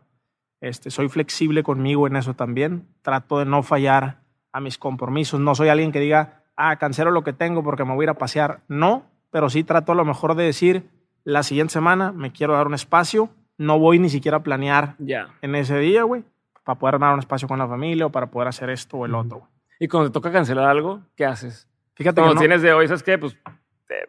[0.61, 2.87] Este, soy flexible conmigo en eso también.
[3.01, 5.39] Trato de no fallar a mis compromisos.
[5.39, 8.09] No soy alguien que diga, ah, cancelo lo que tengo porque me voy a ir
[8.09, 8.61] a pasear.
[8.67, 10.89] No, pero sí trato a lo mejor de decir,
[11.23, 13.29] la siguiente semana me quiero dar un espacio.
[13.57, 14.95] No voy ni siquiera a planear
[15.41, 16.23] en ese día, güey,
[16.63, 19.15] para poder dar un espacio con la familia o para poder hacer esto o el
[19.15, 19.47] otro.
[19.79, 21.67] Y cuando te toca cancelar algo, ¿qué haces?
[21.95, 23.17] Fíjate cuando tienes de hoy, ¿sabes qué?
[23.17, 23.35] Pues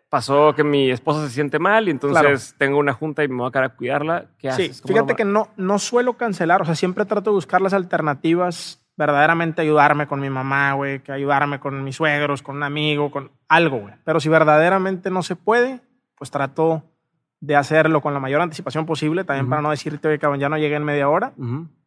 [0.08, 3.48] pasó que mi esposa se siente mal y entonces tengo una junta y me voy
[3.48, 4.26] a quedar a cuidarla.
[4.38, 4.76] ¿Qué haces?
[4.78, 8.84] Sí, fíjate que no, no suelo cancelar, o sea, siempre trato de buscar las alternativas,
[8.96, 13.30] verdaderamente ayudarme con mi mamá, güey, que ayudarme con mis suegros, con un amigo, con
[13.48, 13.94] algo, güey.
[14.04, 15.80] Pero si verdaderamente no se puede,
[16.16, 16.82] pues trato
[17.40, 20.58] de hacerlo con la mayor anticipación posible, también para no decirte, oye, cabrón, ya no
[20.58, 21.32] llegué en media hora.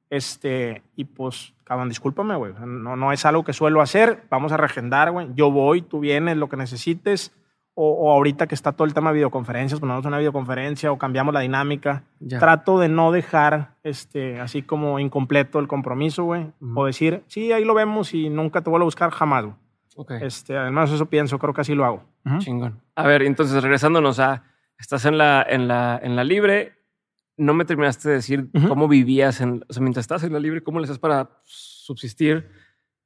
[0.10, 2.54] Este, y pues, cabrón, discúlpame, güey.
[2.66, 4.24] No, no es algo que suelo hacer.
[4.30, 5.28] Vamos a regendar, güey.
[5.36, 7.34] Yo voy, tú vienes, lo que necesites.
[7.74, 11.40] O, ahorita que está todo el tema de videoconferencias, ponemos una videoconferencia o cambiamos la
[11.40, 12.04] dinámica.
[12.28, 16.52] Trato de no dejar este, así como incompleto el compromiso, güey.
[16.76, 19.56] O decir, sí, ahí lo vemos y nunca te vuelvo a buscar jamás, güey.
[19.96, 20.20] Okay.
[20.22, 22.04] Este, además, eso pienso, creo que así lo hago.
[22.40, 22.82] Chingón.
[22.96, 24.44] A ver, entonces regresándonos a,
[24.78, 26.74] estás en la, en la, en la libre,
[27.38, 30.62] no me terminaste de decir cómo vivías en, o sea, mientras estás en la libre,
[30.62, 32.50] cómo le haces para subsistir.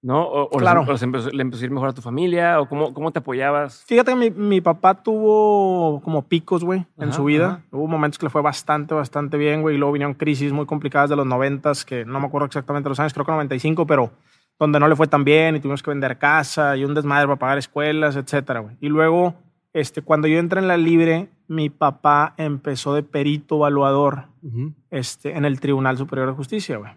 [0.05, 0.21] ¿No?
[0.21, 0.85] O, claro.
[0.85, 3.83] le empezó a ir mejor a tu familia, o cómo, cómo te apoyabas.
[3.87, 7.63] Fíjate que mi, mi papá tuvo como picos, güey, en su vida.
[7.71, 11.09] Hubo momentos que le fue bastante, bastante bien, güey, y luego vinieron crisis muy complicadas
[11.09, 14.11] de los noventas, que no me acuerdo exactamente los años, creo que 95, pero
[14.59, 17.39] donde no le fue tan bien y tuvimos que vender casa y un desmadre para
[17.39, 18.77] pagar escuelas, etcétera, güey.
[18.81, 19.33] Y luego,
[19.73, 24.25] este, cuando yo entré en la libre, mi papá empezó de perito evaluador
[24.91, 26.91] este, en el Tribunal Superior de Justicia, güey.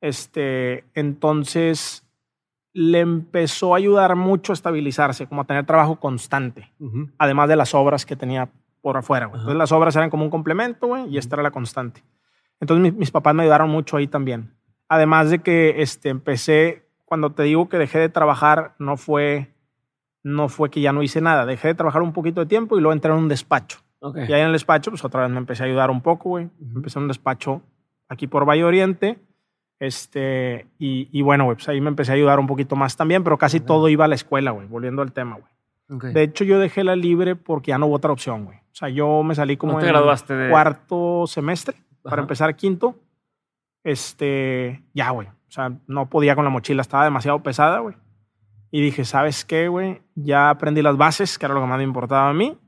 [0.00, 2.05] Este, entonces
[2.76, 6.70] le empezó a ayudar mucho a estabilizarse, como a tener trabajo constante,
[7.16, 8.50] además de las obras que tenía
[8.82, 9.30] por afuera.
[9.32, 12.04] Entonces las obras eran como un complemento, güey, y esta era la constante.
[12.60, 14.52] Entonces mis, papás me ayudaron mucho ahí también.
[14.90, 19.54] Además de que este, empecé, cuando te digo que dejé de trabajar, no fue,
[20.22, 21.46] no fue que ya no hice nada.
[21.46, 23.78] Dejé de trabajar un poquito de tiempo y luego entré en un despacho.
[24.02, 26.50] Y ahí en el despacho, pues otra vez me empecé a ayudar un poco, güey.
[26.60, 27.62] Empecé en un despacho
[28.10, 29.18] aquí por Valle Oriente
[29.78, 33.38] este, y, bueno, güey, pues ahí me empecé a ayudar un poquito más también, pero
[33.38, 36.12] casi todo iba a la escuela, güey, volviendo al tema, güey.
[36.12, 38.58] De hecho, yo dejé la libre porque ya no hubo otra opción, güey.
[38.58, 42.96] O sea, yo me salí como en cuarto semestre para empezar quinto.
[43.84, 45.28] Este, ya, güey.
[45.28, 47.94] O sea, no podía con la mochila, estaba demasiado pesada, güey.
[48.72, 50.02] Y dije, ¿sabes qué, güey?
[50.16, 52.58] Ya aprendí las bases, que era lo que más me importaba a mí.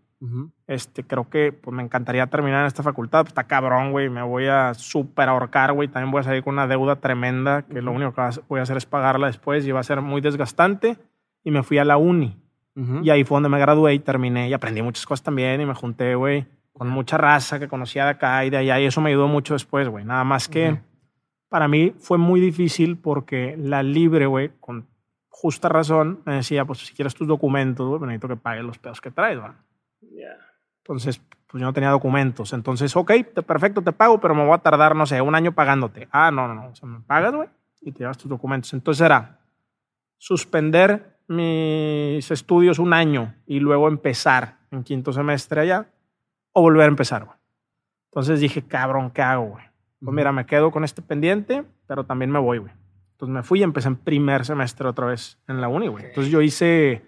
[0.66, 3.20] Este, creo que pues, me encantaría terminar en esta facultad.
[3.20, 4.08] Pues, está cabrón, güey.
[4.08, 5.88] Me voy a súper ahorcar, güey.
[5.88, 8.76] También voy a salir con una deuda tremenda que lo único que voy a hacer
[8.76, 10.98] es pagarla después y va a ser muy desgastante.
[11.44, 12.36] Y me fui a la uni.
[13.02, 14.48] Y ahí fue donde me gradué y terminé.
[14.48, 15.60] Y aprendí muchas cosas también.
[15.60, 18.78] Y me junté, güey, con mucha raza que conocía de acá y de allá.
[18.80, 20.04] Y eso me ayudó mucho después, güey.
[20.04, 20.80] Nada más que
[21.48, 24.86] para mí fue muy difícil porque la libre, güey, con
[25.28, 29.00] justa razón, me decía, pues si quieres tus documentos, güey, necesito que pagues los pedos
[29.00, 29.52] que traes, güey.
[30.88, 32.54] Entonces, pues yo no tenía documentos.
[32.54, 33.12] Entonces, ok,
[33.46, 36.08] perfecto, te pago, pero me voy a tardar, no sé, un año pagándote.
[36.10, 36.68] Ah, no, no, no.
[36.68, 37.48] O sea, me pagas, güey,
[37.82, 38.72] y te llevas tus documentos.
[38.72, 39.38] Entonces era
[40.16, 45.86] suspender mis estudios un año y luego empezar en quinto semestre allá
[46.52, 47.36] o volver a empezar, güey.
[48.10, 49.64] Entonces dije, cabrón, ¿qué hago, güey?
[50.00, 52.72] Pues mira, me quedo con este pendiente, pero también me voy, güey.
[53.12, 56.06] Entonces me fui y empecé en primer semestre otra vez en la uni, güey.
[56.06, 57.02] Entonces yo hice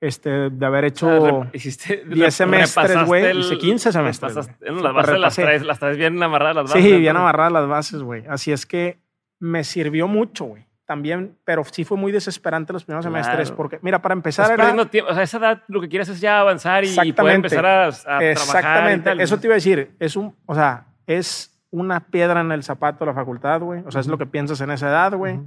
[0.00, 3.38] este, de haber hecho 10 semestres, güey.
[3.38, 4.34] Hice 15 semestres.
[4.34, 6.82] las bases las traes, las traes, bien amarradas las bases.
[6.82, 8.24] Sí, bien amarradas las bases, güey.
[8.28, 8.98] Así es que
[9.38, 10.66] me sirvió mucho, güey.
[10.84, 14.88] También, pero sí fue muy desesperante los primeros semestres porque, mira, para empezar era...
[14.88, 15.10] Tiempo.
[15.10, 18.24] O sea, esa edad lo que quieres es ya avanzar y poder empezar a, a
[18.24, 19.20] Exactamente.
[19.20, 19.96] Eso te iba a decir.
[19.98, 23.82] Es un, o sea, es una piedra en el zapato de la facultad, güey.
[23.84, 25.40] O sea, es lo que piensas en esa edad, güey.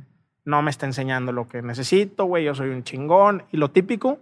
[0.43, 2.43] No me está enseñando lo que necesito, güey.
[2.43, 3.43] Yo soy un chingón.
[3.51, 4.19] Y lo típico,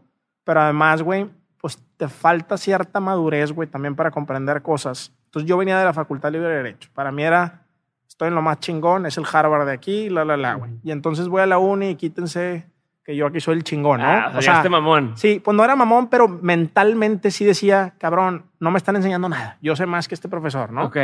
[0.47, 1.29] pero además, güey,
[1.59, 5.13] pues te falta cierta madurez, güey, también para comprender cosas.
[5.25, 6.89] Entonces yo venía de la Facultad Libre de Derecho.
[6.93, 7.63] Para mí era,
[8.07, 10.71] estoy en lo más chingón, es el Harvard de aquí, la, la, la, güey.
[10.85, 12.65] Y entonces voy a la uni y quítense
[13.03, 14.07] que yo aquí soy el chingón, ¿no?
[14.07, 15.17] Ah, o sea, este mamón.
[15.17, 19.57] Sí, pues no era mamón, pero mentalmente sí decía, cabrón, no me están enseñando nada.
[19.61, 20.85] Yo sé más que este profesor, ¿no?
[20.85, 20.97] Ok.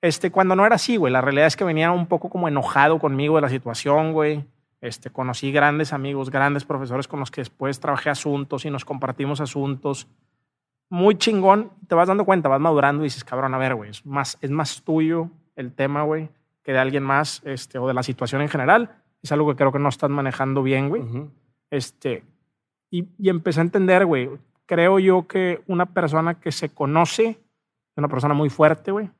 [0.00, 1.12] Este, cuando no era así, güey.
[1.12, 4.44] La realidad es que venía un poco como enojado conmigo de la situación, güey.
[4.82, 9.40] Este, conocí grandes amigos, grandes profesores con los que después trabajé asuntos y nos compartimos
[9.40, 10.08] asuntos.
[10.90, 11.70] Muy chingón.
[11.86, 14.50] Te vas dando cuenta, vas madurando y dices, cabrón, a ver, güey, es más, es
[14.50, 16.28] más tuyo el tema, güey,
[16.64, 18.96] que de alguien más este, o de la situación en general.
[19.22, 21.04] Es algo que creo que no estás manejando bien, güey.
[21.70, 22.24] este,
[22.90, 24.30] y, y empecé a entender, güey,
[24.66, 29.10] creo yo que una persona que se conoce es una persona muy fuerte, güey,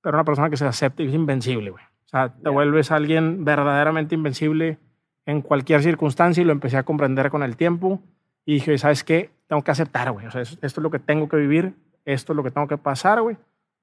[0.00, 1.82] pero una persona que se acepta y es invencible, güey.
[1.82, 4.78] O sea, te vuelves alguien verdaderamente invencible
[5.26, 8.00] en cualquier circunstancia y lo empecé a comprender con el tiempo.
[8.44, 9.30] Y dije, ¿sabes qué?
[9.46, 10.26] Tengo que aceptar, güey.
[10.26, 12.78] O sea, esto es lo que tengo que vivir, esto es lo que tengo que
[12.78, 13.36] pasar, güey,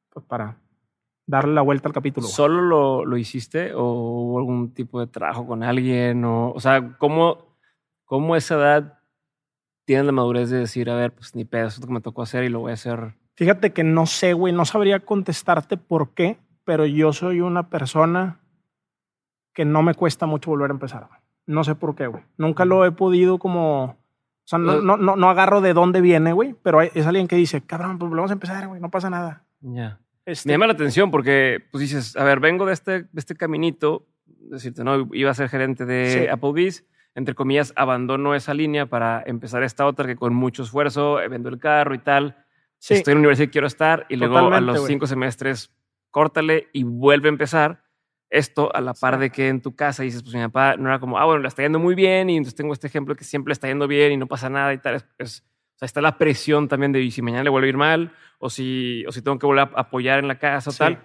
[0.10, 0.58] pues para
[1.26, 2.28] darle la vuelta al capítulo.
[2.28, 6.24] ¿Solo lo, lo, hiciste o hubo algún tipo de trabajo con alguien?
[6.26, 7.58] O, o sea, ¿cómo,
[8.06, 9.00] ¿cómo esa edad
[9.86, 12.44] tiene la madurez de decir, a ver, pues ni pedo, esto que me tocó hacer
[12.44, 13.16] y lo voy a hacer?
[13.36, 18.40] Fíjate que no sé, güey, no sabría contestarte por qué, pero yo soy una persona
[19.54, 21.08] que no me cuesta mucho volver a empezar.
[21.08, 21.21] Güey.
[21.46, 22.24] No sé por qué, güey.
[22.38, 23.98] Nunca lo he podido como...
[24.44, 27.62] O sea, no, no, no, agarro de dónde viene, güey, pero es alguien que dice,
[27.62, 29.44] cabrón, pues vamos a empezar, güey, no pasa nada.
[29.62, 30.00] Ya.
[30.26, 33.36] Este Me llama la atención porque, pues dices, a ver, vengo de este, de este
[33.36, 36.84] caminito, decirte, no, iba a ser gerente de Applebee's,
[37.16, 41.50] entre comillas, abandono esa línea para empezar esta otra que con mucho esfuerzo eh, vendo
[41.50, 42.46] el carro y tal.
[42.78, 42.96] Sí.
[42.96, 45.72] Estoy en la universidad y quiero estar, y luego a los cinco semestres,
[46.10, 47.84] córtale y vuelve a empezar
[48.32, 51.00] esto a la par de que en tu casa dices, pues mi papá no era
[51.00, 53.52] como, ah, bueno, le está yendo muy bien y entonces tengo este ejemplo que siempre
[53.52, 55.04] le está yendo bien y no pasa nada y tal.
[55.18, 55.44] Es,
[55.76, 58.50] o sea, está la presión también de si mañana le vuelve a ir mal o
[58.50, 61.00] si, o si tengo que volver a apoyar en la casa o tal.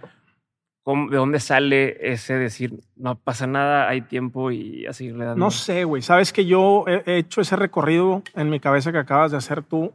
[1.11, 5.45] ¿De dónde sale ese decir, no pasa nada, hay tiempo y a seguirle dando?
[5.45, 6.01] No sé, güey.
[6.01, 9.93] Sabes que yo he hecho ese recorrido en mi cabeza que acabas de hacer tú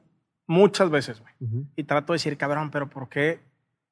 [0.47, 1.63] muchas veces, güey.
[1.77, 3.39] Y trato de decir, cabrón, pero ¿por qué,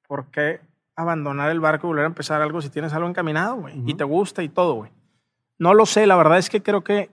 [0.09, 0.59] por qué
[0.99, 3.81] abandonar el barco y volver a empezar algo si tienes algo encaminado, güey?
[3.85, 4.91] Y te gusta y todo, güey.
[5.57, 7.09] No lo sé, la verdad es que creo que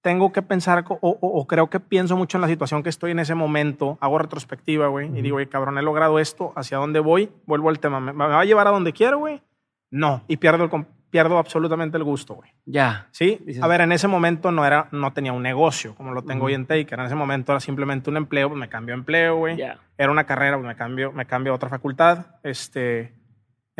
[0.00, 3.34] tengo que pensar o, creo que pienso mucho en la situación que estoy en ese
[3.34, 7.30] momento, hago retrospectiva, güey, y digo, güey, cabrón, he logrado esto, ¿hacia dónde voy?
[7.46, 9.42] Vuelvo al tema, ¿me, va a llevar a donde quiero, güey?
[9.90, 10.70] No, y pierdo, el,
[11.10, 12.50] pierdo absolutamente el gusto, güey.
[12.64, 13.08] Ya.
[13.10, 16.46] Sí, a ver, en ese momento no, era, no tenía un negocio como lo tengo
[16.46, 19.36] hoy en Taker, en ese momento era simplemente un empleo, pues me cambio de empleo,
[19.36, 19.60] güey.
[19.98, 23.20] Era una carrera, pues me cambio, me cambio a otra facultad, este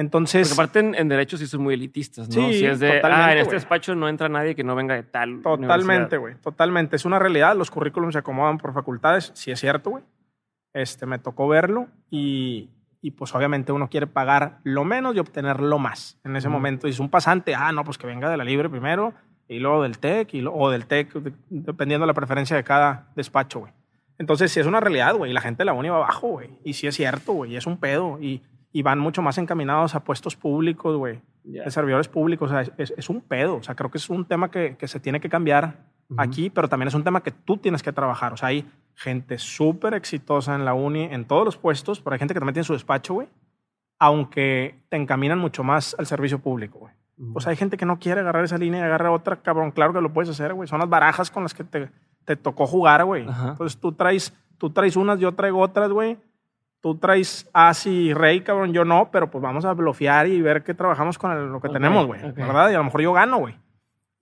[0.01, 0.49] entonces.
[0.49, 2.35] Porque aparte en, derechos sí son muy elitistas, ¿no?
[2.35, 5.03] Sí, si es de, ah, en este despacho no entra nadie que no venga de
[5.03, 5.43] tal.
[5.43, 6.37] Totalmente, güey.
[6.37, 6.97] Totalmente.
[6.97, 7.55] Es una realidad.
[7.57, 9.31] Los currículums se acomodan por facultades.
[9.35, 10.05] Sí es cierto, güey.
[10.73, 12.71] Este, me tocó verlo y,
[13.03, 16.19] y, pues obviamente uno quiere pagar lo menos y obtener lo más.
[16.25, 19.15] En ese momento dice un pasante, ah, no, pues que venga de la libre primero
[19.49, 21.13] y luego del TEC y o del TEC,
[21.49, 23.73] dependiendo de la preferencia de cada despacho, güey.
[24.19, 25.33] Entonces, sí es una realidad, güey.
[25.33, 26.51] La gente de la uni va abajo, güey.
[26.63, 27.57] Y sí es cierto, güey.
[27.57, 28.19] Es un pedo.
[28.21, 28.43] Y
[28.73, 32.51] y van mucho más encaminados a puestos públicos, güey, de servidores públicos.
[32.51, 33.57] O sea, es, un pedo.
[33.57, 36.69] O sea, creo que es un tema que, que se tiene que cambiar aquí, pero
[36.69, 38.33] también es un tema que tú tienes que trabajar.
[38.33, 42.19] O sea, hay gente súper exitosa en la uni, en todos los puestos, pero hay
[42.19, 43.29] gente que también tiene su despacho, güey,
[43.99, 46.95] aunque te encaminan mucho más al servicio público, güey.
[47.35, 49.73] Pues hay gente que no quiere agarrar esa línea y agarra otra, cabrón.
[49.73, 50.67] Claro que lo puedes hacer, güey.
[50.67, 51.91] Son las barajas con las que te,
[52.25, 53.27] te tocó jugar, güey.
[53.29, 56.17] Entonces tú traes, tú traes unas, yo traigo otras, güey
[56.81, 60.63] tú traes Asi y Rey, cabrón, yo no, pero pues vamos a bloquear y ver
[60.63, 62.71] qué trabajamos con lo que tenemos, güey, ¿verdad?
[62.71, 63.55] Y a lo mejor yo gano, güey.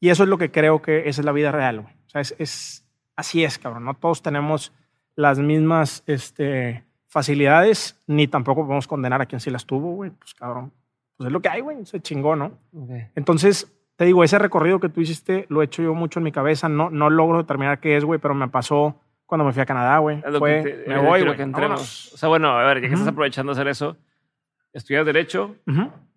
[0.00, 1.94] Y eso es lo que creo que esa es la vida real, güey.
[2.06, 2.86] O sea, es,
[3.16, 3.84] así es, cabrón.
[3.84, 4.72] No todos tenemos
[5.16, 10.10] las mismas este, facilidades, ni tampoco podemos condenar a quien sí las tuvo, güey.
[10.10, 10.72] Pues cabrón,
[11.16, 11.84] pues es lo que hay, güey.
[11.84, 12.52] Se chingó, ¿no?
[13.16, 16.32] Entonces, te digo, ese recorrido que tú hiciste lo he hecho yo mucho en mi
[16.32, 16.68] cabeza.
[16.68, 19.98] No, no logro determinar qué es, güey, pero me pasó cuando me fui a Canadá,
[19.98, 20.22] güey.
[20.38, 21.42] Fue, me voy, güey.
[21.42, 23.96] O sea, bueno, a ver, ya que estás aprovechando hacer eso,
[24.72, 25.56] estudias Derecho,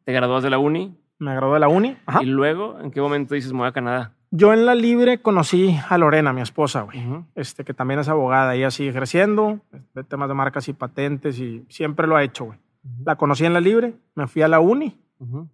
[0.03, 0.95] te gradúas de la uni.
[1.21, 1.95] Me gradué de la uni.
[2.21, 4.13] Y luego, ¿en qué momento dices, me voy a Canadá?
[4.31, 6.99] Yo en la libre conocí a Lorena, mi esposa, güey,
[7.35, 8.55] este, que también es abogada.
[8.55, 9.59] Ella sigue creciendo,
[9.93, 12.59] de temas de marcas y patentes y siempre lo ha hecho, güey.
[13.05, 14.99] La conocí en la libre, me fui a la uni.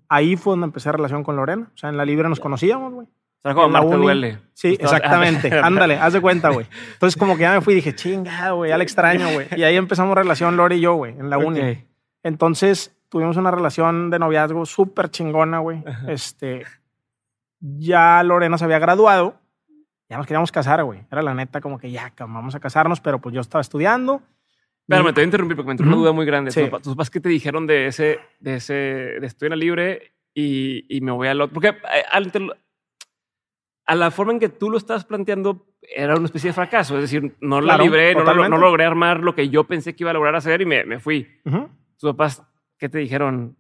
[0.08, 1.70] Ahí fue donde empecé relación con Lorena.
[1.76, 3.08] O sea, en la libre nos conocíamos, güey.
[3.08, 4.40] O sea, como Marta duele.
[4.54, 5.54] Sí, exactamente.
[5.62, 6.66] Ándale, haz de cuenta, güey.
[6.94, 9.48] Entonces, como que ya me fui y dije, chinga, güey, ya le extraño, güey.
[9.58, 11.84] Y ahí empezamos relación Lore y yo, güey, en la uni.
[12.24, 15.84] Entonces, tuvimos una relación de noviazgo súper chingona, güey.
[16.08, 16.64] Este,
[17.60, 19.40] ya Lorena se había graduado.
[20.10, 21.06] Ya nos queríamos casar, güey.
[21.12, 24.22] Era la neta como que ya, vamos a casarnos, pero pues yo estaba estudiando.
[24.88, 26.52] Pero me te voy a interrumpir porque me entró una duda muy grande.
[26.52, 30.86] ¿Tus papás qué te dijeron de ese, de ese, de estoy en la libre y,
[30.96, 31.56] y me voy al otro?
[31.56, 32.54] Porque eh,
[33.86, 36.96] a la forma en que tú lo estás planteando era una especie de fracaso.
[36.96, 40.12] Es decir, no la libré, no, no, logré armar lo que yo pensé que iba
[40.12, 41.28] a lograr hacer y me, me fui.
[41.98, 42.44] ¿Tus papás
[42.78, 43.58] qué te dijeron?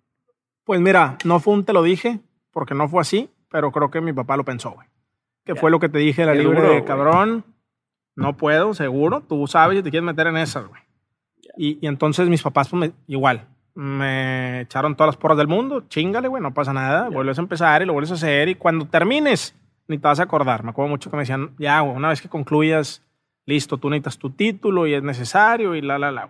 [0.63, 2.20] Pues mira, no fue un te lo dije,
[2.51, 4.88] porque no fue así, pero creo que mi papá lo pensó, güey.
[5.45, 7.45] Que fue lo que te dije la libre de cabrón.
[8.15, 9.22] No puedo, seguro.
[9.22, 10.82] Tú sabes y te quieres meter en esas, güey.
[11.55, 15.86] Y, y, entonces mis papás, pues, igual, me echaron todas las porras del mundo.
[15.88, 17.09] Chingale, güey, no pasa nada.
[17.09, 18.49] Vuelves a empezar y lo vuelves a hacer.
[18.49, 19.55] Y cuando termines,
[19.88, 20.63] ni te vas a acordar.
[20.63, 23.03] Me acuerdo mucho que me decían, ya, una vez que concluyas,
[23.45, 26.30] listo, tú necesitas tu título y es necesario y la, la, la.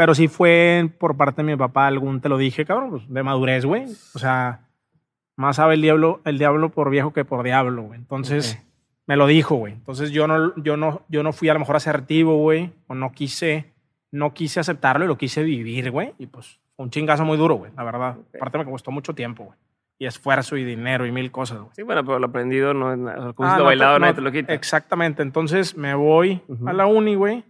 [0.00, 3.22] Pero sí fue por parte de mi papá algún, te lo dije, cabrón, pues, de
[3.22, 3.84] madurez, güey.
[4.14, 4.66] O sea,
[5.36, 7.98] más sabe el diablo, el diablo por viejo que por diablo, güey.
[7.98, 8.58] Entonces,
[9.06, 9.74] me lo dijo, güey.
[9.74, 13.12] Entonces yo no, yo, no, yo no fui a lo mejor asertivo, güey, o no
[13.12, 13.74] quise,
[14.10, 16.14] no quise aceptarlo y lo quise vivir, güey.
[16.16, 18.16] Y pues un chingazo muy duro, güey, la verdad.
[18.36, 19.58] Aparte me costó mucho tiempo, güey
[19.98, 21.58] y esfuerzo y dinero y mil cosas.
[21.72, 23.34] Sí, bueno, pero lo aprendido no es nada.
[23.34, 24.54] Como ah, lo bailado, no, te lo quita.
[24.54, 25.20] Exactamente.
[25.20, 27.44] Entonces me voy a la uni, güey.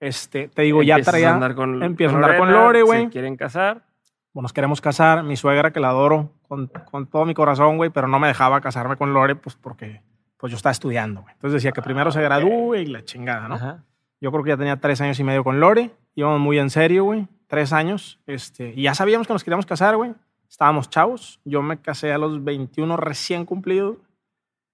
[0.00, 1.36] Este, te digo, ya traía.
[1.36, 3.04] A con, empiezo a andar con Lore, güey.
[3.04, 3.84] Se quieren casar.
[4.32, 5.22] Bueno, nos queremos casar.
[5.22, 8.60] Mi suegra, que la adoro con, con todo mi corazón, güey, pero no me dejaba
[8.60, 10.02] casarme con Lore, pues porque
[10.36, 11.34] pues yo estaba estudiando, güey.
[11.34, 13.84] Entonces decía que primero se gradúe y la chingada, ¿no?
[14.20, 15.90] Yo creo que ya tenía tres años y medio con Lore.
[16.14, 17.28] Íbamos muy en serio, güey.
[17.46, 18.18] Tres años.
[18.26, 20.14] Este, y ya sabíamos que nos queríamos casar, güey
[20.50, 21.40] estábamos chavos.
[21.44, 23.96] Yo me casé a los 21 recién cumplidos.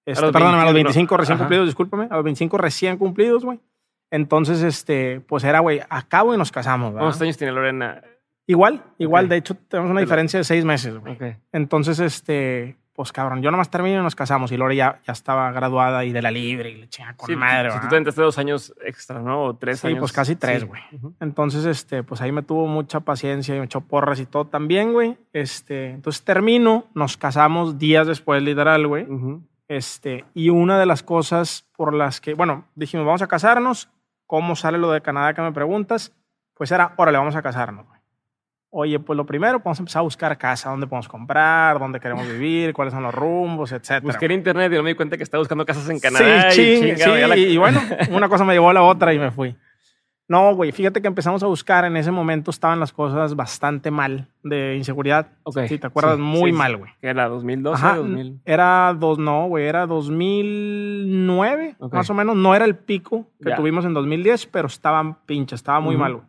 [0.05, 2.07] Este, perdón, a los 25 recién cumplidos, discúlpame.
[2.09, 3.59] A los 25 recién cumplidos, güey.
[4.11, 6.93] Entonces, este, pues era, güey, acabo y nos casamos.
[6.93, 8.01] ¿Cuántos años tiene Lorena?
[8.45, 9.27] Igual, igual.
[9.27, 11.17] De hecho, tenemos una diferencia de seis meses, güey.
[11.51, 14.51] Entonces, este, pues cabrón, yo nomás termino y nos casamos.
[14.51, 17.71] Y Lore ya, ya estaba graduada y de la libre y le chinga con madre.
[17.71, 19.43] Si tú te entraste dos años extra, ¿no?
[19.43, 19.97] O tres años.
[19.97, 20.81] Sí, pues casi tres, güey.
[21.19, 24.93] Entonces, este, pues ahí me tuvo mucha paciencia y me echó porras y todo también,
[24.93, 25.17] güey.
[25.31, 29.05] Este, entonces termino, nos casamos días después, literal, güey.
[29.67, 33.89] Este, y una de las cosas por las que, bueno, dijimos, vamos a casarnos.
[34.27, 36.13] ¿Cómo sale lo de Canadá que me preguntas?
[36.53, 37.85] Pues era, órale, vamos a casarnos.
[38.69, 42.27] Oye, pues lo primero, vamos a empezar a buscar casa, dónde podemos comprar, dónde queremos
[42.31, 44.03] vivir, cuáles son los rumbos, etc.
[44.03, 46.51] Busqué en internet y no me di cuenta que estaba buscando casas en Canadá.
[46.51, 47.79] Sí, y, sí, y bueno,
[48.11, 49.55] una cosa me llevó a la otra y me fui.
[50.29, 54.27] No, güey, fíjate que empezamos a buscar, en ese momento estaban las cosas bastante mal
[54.43, 55.29] de inseguridad.
[55.43, 55.59] Ok.
[55.67, 56.91] Sí, te acuerdas, muy mal, güey.
[57.01, 58.41] ¿Era 2012 Ajá, 2000?
[58.43, 62.35] Era dos, no, güey, era 2009, más o menos.
[62.35, 66.25] No era el pico que tuvimos en 2010, pero estaban pinches, estaba muy mal, güey.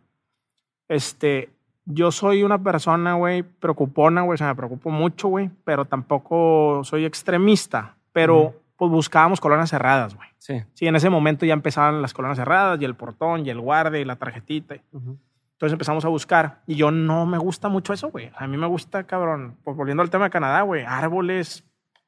[0.87, 1.49] Este,
[1.83, 6.81] yo soy una persona, güey, preocupona, güey, o sea, me preocupo mucho, güey, pero tampoco
[6.85, 10.29] soy extremista, pero pues buscábamos colonias cerradas, güey.
[10.37, 10.63] Sí.
[10.73, 13.99] Sí, en ese momento ya empezaban las colonias cerradas y el portón y el guardia
[13.99, 14.75] y la tarjetita.
[14.93, 18.31] Entonces empezamos a buscar y yo no me gusta mucho eso, güey.
[18.37, 21.65] A mí me gusta, cabrón, pues volviendo al tema de Canadá, güey, árboles,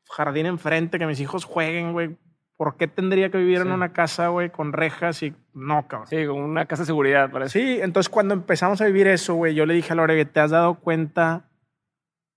[0.10, 2.16] jardín enfrente, que mis hijos jueguen, güey,
[2.56, 6.08] ¿por qué tendría que vivir en una casa, güey, con rejas y no, cabrón?
[6.08, 7.60] Sí, con una casa de seguridad, parece.
[7.60, 10.52] Sí, entonces cuando empezamos a vivir eso, güey, yo le dije a Lore, ¿te has
[10.52, 11.50] dado cuenta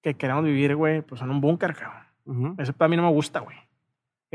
[0.02, 2.56] que queremos vivir, güey, pues en un búnker, cabrón?
[2.58, 3.56] Eso para mí no me gusta, güey.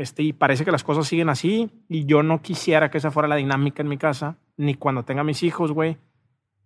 [0.00, 3.28] Este, y parece que las cosas siguen así y yo no quisiera que esa fuera
[3.28, 5.98] la dinámica en mi casa, ni cuando tenga mis hijos, güey.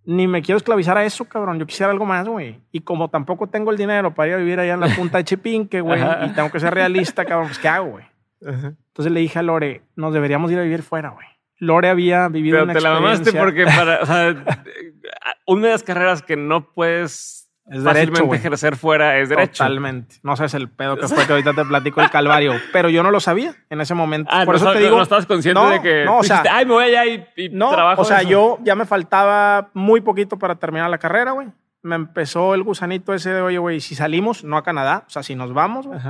[0.04, 1.58] Ni me quiero esclavizar a eso, cabrón.
[1.58, 2.60] Yo quisiera algo más, güey.
[2.70, 5.24] Y como tampoco tengo el dinero para ir a vivir allá en la punta de
[5.24, 8.04] Chipinque, güey, y tengo que ser realista, cabrón, pues ¿qué hago, güey?
[8.40, 11.26] Entonces le dije a Lore, nos deberíamos ir a vivir fuera, güey.
[11.58, 14.44] Lore había vivido Pero te la mamaste porque para, o sea,
[15.48, 19.64] una de las carreras que no puedes es fácilmente derecho, ejercer fuera es derecho.
[19.64, 20.16] Totalmente.
[20.22, 22.54] No sabes el pedo que fue que ahorita te platico el calvario.
[22.72, 24.30] Pero yo no lo sabía en ese momento.
[24.32, 24.96] Ah, Por eso te digo.
[24.96, 26.04] No estabas consciente de que.
[26.04, 26.42] No, o sea.
[26.50, 28.02] Ay, me voy allá y, y no, trabajo.
[28.02, 31.48] O sea, yo ya me faltaba muy poquito para terminar la carrera, güey.
[31.82, 35.22] Me empezó el gusanito ese de, oye, güey, si salimos, no a Canadá, o sea,
[35.22, 36.00] si nos vamos, güey.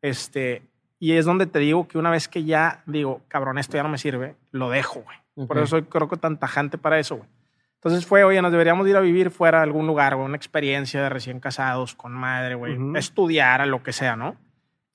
[0.00, 0.62] Este,
[0.98, 3.88] y es donde te digo que una vez que ya digo, cabrón, esto ya no
[3.88, 5.46] me sirve, lo dejo, güey.
[5.46, 7.28] Por eso soy, creo que tan tajante para eso, güey.
[7.78, 11.02] Entonces fue, oye, nos deberíamos ir a vivir fuera a algún lugar, güey, una experiencia
[11.02, 14.36] de recién casados, con madre, güey, estudiar a lo que sea, ¿no?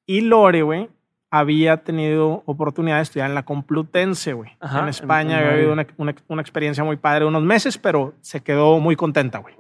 [0.06, 0.90] Y Lore, güey,
[1.32, 4.52] había tenido oportunidad de estudiar en la Complutense, güey.
[4.62, 5.88] En España había habido una,
[6.28, 9.56] una, experiencia muy padre de unos meses, pero se quedó muy contenta, güey.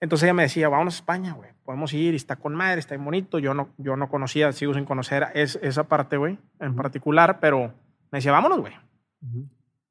[0.00, 1.50] Entonces ella me decía, vamos a España, güey.
[1.64, 3.38] Podemos ir está con madre, está bonito.
[3.38, 7.72] Yo no, yo no conocía, sigo sin conocer es, esa parte, güey, en particular, pero
[8.10, 8.72] me decía, vámonos, güey.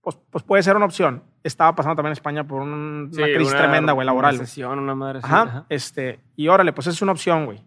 [0.02, 1.24] Pues, pues puede ser una opción.
[1.44, 4.36] Estaba pasando también en España por una crisis tremenda, güey, laboral.
[4.36, 5.20] Una sesión, una madre.
[5.24, 7.64] Ajá, ajá, Este, y órale, pues es una opción, güey.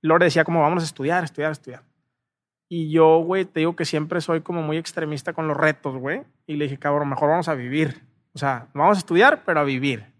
[0.00, 1.82] Lore decía como, vamos a estudiar, estudiar, estudiar.
[2.68, 6.22] Y yo, güey, te digo que siempre soy como muy extremista con los retos, güey.
[6.46, 8.02] Y le dije, cabrón, mejor vamos a vivir.
[8.34, 10.18] O sea, vamos a estudiar, pero a vivir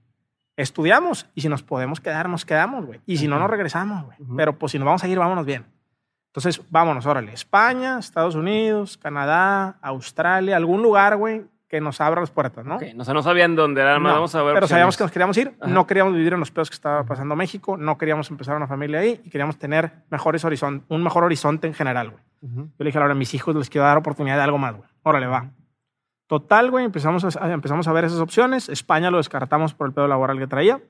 [0.59, 3.01] estudiamos y si nos podemos quedar, nos quedamos, güey.
[3.07, 4.19] Y si no, nos regresamos, güey.
[4.37, 5.65] Pero pues si nos vamos a ir, vámonos bien.
[6.31, 7.33] Entonces, vámonos, órale.
[7.33, 12.77] España, Estados Unidos, Canadá, Australia, algún lugar, güey, que nos abra las puertas, ¿no?
[12.77, 12.95] Okay.
[12.99, 14.55] O sea, no sabían dónde, era, no, vamos a ver.
[14.55, 17.37] Pero sabíamos que nos queríamos ir, no queríamos vivir en los pedos que estaba pasando
[17.37, 21.67] México, no queríamos empezar una familia ahí y queríamos tener mejores horizonte, un mejor horizonte
[21.67, 22.23] en general, güey.
[22.41, 24.89] Yo le dije ahora a mis hijos les quiero dar oportunidad de algo más, güey.
[25.03, 25.51] Órale, va.
[26.29, 28.69] Total, güey, empezamos a, empezamos a ver esas opciones.
[28.69, 30.81] España lo descartamos por el pedo laboral que traía.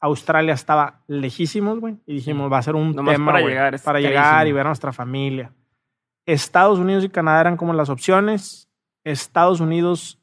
[0.00, 1.96] Australia estaba lejísimos, güey.
[2.06, 4.92] Y dijimos, va a ser un tema para llegar, para llegar y ver a nuestra
[4.92, 5.52] familia.
[6.24, 8.67] Estados Unidos y Canadá eran como las opciones.
[9.10, 10.18] Estados Unidos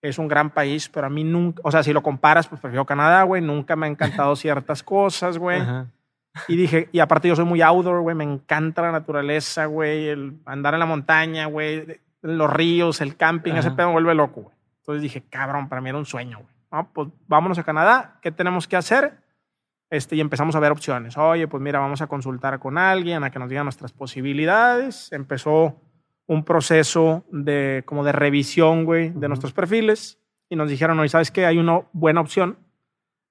[0.00, 2.86] es un gran país, pero a mí nunca, o sea, si lo comparas, pues prefiero
[2.86, 3.42] Canadá, güey.
[3.42, 5.62] Nunca me han encantado ciertas cosas, güey.
[6.46, 8.14] Y dije, y aparte yo soy muy outdoor, güey.
[8.14, 10.08] Me encanta la naturaleza, güey.
[10.08, 14.42] El andar en la montaña, güey los ríos, el camping, ese pedo me vuelve loco,
[14.42, 14.56] güey.
[14.80, 16.54] Entonces dije, cabrón, para mí era un sueño, güey.
[16.70, 19.18] No, pues vámonos a Canadá, ¿qué tenemos que hacer?
[19.90, 21.16] Este, y empezamos a ver opciones.
[21.16, 25.10] Oye, pues mira, vamos a consultar con alguien, a que nos diga nuestras posibilidades.
[25.12, 25.80] Empezó
[26.28, 30.20] un proceso de, como de revisión, güey, de nuestros perfiles.
[30.48, 31.46] Y nos dijeron, oye, ¿sabes qué?
[31.46, 32.58] Hay una buena opción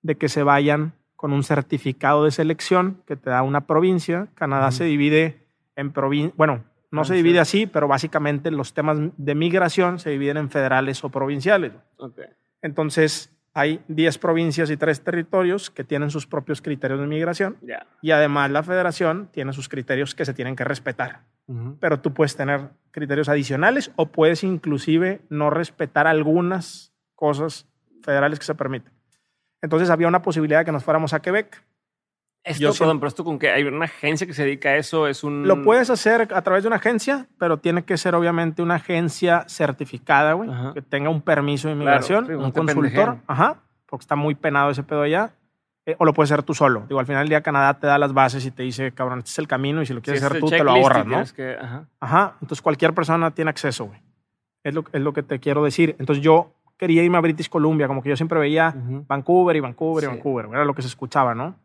[0.01, 4.27] de que se vayan con un certificado de selección que te da una provincia.
[4.33, 5.45] Canadá se divide
[5.75, 10.37] en provincias, bueno, no se divide así, pero básicamente los temas de migración se dividen
[10.37, 11.73] en federales o provinciales.
[12.61, 17.57] Entonces, hay 10 provincias y 3 territorios que tienen sus propios criterios de migración.
[18.03, 21.21] Y además la federación tiene sus criterios que se tienen que respetar.
[21.79, 27.67] Pero tú puedes tener criterios adicionales o puedes inclusive no respetar algunas cosas
[28.03, 28.93] federales que se permiten.
[29.63, 31.63] Entonces había una posibilidad de que nos fuéramos a Quebec
[32.47, 35.23] Esto, perdón, pero esto con que hay una agencia que se dedica a eso, es
[35.23, 35.47] un...
[35.47, 39.45] Lo puedes hacer a través de una agencia, pero tiene que ser obviamente una agencia
[39.47, 44.71] certificada, güey, que tenga un permiso de inmigración, un consultor, ajá, porque está muy penado
[44.71, 45.33] ese pedo allá.
[45.85, 46.83] Eh, o lo puedes hacer tú solo.
[46.89, 49.31] Digo, al final del día Canadá te da las bases y te dice, cabrón, este
[49.31, 51.17] es el camino y si lo quieres hacer tú, te lo ahorras, ¿no?
[51.17, 51.85] ajá.
[52.01, 52.35] ajá.
[52.41, 54.01] Entonces cualquier persona tiene acceso, güey.
[54.63, 55.95] Es lo, es lo que te quiero decir.
[55.97, 60.03] Entonces yo quería irme a British Columbia, como que yo siempre veía Vancouver y Vancouver
[60.03, 60.47] y Vancouver.
[60.51, 61.55] Era lo que se escuchaba, ¿no?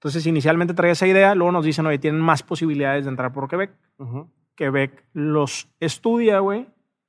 [0.00, 3.48] Entonces inicialmente traía esa idea, luego nos dicen, oye, tienen más posibilidades de entrar por
[3.48, 3.70] Quebec.
[4.56, 6.66] Quebec los estudia, güey.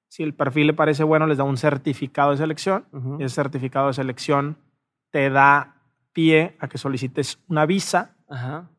[0.09, 2.83] Si el perfil le parece bueno, les da un certificado de selección.
[3.17, 4.57] Y ese certificado de selección
[5.09, 5.75] te da
[6.11, 8.17] pie a que solicites una visa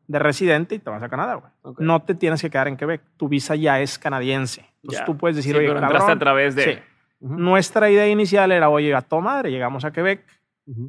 [0.05, 1.75] de residente y te vas a Canadá, güey.
[1.79, 3.01] No te tienes que quedar en Quebec.
[3.17, 4.63] Tu visa ya es canadiense.
[4.83, 6.63] Entonces tú puedes decir, oye, pero entraste a través de...
[6.63, 6.79] Sí.
[7.19, 10.23] Nuestra idea inicial era, oye, a toda madre, llegamos a Quebec,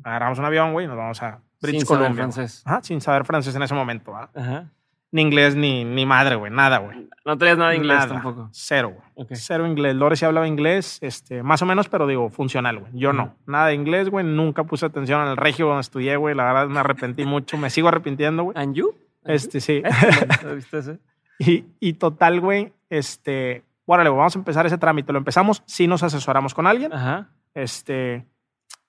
[0.03, 2.09] agarramos un avión, güey, nos vamos a British sin Columbia.
[2.09, 2.63] Saber francés.
[2.65, 4.71] Ajá, sin saber francés en ese momento, Ajá.
[5.11, 7.09] Ni inglés, ni, ni madre, güey, nada, güey.
[7.25, 8.49] No tenías nada de inglés tampoco.
[8.51, 9.29] Cero, güey.
[9.35, 9.95] Cero inglés.
[9.95, 12.93] Lore sí hablaba inglés, este, más o menos, pero digo, funcional, güey.
[12.95, 13.37] Yo no.
[13.47, 14.27] Nada de inglés, güey.
[14.27, 16.35] Nunca puse atención en el regio donde estudié, güey.
[16.35, 17.57] La verdad me arrepentí mucho.
[17.57, 18.59] Me sigo arrepintiendo, güey.
[18.59, 18.93] ¿And you?
[19.25, 19.83] este, sí.
[20.55, 20.99] ¿Viste ese?
[21.39, 25.13] y, y total, güey, este, órale, vamos a empezar ese trámite.
[25.13, 26.93] Lo empezamos, sí nos asesoramos con alguien.
[26.93, 27.29] Ajá.
[27.55, 28.27] Este,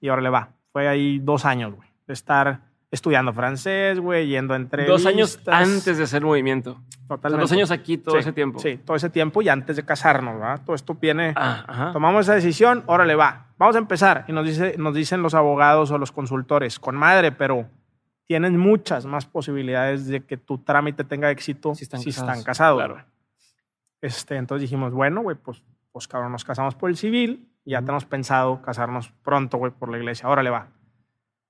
[0.01, 0.49] y órale, va.
[0.71, 5.03] Fue ahí dos años, güey, de estar estudiando francés, güey, yendo a entrevistas.
[5.03, 6.81] Dos años antes de hacer movimiento.
[7.07, 7.41] Totalmente.
[7.41, 8.59] dos años aquí, todo ese tiempo.
[8.59, 10.61] Sí, todo ese tiempo y antes de casarnos, ¿verdad?
[10.65, 11.33] Todo esto viene.
[11.35, 13.47] Ah, tomamos esa decisión, órale, va.
[13.57, 14.25] Vamos a empezar.
[14.27, 17.67] Y nos, dice, nos dicen los abogados o los consultores, con madre, pero
[18.25, 22.29] tienen muchas más posibilidades de que tu trámite tenga éxito si están si casados.
[22.29, 23.05] Están casados claro.
[24.01, 27.81] Este, entonces dijimos, bueno, güey, pues, pues cabrón, nos casamos por el civil y ya
[27.81, 30.27] tenemos pensado casarnos pronto, güey, por la iglesia.
[30.27, 30.67] Órale, va.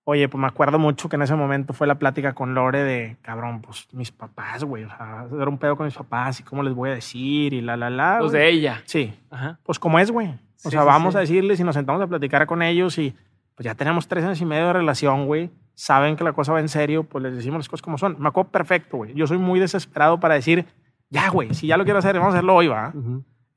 [0.08, 3.18] Oye, pues me acuerdo mucho que en ese momento fue la plática con Lore de,
[3.24, 4.84] cabrón, pues mis papás, güey.
[4.84, 7.62] O sea, era un pedo con mis papás y cómo les voy a decir y
[7.62, 8.20] la, la, la.
[8.20, 8.84] Los de ella.
[8.86, 9.14] Sí.
[9.32, 9.58] Ajá.
[9.64, 10.30] Pues como es, güey.
[10.64, 13.16] O sea, vamos a decirles y nos sentamos a platicar con ellos y
[13.56, 15.50] pues ya tenemos tres años y medio de relación, güey.
[15.74, 18.16] Saben que la cosa va en serio, pues les decimos las cosas como son.
[18.20, 19.14] Me acuerdo perfecto, güey.
[19.16, 20.66] Yo soy muy desesperado para decir,
[21.10, 22.94] ya, güey, si ya lo quiero hacer, vamos a hacerlo hoy, va.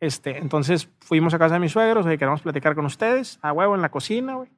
[0.01, 3.75] este, entonces fuimos a casa de mis suegros, oye, queremos platicar con ustedes, a huevo
[3.75, 4.49] en la cocina, güey.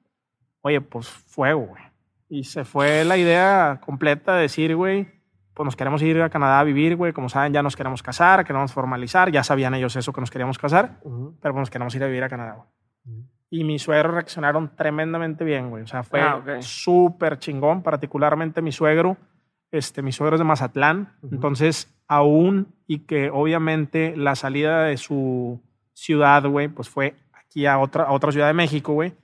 [0.63, 1.83] Oye, pues fuego, güey.
[2.29, 5.09] Y se fue la idea completa de decir, güey,
[5.55, 7.13] pues nos queremos ir a Canadá a vivir, güey.
[7.13, 9.33] Como saben, ya nos queremos casar, queremos formalizar.
[9.33, 12.23] Ya sabían ellos eso, que nos queríamos casar, pero pues nos queremos ir a vivir
[12.23, 12.69] a Canadá, güey.
[13.53, 15.83] Y mis suegros reaccionaron tremendamente bien, güey.
[15.83, 19.17] O sea, fue ah, súper chingón, particularmente mi suegro.
[19.73, 21.15] Este, mi suegro es de Mazatlán.
[21.33, 25.61] Entonces, aún y que obviamente la salida de su
[25.95, 29.15] ciudad, güey, pues fue aquí a otra, a otra ciudad de México, güey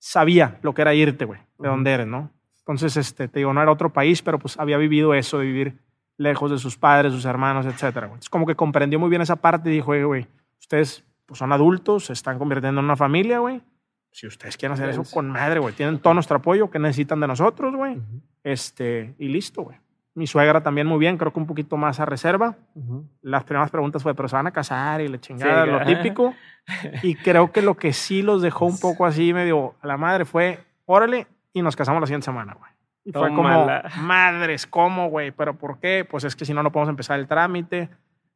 [0.00, 2.32] sabía lo que era irte, güey, de dónde eres, ¿no?
[2.58, 5.78] Entonces, este, te digo, no era otro país, pero pues había vivido eso de vivir
[6.16, 8.10] lejos de sus padres, sus hermanos, etcétera.
[8.18, 10.26] Es como que comprendió muy bien esa parte y dijo, güey,
[10.58, 13.62] ustedes pues, son adultos, se están convirtiendo en una familia, güey.
[14.12, 17.28] Si ustedes quieren hacer eso con madre, güey, tienen todo nuestro apoyo que necesitan de
[17.28, 18.00] nosotros, güey.
[18.42, 19.78] Este, y listo, güey.
[20.14, 22.56] Mi suegra también muy bien, creo que un poquito más a reserva.
[23.22, 26.34] Las primeras preguntas fue, pero se van a casar y le chingada, lo típico.
[27.02, 30.24] y creo que lo que sí los dejó un poco así medio a la madre
[30.24, 32.70] fue, órale, y nos casamos la siguiente semana, güey.
[33.04, 33.66] Y fue como,
[34.02, 35.30] madres, ¿cómo, güey?
[35.30, 36.06] ¿Pero por qué?
[36.08, 37.88] Pues es que si no, no podemos empezar el trámite.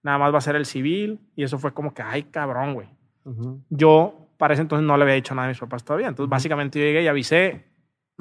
[0.02, 1.20] Nada más va a ser el civil.
[1.36, 2.88] Y eso fue como que, ay, cabrón, güey.
[3.68, 6.08] Yo, para ese entonces, no le había dicho nada a mis papás todavía.
[6.08, 7.66] Entonces, básicamente, yo llegué y avisé,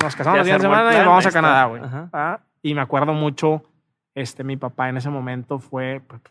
[0.02, 1.82] nos casamos la siguiente semana y vamos a Canadá, güey.
[2.12, 3.62] Ah, y me acuerdo mucho,
[4.16, 6.22] este, mi papá en ese momento fue, pues,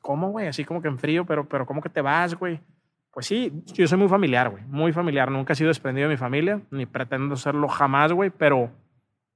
[0.00, 0.48] ¿cómo, güey?
[0.48, 2.58] Así como que en frío, pero, pero ¿cómo que te vas, güey?
[3.12, 5.30] Pues sí, yo soy muy familiar, güey, muy familiar.
[5.30, 8.70] Nunca he sido desprendido de mi familia, ni pretendo serlo jamás, güey, pero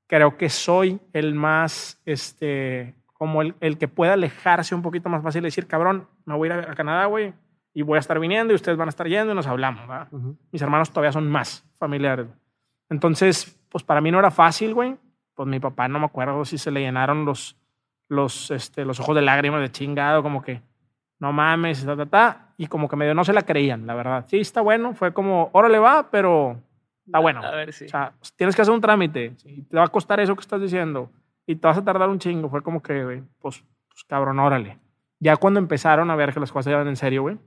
[0.07, 5.23] creo que soy el más, este, como el, el, que pueda alejarse un poquito más
[5.23, 7.35] fácil y decir, cabrón, me voy a ir a Canadá, güey,
[7.75, 10.09] y voy a estar viniendo y ustedes van a estar yendo y nos hablamos, ¿verdad?
[10.51, 12.29] Mis hermanos todavía son más familiares.
[12.89, 14.97] Entonces, pues para mí no era fácil, güey,
[15.37, 17.57] pues mi papá no me acuerdo si se le llenaron los,
[18.09, 20.63] los, este, los ojos de lágrimas de chingado, como que
[21.19, 24.25] no mames, ta, ta, ta, y como que medio no se la creían, la verdad.
[24.29, 26.59] Sí, está bueno, fue como, órale va, pero
[27.05, 27.43] está bueno.
[27.43, 27.85] A ver, sí.
[27.85, 30.61] O sea, tienes que hacer un trámite, y te va a costar eso que estás
[30.61, 31.11] diciendo,
[31.47, 32.49] y te vas a tardar un chingo.
[32.49, 34.79] Fue como que, pues, pues cabrón, órale.
[35.21, 37.39] Ya cuando empezaron a ver que las cosas iban en serio, güey,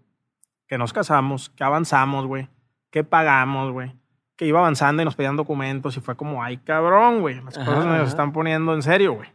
[0.67, 2.47] que nos casamos, que avanzamos, güey,
[2.91, 3.91] que pagamos, güey,
[4.39, 7.85] que iba avanzando y nos pedían documentos y fue como, ay, cabrón, güey, las cosas
[7.85, 9.27] nos están poniendo en serio, güey.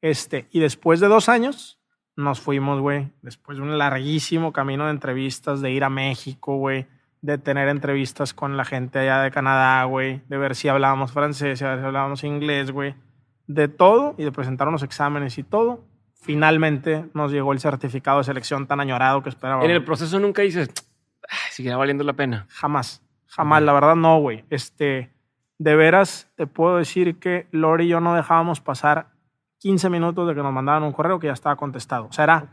[0.00, 1.80] Este, y después de dos años
[2.14, 6.86] nos fuimos, güey, después de un larguísimo camino de entrevistas, de ir a México, güey,
[7.22, 11.58] de tener entrevistas con la gente allá de Canadá, güey, de ver si hablábamos francés,
[11.58, 12.94] si hablábamos inglés, güey.
[13.48, 15.84] de todo y de presentar unos exámenes y todo,
[16.14, 19.64] finalmente nos llegó el certificado de selección tan añorado que esperábamos.
[19.64, 20.70] En el proceso nunca dices,
[21.50, 22.46] seguirá valiendo la pena.
[22.48, 23.02] Jamás,
[23.36, 24.44] jamás, la verdad no, güey.
[24.50, 25.12] Este,
[25.58, 29.08] de veras te puedo decir que Lori y yo no dejábamos pasar
[29.58, 32.06] 15 minutos de que nos mandaban un correo que ya estaba contestado.
[32.06, 32.48] O sea, era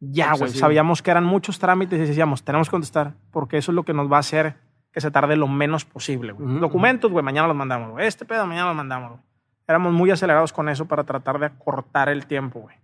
[0.00, 0.50] ya, güey.
[0.50, 3.94] Sabíamos que eran muchos trámites y decíamos, tenemos que contestar porque eso es lo que
[3.94, 4.56] nos va a hacer
[4.90, 6.34] que se tarde lo menos posible.
[6.38, 8.00] Documentos, güey, mañana los mandamos.
[8.00, 9.20] Este pedo, mañana los mandamos.
[9.66, 12.76] Éramos muy acelerados con eso para tratar de acortar el tiempo, güey.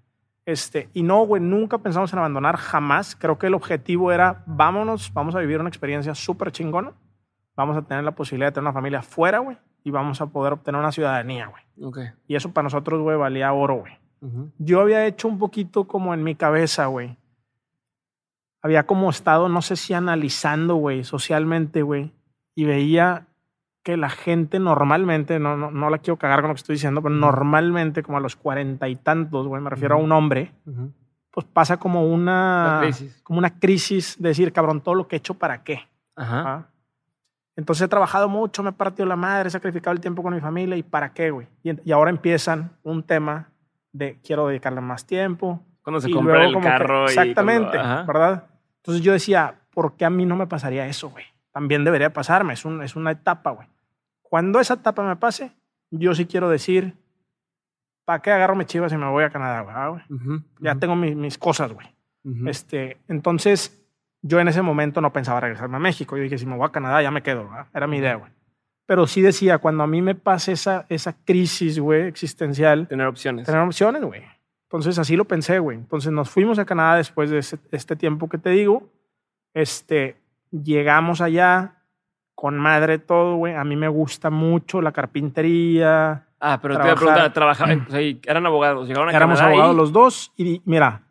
[0.46, 3.14] Este, y no, güey, nunca pensamos en abandonar, jamás.
[3.14, 6.92] Creo que el objetivo era, vámonos, vamos a vivir una experiencia súper chingona.
[7.58, 9.58] Vamos a tener la posibilidad de tener una familia fuera, güey.
[9.82, 11.88] Y vamos a poder obtener una ciudadanía, güey.
[11.88, 12.10] Okay.
[12.28, 13.98] Y eso para nosotros, güey, valía oro, güey.
[14.58, 17.16] Yo había hecho un poquito como en mi cabeza, güey.
[18.62, 22.12] Había como estado, no sé si analizando, güey, socialmente, güey.
[22.54, 23.26] Y veía
[23.82, 27.02] que la gente normalmente, no, no, no, la quiero cagar con lo que estoy diciendo,
[27.02, 30.52] pero normalmente como a los cuarenta y tantos, güey, me refiero a un hombre,
[31.32, 33.20] pues pasa como una, crisis.
[33.24, 35.88] como una crisis de decir, cabrón, todo lo que he hecho para qué.
[36.14, 36.68] Ajá.
[37.58, 40.40] Entonces he trabajado mucho, me he partido la madre, he sacrificado el tiempo con mi
[40.40, 41.48] familia y para qué, güey.
[41.64, 43.48] Y, ahora empiezan un tema
[43.90, 45.60] de quiero dedicarle más tiempo.
[45.82, 47.06] Cuando se compra el carro.
[47.06, 48.44] exactamente, ¿verdad?
[48.76, 51.24] Entonces yo decía, ¿por qué a mí no me pasaría eso, güey?
[51.50, 53.66] También debería pasarme, es, un, es una etapa, güey.
[54.22, 55.50] Cuando esa etapa me pase,
[55.90, 56.94] yo sí quiero decir,
[58.04, 60.02] ¿para qué agarro mis chivas y me voy a Canadá, güey?
[60.08, 61.88] Ah, ya tengo mis, cosas, güey.
[62.46, 63.84] este, entonces,
[64.22, 66.16] yo en ese momento no pensaba regresarme a México.
[66.16, 68.32] Yo dije, si me voy a Canadá, ya me quedo, Era mi idea, güey.
[68.86, 72.88] Pero sí decía, cuando a mí me pase esa, esa crisis, güey, existencial.
[72.88, 73.46] Tener opciones.
[73.46, 74.24] Tener opciones, güey.
[74.64, 75.76] Entonces, así lo pensé, güey.
[75.76, 78.90] Entonces, nos fuimos a Canadá después de este tiempo que te digo.
[79.54, 80.16] Este,
[80.50, 81.82] llegamos allá,
[82.34, 83.54] con madre todo, güey.
[83.54, 86.26] A mí me gusta mucho la carpintería.
[86.40, 89.74] Ah, pero te iba a preguntar, trabajaban, o sea, eran abogados, llegaron a Éramos abogados
[89.74, 91.02] los dos y mira,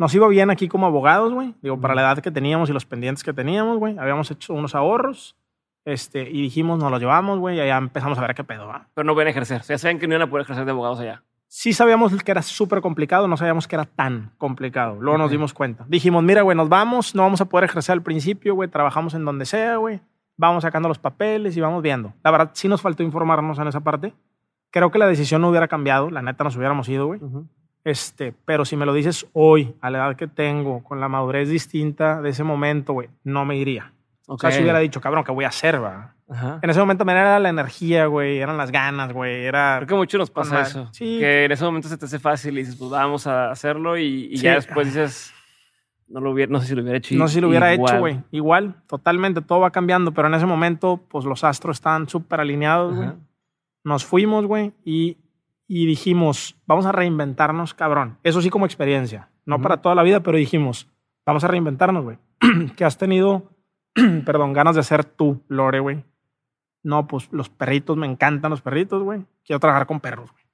[0.00, 1.54] nos iba bien aquí como abogados, güey.
[1.62, 3.96] Digo, para la edad que teníamos y los pendientes que teníamos, güey.
[3.98, 5.36] Habíamos hecho unos ahorros.
[5.84, 8.88] Este, y dijimos, nos los llevamos, güey, y allá empezamos a ver qué pedo, ¿va?
[8.94, 9.60] Pero no pueden ejercer.
[9.60, 11.22] O sea, saben que no iban a poder ejercer de abogados allá.
[11.46, 14.96] Sí sabíamos que era súper complicado, no sabíamos que era tan complicado.
[15.00, 15.84] Luego nos dimos cuenta.
[15.88, 19.24] Dijimos, mira, güey, nos vamos, no vamos a poder ejercer al principio, güey, trabajamos en
[19.24, 20.00] donde sea, güey
[20.40, 22.14] vamos sacando los papeles y vamos viendo.
[22.24, 24.14] La verdad, sí nos faltó informarnos en esa parte.
[24.70, 27.20] Creo que la decisión no hubiera cambiado, la neta nos hubiéramos ido, güey.
[27.90, 31.48] Este, pero si me lo dices hoy, a la edad que tengo, con la madurez
[31.48, 33.92] distinta de ese momento, güey, no me iría.
[34.26, 36.14] O sea, si hubiera dicho, cabrón, ¿qué voy a hacer, va?
[36.62, 39.78] En ese momento me era la energía, güey, eran las ganas, güey, era...
[39.78, 40.88] Creo que mucho nos pasa eso.
[40.92, 41.18] Sí.
[41.18, 44.28] Que en ese momento se te hace fácil y dices, pues vamos a hacerlo y,
[44.30, 45.34] y ya después dices
[46.10, 47.14] no, lo hubiera, no sé si lo hubiera hecho.
[47.14, 48.20] No sé si lo hubiera hecho, güey.
[48.32, 52.96] Igual, totalmente, todo va cambiando, pero en ese momento, pues los astros estaban súper alineados,
[52.96, 53.10] güey.
[53.84, 55.16] Nos fuimos, güey, y,
[55.72, 58.18] y, dijimos, vamos a reinventarnos, cabrón.
[58.22, 60.88] Eso sí como experiencia, no para toda la vida, pero dijimos,
[61.24, 62.18] vamos a reinventarnos, güey.
[62.76, 63.50] que has tenido,
[64.26, 66.04] perdón, ganas de hacer tú, Lore, güey.
[66.82, 69.24] No, pues los perritos, me encantan los perritos, güey.
[69.44, 70.44] Quiero trabajar con perros, güey.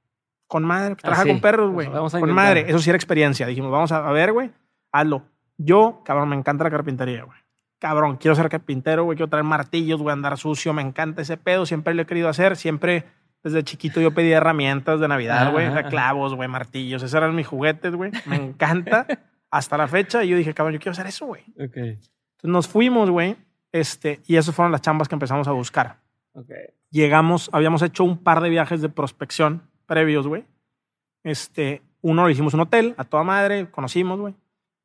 [0.46, 1.88] Con madre, trabajar con perros, güey.
[1.88, 3.46] con madre, eso sí era experiencia.
[3.46, 4.50] Dijimos, vamos a ver, güey,
[4.92, 5.24] hazlo
[5.58, 7.38] yo, cabrón, me encanta la carpintería, güey.
[7.78, 11.66] Cabrón, quiero ser carpintero, güey, quiero traer martillos, güey, andar sucio, me encanta ese pedo,
[11.66, 13.04] siempre lo he querido hacer, siempre
[13.42, 17.94] desde chiquito yo pedía herramientas de Navidad, güey, clavos, güey, martillos, esos eran mis juguetes,
[17.94, 19.06] güey, me encanta
[19.50, 21.44] hasta la fecha y yo dije, cabrón, yo quiero hacer eso, güey.
[21.54, 21.90] Okay.
[21.90, 23.36] Entonces nos fuimos, güey,
[23.72, 25.98] este, y esas fueron las chambas que empezamos a buscar.
[26.32, 26.74] Okay.
[26.90, 30.44] Llegamos, habíamos hecho un par de viajes de prospección previos, güey.
[31.22, 34.34] Este, uno lo hicimos en un hotel, a toda madre, conocimos, güey.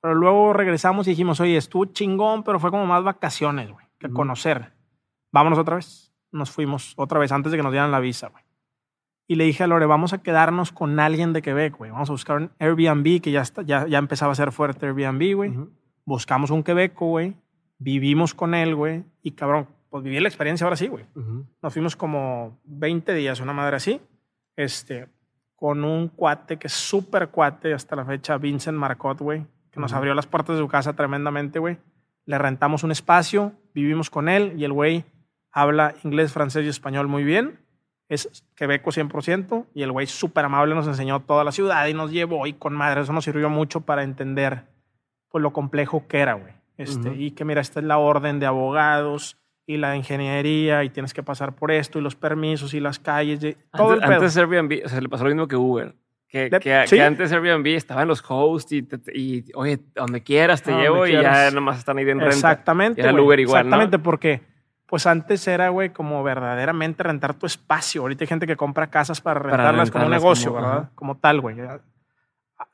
[0.02, 4.10] Pero luego regresamos y dijimos, oye, estuvo chingón, pero fue como más vacaciones, güey, que
[4.10, 4.72] conocer.
[5.32, 6.11] Vámonos otra vez.
[6.32, 8.44] Nos fuimos otra vez antes de que nos dieran la visa, güey.
[9.28, 11.92] Y le dije a Lore, vamos a quedarnos con alguien de Quebec, güey.
[11.92, 15.36] Vamos a buscar un Airbnb, que ya, está, ya, ya empezaba a ser fuerte Airbnb,
[15.36, 15.54] güey.
[16.06, 17.36] Buscamos un Quebeco, güey.
[17.78, 19.06] Vivimos con él, güey.
[19.22, 21.06] Y cabrón, pues viví la experiencia ahora sí, güey.
[21.62, 24.02] Nos fuimos como 20 días, una madre así.
[24.58, 25.08] Este,
[25.56, 29.94] con un cuate que es súper cuate hasta la fecha, Vincent Marcot, güey que nos
[29.94, 31.78] abrió las puertas de su casa tremendamente, güey.
[32.26, 35.06] Le rentamos un espacio, vivimos con él y el güey
[35.52, 37.60] habla inglés, francés y español muy bien.
[38.10, 42.12] Es quebeco 100% y el güey súper amable nos enseñó toda la ciudad y nos
[42.12, 43.02] llevó y con madre.
[43.02, 44.66] Eso nos sirvió mucho para entender
[45.30, 46.54] pues, lo complejo que era, güey.
[46.78, 49.38] Este, Y que mira, esta es la orden de abogados
[49.68, 53.40] y la ingeniería y tienes que pasar por esto y los permisos y las calles.
[53.72, 55.96] todo antes, el antes Airbnb, o sea, le pasó lo mismo que Uber.
[56.28, 61.06] Que, que, antes Airbnb estaba en los hosts y, y oye, donde quieras te llevo
[61.06, 62.34] y ya nomás están ahí en renta.
[62.34, 63.02] Exactamente.
[63.02, 64.42] era el Uber igual, Exactamente, porque
[64.92, 68.02] Pues antes era, güey, como verdaderamente rentar tu espacio.
[68.02, 70.90] Ahorita hay gente que compra casas para rentarlas, como un negocio, ¿verdad?
[70.96, 71.56] Como tal, güey.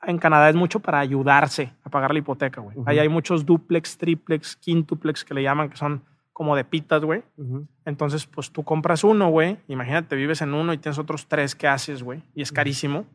[0.02, 2.76] En Canadá es mucho para ayudarse a pagar la hipoteca, güey.
[2.86, 6.02] Ahí hay muchos duplex, triplex, quintuplex que le llaman, que son
[6.32, 7.22] como de pitas, güey.
[7.84, 9.56] Entonces, pues tú compras uno, güey.
[9.68, 12.24] Imagínate, vives en uno y tienes otros tres que haces, güey.
[12.34, 13.06] Y es carísimo.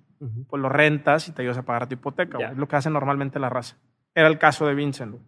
[0.48, 2.52] Pues lo rentas y te ayudas a pagar tu hipoteca, güey.
[2.52, 3.76] Es lo que hace normalmente la raza.
[4.16, 5.24] Era el caso de Vincent, güey.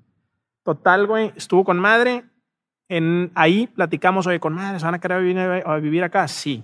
[0.63, 1.33] Total, güey.
[1.35, 2.23] Estuvo con madre
[2.89, 6.27] en, ahí platicamos, oye, con madre, ¿se van a querer vivir, a vivir acá?
[6.27, 6.63] Sí.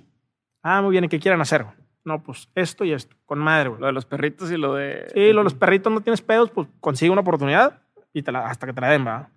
[0.63, 1.65] Ah, muy bien, ¿y qué quieren hacer?
[2.03, 3.81] No, pues esto y esto, con madre, güey.
[3.81, 5.07] Lo de los perritos y lo de...
[5.13, 7.81] Sí, lo de los perritos no tienes pedos, pues consigue una oportunidad
[8.13, 9.29] y te la, hasta que te la den, va.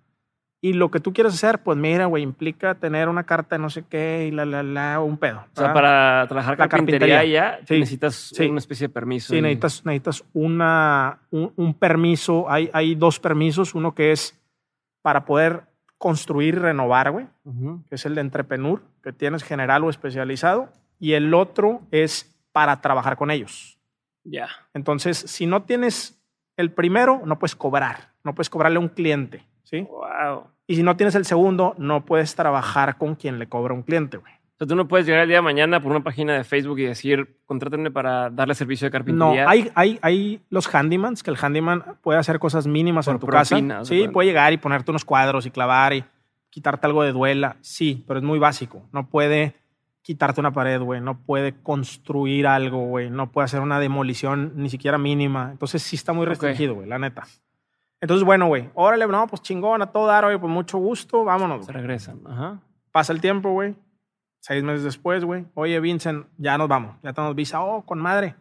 [0.61, 3.69] Y lo que tú quieres hacer, pues mira, güey, implica tener una carta de no
[3.69, 5.45] sé qué y la, la, la, un pedo.
[5.53, 9.31] O sea, para trabajar la carpintería, ya necesitas una especie de permiso.
[9.31, 12.49] Sí, necesitas, necesitas una, un, un, permiso.
[12.49, 13.75] Hay, hay dos permisos.
[13.75, 14.41] Uno que es
[15.03, 15.65] para poder
[16.05, 17.25] construir y renovar, güey,
[17.89, 22.79] que es el de entrepreneur, que tienes general o especializado, y el otro es para
[22.79, 23.79] trabajar con ellos.
[24.23, 24.49] Ya.
[24.75, 26.23] Entonces, si no tienes
[26.57, 29.87] el primero, no puedes cobrar, no puedes cobrarle a un cliente, ¿sí?
[29.89, 30.43] Wow.
[30.67, 34.17] Y si no tienes el segundo, no puedes trabajar con quien le cobra un cliente,
[34.17, 34.33] güey.
[34.55, 36.79] O sea, tú no puedes llegar el día de mañana por una página de Facebook
[36.79, 39.43] y decir, contrátenme para darle servicio de carpintería.
[39.43, 43.27] No, hay, hay, hay los handymans, que el handyman puede hacer cosas mínimas en tu
[43.27, 43.57] casa.
[43.83, 46.05] Sí, puede llegar y ponerte unos cuadros y clavar y
[46.49, 47.57] quitarte algo de duela.
[47.59, 48.87] Sí, pero es muy básico.
[48.93, 49.55] No puede
[50.01, 51.01] quitarte una pared, güey.
[51.01, 53.09] No puede construir algo, güey.
[53.09, 55.49] No puede hacer una demolición ni siquiera mínima.
[55.51, 57.23] Entonces sí está muy restringido, güey, la neta.
[57.99, 61.65] Entonces, bueno, güey, órale, no, pues chingón, a todo dar, güey, pues mucho gusto, vámonos.
[61.65, 62.61] Se regresan, ajá.
[62.93, 63.75] Pasa el tiempo, güey
[64.45, 68.35] Seis meses después, güey, oye, Vincent, ya nos vamos, ya tenemos visa, oh, con madre,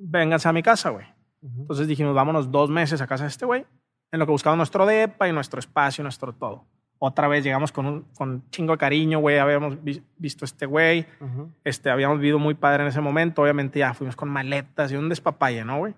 [0.00, 1.04] vénganse a mi casa, güey.
[1.42, 3.66] Entonces dijimos, vámonos dos meses a casa de este güey,
[4.10, 6.64] en lo que buscamos nuestro depa y nuestro espacio, nuestro todo.
[6.98, 9.76] Otra vez llegamos con un con chingo de cariño, güey, habíamos
[10.16, 11.04] visto este güey,
[11.62, 15.10] este, habíamos vivido muy padre en ese momento, obviamente ya fuimos con maletas y un
[15.10, 15.94] despapalle, ¿no, güey?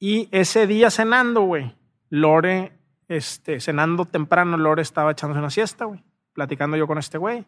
[0.00, 1.76] Y ese día cenando, güey,
[2.08, 2.72] Lore,
[3.08, 6.02] este, cenando temprano, Lore estaba echándose una siesta, güey,
[6.32, 7.44] platicando yo con este güey.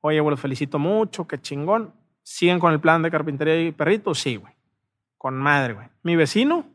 [0.00, 1.92] Oye, güey, los felicito mucho, qué chingón.
[2.22, 4.18] ¿Siguen con el plan de carpintería y perritos?
[4.18, 4.52] Sí, güey.
[5.16, 5.88] Con madre, güey.
[6.02, 6.66] Mi vecino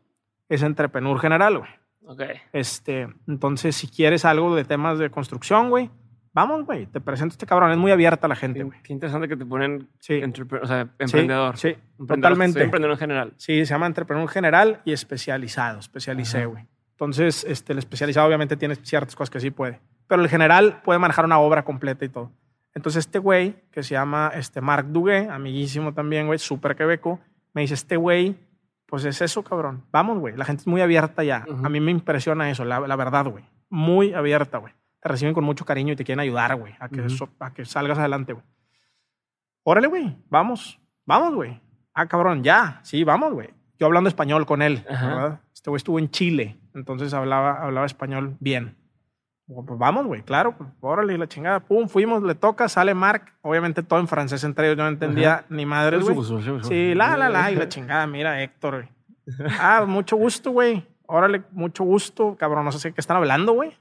[0.49, 1.69] es entrepreneur general, güey.
[2.05, 2.21] Ok.
[2.51, 5.89] Este, entonces, si quieres algo de temas de construcción, güey,
[6.33, 7.71] vamos, güey, te presento este cabrón.
[7.71, 8.81] Es muy abierta la gente, güey.
[8.83, 10.21] Qué, interesante que te ponen sí.
[10.61, 11.57] o sea, emprendedor.
[11.57, 12.59] Sí, totalmente.
[12.59, 13.33] Soy emprendedor general.
[13.37, 15.79] Sí, se llama entrepreneur general y especializado.
[15.79, 16.67] Especialicé, güey.
[16.91, 19.79] Entonces, este, el especializado obviamente tiene ciertas cosas que sí puede.
[20.07, 22.31] Pero el general puede manejar una obra completa y todo.
[22.75, 27.19] Entonces este güey, que se llama este Marc Duguay, amiguísimo también, güey, súper quebeco,
[27.53, 28.35] me dice, este güey,
[28.87, 29.85] pues es eso, cabrón.
[29.91, 30.35] Vamos, güey.
[30.35, 31.45] La gente es muy abierta ya.
[31.63, 33.45] A mí me impresiona eso, la, verdad, güey.
[33.69, 34.73] Muy abierta, güey.
[34.99, 37.05] Te reciben con mucho cariño y te quieren ayudar, güey, a, que
[37.39, 38.45] a que salgas adelante, güey.
[39.63, 41.59] Órale, güey, vamos, vamos, güey.
[41.93, 43.49] Ah, cabrón, ya, sí, vamos, güey.
[43.79, 45.41] Yo hablando español con él, ¿verdad?
[45.53, 48.77] Este güey estuvo en Chile, entonces hablaba, hablaba español bien.
[49.45, 53.83] Pues vamos, güey, claro, pues, órale, la chingada, pum, fuimos, le toca, sale Mark, obviamente
[53.83, 56.15] todo en francés entre ellos, yo no entendía ni madre, güey.
[56.63, 58.89] Sí, la, la, la, y la chingada, mira, Héctor, güey.
[59.59, 63.77] Ah, mucho gusto, güey, órale, mucho gusto, cabrón, no sé qué están hablando, güey.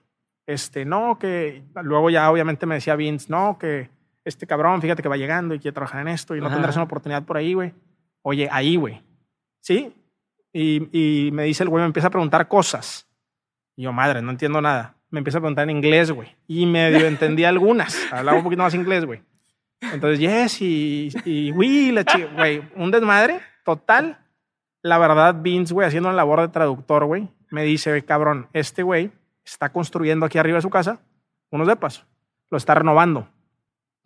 [0.47, 3.89] Este, no, que luego ya obviamente me decía Vince, no, que
[4.25, 6.85] este cabrón, fíjate que va llegando y quiere trabajar en esto y no tendrás una
[6.85, 7.73] oportunidad por ahí, güey.
[8.23, 9.01] Oye, ahí, güey.
[9.61, 9.95] Sí.
[10.53, 13.09] Y, y me dice el güey, me empieza a preguntar cosas.
[13.77, 16.35] Y yo, madre, no entiendo nada me empieza a preguntar en inglés, güey.
[16.49, 18.11] Y medio entendí algunas.
[18.11, 19.23] Hablaba un poquito más inglés, güey.
[19.81, 22.63] Entonces, yes, y, y oui, la chica, güey.
[22.77, 24.19] Un desmadre total.
[24.83, 28.83] La verdad, Vince, güey, haciendo una labor de traductor, güey, me dice, güey, cabrón, este
[28.83, 29.13] güey
[29.45, 31.01] está construyendo aquí arriba de su casa
[31.51, 32.07] unos depas.
[32.51, 33.29] Lo está renovando.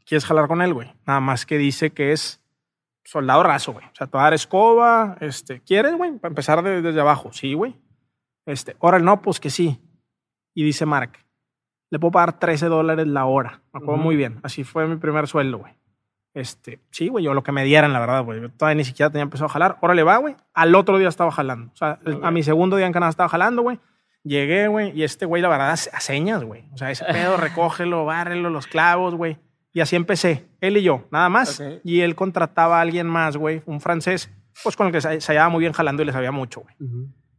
[0.04, 0.92] ¿Quieres jalar con él, güey?
[1.06, 2.42] Nada más que dice que es
[3.04, 3.86] soldado raso, güey.
[3.86, 6.18] O sea, te dar escoba, este, ¿quieres, güey?
[6.18, 7.32] Para empezar desde abajo.
[7.32, 7.76] Sí, güey.
[8.44, 9.80] Este, ahora no, pues que sí.
[10.56, 11.18] Y dice Mark,
[11.90, 13.60] le puedo pagar 13 dólares la hora.
[13.74, 14.40] Me acuerdo muy bien.
[14.42, 15.74] Así fue mi primer sueldo, güey.
[16.32, 18.40] Este, sí, güey, yo lo que me dieran, la verdad, güey.
[18.40, 19.76] Yo todavía ni siquiera tenía empezado a jalar.
[19.82, 20.34] Órale, va, güey.
[20.54, 21.72] Al otro día estaba jalando.
[21.74, 23.78] O sea, a mi segundo día en Canadá estaba jalando, güey.
[24.22, 26.64] Llegué, güey, y este güey, la verdad, a señas, güey.
[26.72, 29.36] O sea, ese pedo, recógelo, bárrelo, los clavos, güey.
[29.74, 31.62] Y así empecé, él y yo, nada más.
[31.84, 35.32] Y él contrataba a alguien más, güey, un francés, pues con el que se, se
[35.32, 36.74] hallaba muy bien jalando y le sabía mucho, güey.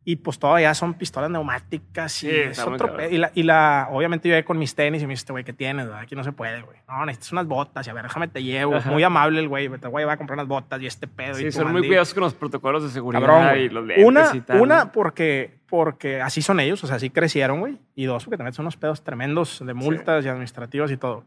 [0.10, 4.46] Y pues todavía son pistolas neumáticas y es otro y la, y la, obviamente yo
[4.46, 5.90] con mis tenis y me dice, este güey, ¿qué tienes?
[5.90, 6.78] Aquí no se puede, güey.
[6.88, 8.80] No, necesitas unas botas y a ver, déjame te llevo.
[8.86, 11.34] Muy amable el güey, te voy a comprar unas botas y este pedo.
[11.34, 14.62] Sí, son muy cuidadosos con los protocolos de seguridad y los una, y tal.
[14.62, 17.78] Una, porque, porque así son ellos, o sea, así crecieron, güey.
[17.94, 21.26] Y dos, porque también son unos pedos tremendos de multas y administrativas y todo.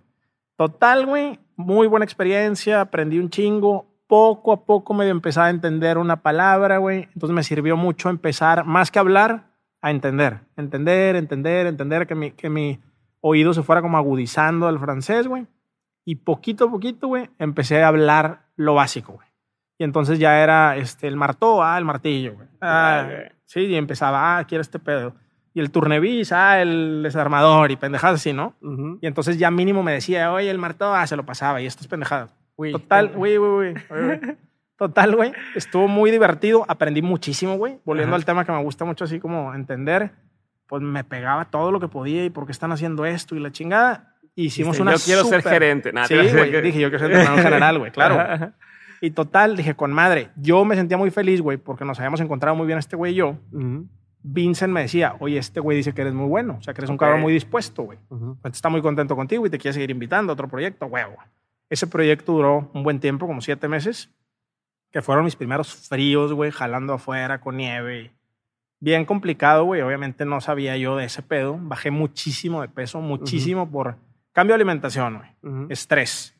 [0.56, 3.89] Total, güey, muy buena experiencia, aprendí un chingo.
[4.10, 7.08] Poco a poco me empezaba a entender una palabra, güey.
[7.14, 9.44] Entonces me sirvió mucho empezar, más que hablar,
[9.80, 10.40] a entender.
[10.56, 12.80] Entender, entender, entender, que mi, que mi
[13.20, 15.46] oído se fuera como agudizando al francés, güey.
[16.04, 19.28] Y poquito a poquito, güey, empecé a hablar lo básico, güey.
[19.78, 22.48] Y entonces ya era este, el martó, ah, el martillo, güey.
[22.60, 23.08] Ah,
[23.46, 25.14] sí, y empezaba, ah, quiero este pedo
[25.52, 28.54] y el turnevis, ah, el desarmador y pendejadas así, ¿no?
[29.00, 31.82] Y entonces ya mínimo me decía, oye, el martillo, ah, se lo pasaba y esto
[31.82, 31.88] es
[32.68, 32.82] pendejada.
[32.82, 33.74] Total, güey, güey, güey.
[34.76, 35.32] Total, güey.
[35.54, 36.64] Estuvo muy divertido.
[36.66, 37.78] Aprendí muchísimo, güey.
[37.84, 40.12] Volviendo al tema que me gusta mucho, así como entender,
[40.66, 43.52] pues me pegaba todo lo que podía y por qué están haciendo esto y la
[43.52, 44.14] chingada.
[44.34, 44.92] Hicimos una.
[44.94, 45.92] Yo quiero ser gerente.
[45.92, 46.62] Nada, sí, güey.
[46.62, 48.52] Dije, yo quiero ser entrenador general, güey, claro.
[49.02, 50.30] y total, dije, con madre.
[50.36, 53.16] Yo me sentía muy feliz, güey, porque nos habíamos encontrado muy bien este güey y
[53.16, 53.36] yo.
[54.22, 56.90] Vincent me decía, oye, este güey dice que eres muy bueno, o sea, que eres
[56.90, 57.98] un cabrón muy dispuesto, güey.
[58.44, 61.16] Está muy contento contigo y te quiere seguir invitando a otro proyecto, huevo.
[61.70, 64.10] Ese proyecto duró un buen tiempo, como siete meses,
[64.90, 68.12] que fueron mis primeros fríos, güey, jalando afuera con nieve.
[68.80, 69.80] Bien complicado, güey.
[69.82, 71.56] Obviamente no sabía yo de ese pedo.
[71.60, 73.96] Bajé muchísimo de peso, muchísimo por
[74.32, 75.66] cambio de alimentación, güey.
[75.70, 76.34] Estrés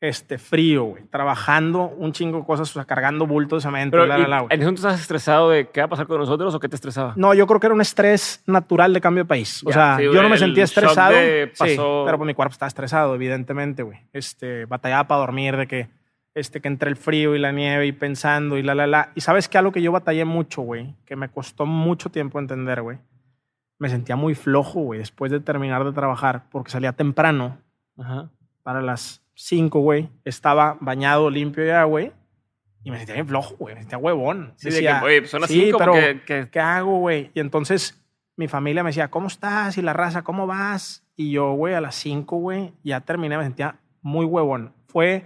[0.00, 3.96] este, frío, güey, trabajando un chingo de cosas, o sea, cargando bultos de cemento.
[3.96, 6.68] Pero, la, ¿En eso estás estresado de qué va a pasar con nosotros o qué
[6.68, 7.14] te estresaba?
[7.16, 9.62] No, yo creo que era un estrés natural de cambio de país.
[9.66, 11.12] O sea, yo no me sentía estresado.
[11.12, 13.98] Sí, pero pues mi cuerpo estaba estresado, evidentemente, güey.
[14.12, 15.88] Este, batallaba para dormir de que,
[16.34, 19.10] este, que entre el frío y la nieve y pensando y la, la, la.
[19.16, 22.82] Y sabes que algo que yo batallé mucho, güey, que me costó mucho tiempo entender,
[22.82, 22.98] güey.
[23.80, 27.58] Me sentía muy flojo, güey, después de terminar de trabajar, porque salía temprano
[27.96, 28.28] Ajá.
[28.64, 32.12] para las 5, güey, estaba bañado, limpio ya, güey.
[32.82, 33.74] Y me sentía bien flojo, güey.
[33.74, 34.52] Me sentía huevón.
[34.56, 35.92] Sí, decía, de que, güey, son las sí, pero
[36.50, 37.30] ¿qué hago, güey?
[37.34, 38.02] Y entonces
[38.36, 39.78] mi familia me decía, ¿cómo estás?
[39.78, 41.04] Y la raza, ¿cómo vas?
[41.14, 44.72] Y yo, güey, a las 5, güey, ya terminé, me sentía muy huevón.
[44.88, 45.24] Fue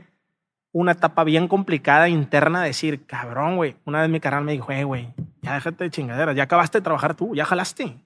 [0.73, 3.77] una etapa bien complicada interna decir, cabrón, güey.
[3.87, 5.09] Una vez mi canal me dijo, eh, güey,
[5.41, 7.97] ya déjate de chingaderas, ya acabaste de trabajar tú, ya jalaste.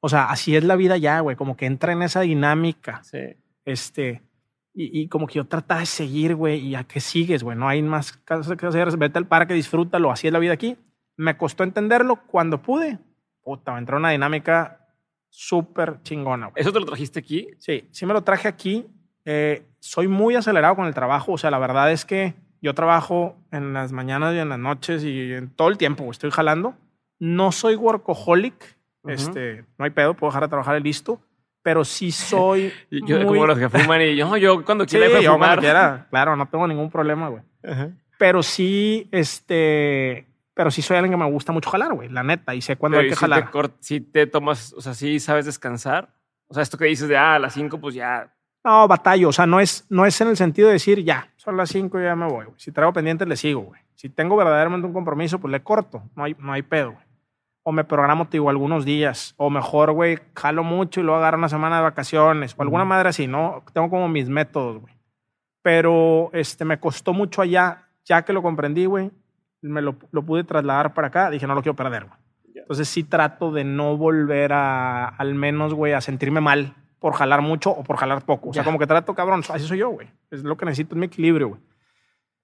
[0.00, 3.02] O sea, así es la vida ya, güey, como que entra en esa dinámica.
[3.02, 3.36] Sí.
[3.64, 4.20] Este,
[4.76, 7.56] y, como que yo trataba de seguir, güey, y a qué sigues, güey.
[7.56, 8.96] No hay más cosas que hacer.
[8.96, 10.10] Vete al parque, disfrútalo.
[10.10, 10.76] Así es la vida aquí.
[11.16, 12.98] Me costó entenderlo cuando pude.
[13.44, 14.88] Puta, me entró una dinámica
[15.28, 16.50] súper chingona.
[16.56, 17.48] ¿Eso te lo trajiste aquí?
[17.58, 18.84] Sí, sí me lo traje aquí.
[19.24, 21.32] Eh, soy muy acelerado con el trabajo.
[21.32, 25.04] O sea, la verdad es que yo trabajo en las mañanas y en las noches
[25.04, 26.10] y en todo el tiempo.
[26.10, 26.74] Estoy jalando.
[27.20, 28.76] No soy workaholic.
[29.06, 31.20] este, no hay pedo, puedo dejar de trabajar el listo
[31.64, 32.72] pero sí soy.
[32.90, 35.58] yo, como los que fuman y yo, yo cuando quiera sí, fumar.
[35.58, 37.42] quiera, claro, no tengo ningún problema, güey.
[38.18, 40.28] Pero sí, este.
[40.52, 42.98] Pero sí soy alguien que me gusta mucho jalar, güey, la neta, y sé cuándo
[42.98, 43.50] hay que jalar.
[43.80, 46.10] si te tomas, o sea, sí sabes descansar.
[46.46, 48.30] O sea, esto que dices de, ah, a las 5, pues ya.
[48.62, 49.30] No, batallo.
[49.30, 51.98] O sea, no es, no es en el sentido de decir, ya, son las 5
[51.98, 52.56] y ya me voy, güey.
[52.58, 53.80] Si traigo pendientes, le sigo, güey.
[53.94, 56.02] Si tengo verdaderamente un compromiso, pues le corto.
[56.14, 57.03] No hay, no hay pedo, güey
[57.64, 61.38] o me programo, te digo, algunos días, o mejor, güey, jalo mucho y luego agarro
[61.38, 63.64] una semana de vacaciones, o alguna madre así, ¿no?
[63.72, 64.94] Tengo como mis métodos, güey.
[65.62, 69.10] Pero este, me costó mucho allá, ya que lo comprendí, güey,
[69.62, 72.18] me lo, lo, pude trasladar para acá, dije, no lo quiero perder, güey.
[72.54, 77.40] Entonces sí trato de no volver a, al menos, güey, a sentirme mal por jalar
[77.40, 78.50] mucho o por jalar poco.
[78.50, 80.08] O sea, como que trato, cabrón, así soy yo, güey.
[80.30, 81.60] Es lo que necesito, es mi equilibrio, güey.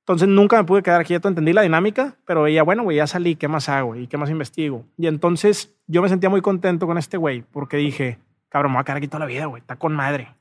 [0.00, 3.36] Entonces nunca me pude quedar quieto, entendí la dinámica, pero ella, bueno, güey, ya salí,
[3.36, 3.94] ¿qué más hago?
[3.96, 4.84] ¿Y qué más investigo?
[4.96, 8.18] Y entonces yo me sentía muy contento con este güey, porque dije,
[8.48, 10.34] cabrón, me voy a quedar aquí toda la vida, güey, está con madre.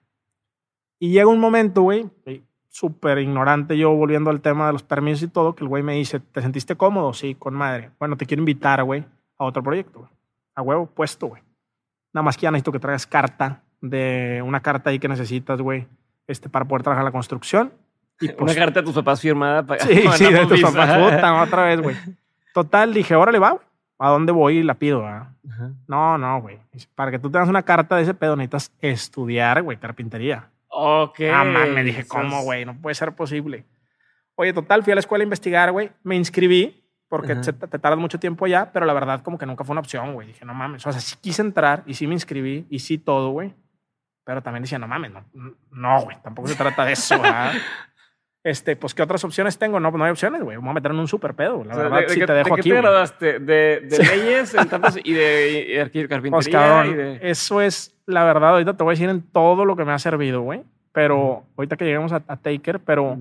[0.97, 2.09] Y llega un momento, güey,
[2.69, 5.93] súper ignorante yo volviendo al tema de los permisos y todo, que el güey me
[5.93, 7.13] dice, ¿te sentiste cómodo?
[7.13, 7.91] Sí, con madre.
[7.99, 9.05] Bueno, te quiero invitar, güey,
[9.37, 10.09] a otro proyecto.
[10.55, 11.41] A huevo, puesto, güey.
[12.13, 15.87] Nada más que ya necesito que traigas carta de una carta ahí que necesitas, güey,
[16.27, 17.71] este, para poder trabajar la construcción
[18.21, 20.97] una pues carta de tus papás firmada para Sí, sí, de tus papás.
[20.97, 21.95] Puta, otra vez, güey.
[22.53, 23.59] Total, dije, órale, va,
[24.01, 25.05] ¿A dónde voy y la pido?
[25.87, 26.57] No, no, güey.
[26.95, 30.49] Para que tú tengas una carta de ese pedo necesitas estudiar, güey, carpintería.
[30.69, 31.19] Ok.
[31.31, 32.63] Ah, man, me dije, ¿cómo, güey?
[32.63, 33.65] No puede ser posible.
[34.35, 35.91] Oye, total, fui a la escuela a investigar, güey.
[36.03, 39.73] Me inscribí porque te, tardas mucho tiempo allá, pero la verdad como que nunca fue
[39.73, 40.27] una opción, güey.
[40.27, 40.87] Dije, no mames.
[40.87, 43.53] O sea, sí quise entrar y sí me inscribí y sí todo, güey.
[44.23, 45.25] Pero también decía, no mames, no,
[45.71, 47.15] no, güey, tampoco se trata de eso,
[48.43, 49.79] este, pues, ¿qué otras opciones tengo?
[49.79, 50.57] No, no hay opciones, güey.
[50.57, 51.63] Vamos a meter en un super pedo.
[51.65, 52.69] La verdad, si te dejo ¿de aquí.
[52.69, 53.39] ¿De qué te graduaste?
[53.39, 54.55] ¿De, de leyes
[55.03, 56.31] y de, de carpintería?
[56.31, 57.19] Pues, cabrón, de...
[57.21, 58.51] eso es la verdad.
[58.51, 60.63] Ahorita te voy a decir en todo lo que me ha servido, güey.
[60.93, 63.17] Pero ahorita que lleguemos a, Taker, pero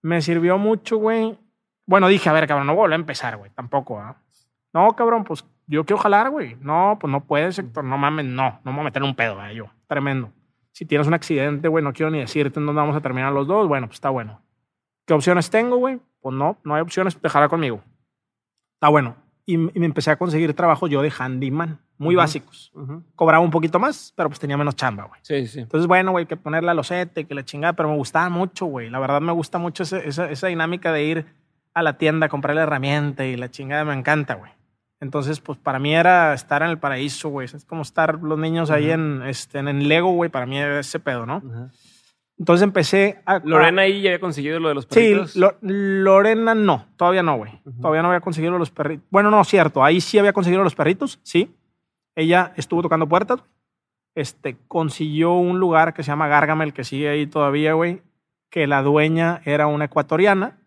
[0.00, 1.38] me sirvió mucho, güey.
[1.86, 3.50] Bueno, dije, a ver, cabrón, no vuelvo a empezar, güey.
[3.50, 4.16] Tampoco, ¿ah?
[4.72, 6.56] No, cabrón, pues yo quiero jalar, güey.
[6.60, 7.84] No, pues no puedes, sector.
[7.84, 8.60] No mames, no.
[8.64, 9.56] No me voy a meter en un pedo, güey.
[9.56, 9.66] Yo.
[9.88, 10.32] Tremendo.
[10.72, 13.46] Si tienes un accidente, güey, no quiero ni decirte en dónde vamos a terminar los
[13.46, 13.68] dos.
[13.68, 14.40] Bueno, pues está bueno.
[15.06, 16.00] ¿Qué opciones tengo, güey?
[16.20, 17.82] Pues no, no hay opciones, dejarla conmigo.
[18.74, 19.16] Está bueno.
[19.44, 22.72] Y, me empecé a conseguir trabajo yo de handyman, muy básicos.
[23.16, 25.20] Cobraba un poquito más, pero pues tenía menos chamba, güey.
[25.22, 25.60] Sí, sí.
[25.60, 28.88] Entonces, bueno, güey, que ponerle la losete, que la chingada, pero me gustaba mucho, güey.
[28.88, 31.26] La verdad me gusta mucho esa, esa, dinámica de ir
[31.74, 34.52] a la tienda a comprar la herramienta y la chingada me encanta, güey.
[35.00, 37.46] Entonces, pues para mí era estar en el paraíso, güey.
[37.52, 40.30] Es como estar los niños ahí en, este, en Lego, güey.
[40.30, 41.42] Para mí era ese pedo, ¿no?
[42.42, 43.38] Entonces empecé a...
[43.38, 45.34] ¿Lorena ahí ya había conseguido lo de los perritos?
[45.34, 47.52] Sí, Lorena no, todavía no, güey.
[47.80, 49.06] Todavía no había conseguido los perritos.
[49.10, 51.54] Bueno, no, cierto, ahí sí había conseguido los perritos, sí.
[52.16, 53.44] Ella estuvo tocando puertas,
[54.16, 58.02] este, consiguió un lugar que se llama Gargamel, que sigue ahí todavía, güey,
[58.50, 60.58] que la dueña era una ecuatoriana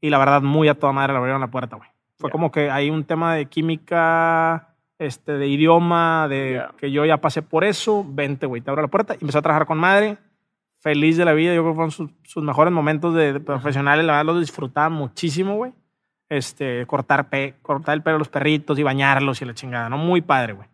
[0.00, 1.90] y la verdad muy a toda madre le abrieron la puerta, güey.
[2.16, 7.18] Fue como que hay un tema de química, este, de idioma, de que yo ya
[7.18, 9.12] pasé por eso, vente, güey, te abro la puerta.
[9.12, 10.16] Y empecé a trabajar con madre
[10.84, 11.54] feliz de la vida.
[11.54, 14.04] Yo creo que fueron sus, mejores momentos de, profesionales.
[14.04, 15.72] La verdad, los disfrutaba muchísimo, güey.
[16.28, 19.96] Este, cortar, pe, cortar el pelo a los perritos y bañarlos y la chingada, ¿no?
[19.96, 20.68] Muy padre, güey.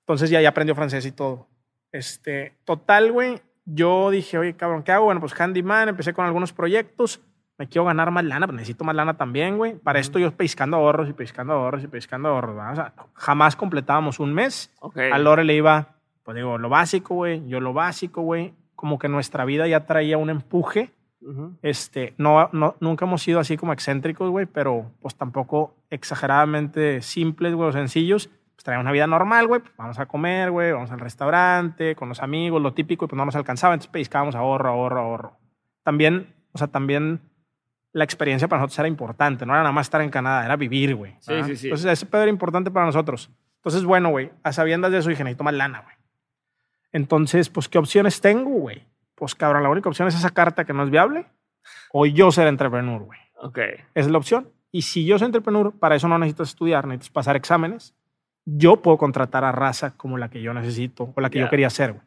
[0.00, 1.48] Entonces ya, ya aprendió francés y todo.
[1.90, 3.40] Este, total, güey.
[3.64, 5.06] Yo dije, oye, cabrón, ¿qué hago?
[5.06, 7.20] Bueno, pues handyman, empecé con algunos proyectos.
[7.58, 9.74] Me quiero ganar más lana, pero necesito más lana también, güey.
[9.74, 12.56] Para esto yo pescando ahorros y pescando ahorros y pescando ahorros.
[12.56, 14.72] O sea, jamás completábamos un mes.
[14.78, 15.10] Okay.
[15.10, 17.46] A Lore le iba, pues digo, lo básico, güey.
[17.48, 20.92] Yo lo básico, güey como que nuestra vida ya traía un empuje.
[21.62, 27.54] este, no, no, nunca hemos sido así como excéntricos, güey, pero pues tampoco exageradamente simples,
[27.54, 28.28] güey, o sencillos.
[28.54, 29.62] Pues traía una vida normal, güey.
[29.62, 33.16] Pues, vamos a comer, güey, vamos al restaurante, con los amigos, lo típico, y pues
[33.16, 33.74] no nos alcanzaba.
[33.74, 35.36] Entonces pescábamos ahorro, ahorro, ahorro.
[35.82, 37.20] También, o sea, también
[37.92, 39.44] la experiencia para nosotros era importante.
[39.44, 41.16] No era nada más estar en Canadá, era vivir, güey.
[41.18, 41.66] Sí, sí, sí.
[41.66, 43.28] Entonces ese pedo era importante para nosotros.
[43.56, 45.97] Entonces, bueno, güey, a sabiendas de eso dije, necesito más lana, güey.
[46.92, 48.84] Entonces, pues, ¿qué opciones tengo, güey?
[49.14, 51.26] Pues, cabrón, la única opción es esa carta que no es viable
[51.92, 53.18] o yo ser entrepreneur, güey.
[53.40, 53.58] Ok.
[53.58, 54.48] Esa es la opción.
[54.70, 57.94] Y si yo soy entrepreneur, para eso no necesitas estudiar, necesitas pasar exámenes.
[58.44, 61.66] Yo puedo contratar a raza como la que yo necesito o la que yo quería
[61.66, 62.04] hacer, güey.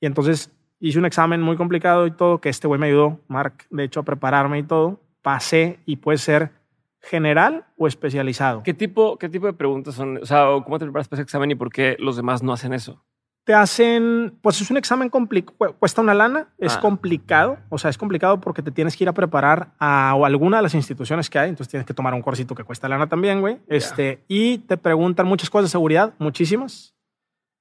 [0.00, 3.64] Y entonces hice un examen muy complicado y todo, que este güey me ayudó, Mark,
[3.70, 5.00] de hecho, a prepararme y todo.
[5.22, 6.52] Pasé y puede ser
[7.00, 8.62] general o especializado.
[8.62, 10.18] ¿Qué tipo, qué tipo de preguntas son?
[10.18, 12.72] O sea, ¿cómo te preparas para ese examen y por qué los demás no hacen
[12.72, 13.02] eso?
[13.46, 16.80] Te hacen, pues es un examen complicado, cuesta una lana, es ah.
[16.80, 20.64] complicado, o sea, es complicado porque te tienes que ir a preparar a alguna de
[20.64, 23.58] las instituciones que hay, entonces tienes que tomar un cursito que cuesta lana también, güey,
[23.68, 26.96] este, y te preguntan muchas cosas de seguridad, muchísimas,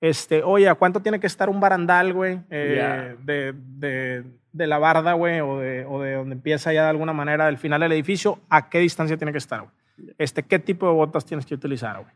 [0.02, 4.80] este, oye, ¿a cuánto tiene que estar un barandal, güey, eh, de, de, de, la
[4.80, 7.91] barda, güey, o de, o de donde empieza ya de alguna manera el final del
[7.91, 10.14] edificio, ¿a qué distancia tiene que estar, güey?
[10.18, 12.12] Este, ¿qué tipo de botas tienes que utilizar, güey?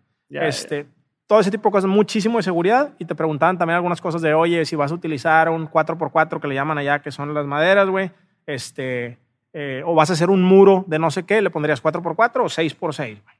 [0.47, 0.87] este,
[1.29, 2.95] todo ese tipo de cosas, muchísimo de seguridad.
[2.97, 6.47] Y te preguntaban también algunas cosas de, oye, si vas a utilizar un 4x4 que
[6.47, 8.09] le llaman allá, que son las maderas, güey,
[8.47, 9.19] este,
[9.53, 12.45] eh, o vas a hacer un muro de no sé qué, le pondrías 4x4 o
[12.45, 13.35] 6x6, güey.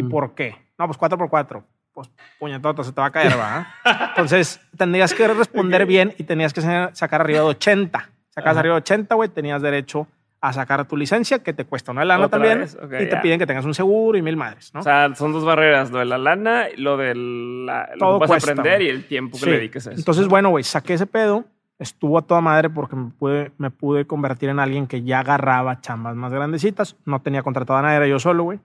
[0.00, 0.08] ¿Y mm.
[0.08, 0.56] por qué?
[0.76, 1.62] No, pues 4x4.
[1.92, 2.10] Pues
[2.40, 3.68] puñetota, se te va a caer, ¿va?
[4.08, 8.10] Entonces, tendrías que responder bien y tenías que sacar arriba de 80.
[8.30, 10.08] Sacas arriba de 80, güey, tenías derecho
[10.40, 13.64] a sacar tu licencia, que te cuesta una lana también, y te piden que tengas
[13.64, 14.80] un seguro y mil madres, ¿no?
[14.80, 18.30] O sea, son dos barreras, lo de la lana, lo de la, lo que vas
[18.30, 19.98] a aprender y el tiempo que le dediques a eso.
[19.98, 21.44] Entonces, bueno, güey, saqué ese pedo,
[21.78, 25.80] estuvo a toda madre porque me pude, me pude convertir en alguien que ya agarraba
[25.80, 28.60] chambas más grandecitas, no tenía contratado a nadie, era yo solo, güey.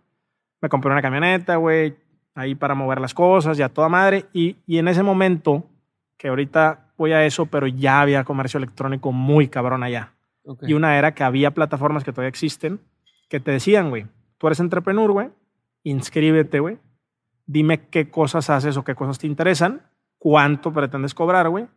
[0.61, 1.95] Me compré una camioneta, güey,
[2.35, 5.65] ahí para mover las cosas, ya toda madre, y, y en ese momento,
[6.17, 10.12] que ahorita voy a eso, pero ya había comercio electrónico muy cabrón allá.
[10.61, 12.79] Y una era que había plataformas que todavía existen
[13.29, 14.05] que te decían, güey,
[14.37, 15.29] tú eres entrepreneur, güey,
[15.83, 16.77] inscríbete, güey,
[17.45, 19.81] dime qué cosas haces o qué cosas te interesan,
[20.19, 21.67] cuánto pretendes cobrar, güey,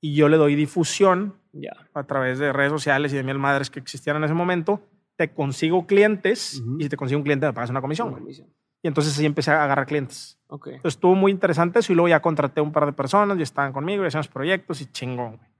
[0.00, 1.34] y yo le doy difusión
[1.94, 4.80] a través de redes sociales y de mil madres que existían en ese momento,
[5.16, 8.10] te consigo clientes y si te consigo un cliente me pagas una comisión.
[8.82, 10.38] Y entonces así empecé a agarrar clientes.
[10.76, 13.72] Entonces estuvo muy interesante eso y luego ya contraté un par de personas y estaban
[13.72, 15.50] conmigo y hacíamos proyectos y chingón, güey.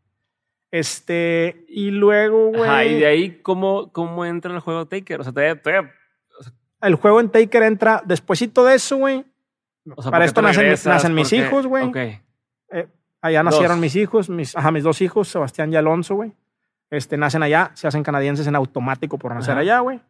[0.78, 2.96] Este, y luego, güey.
[2.96, 5.20] y de ahí, ¿cómo, ¿cómo entra el juego Taker?
[5.20, 5.90] O sea, todavía.
[6.82, 9.24] el juego en Taker entra despuésito de eso, güey.
[10.10, 12.20] Para esto nacen, mis hijos, güey.
[12.70, 12.88] Eh,
[13.22, 16.34] allá nacieron mis hijos, mis, ajá, mis dos hijos, Sebastián y Alonso, güey.
[16.90, 20.02] Este, nacen allá, se hacen canadienses en automático por nacer allá, güey.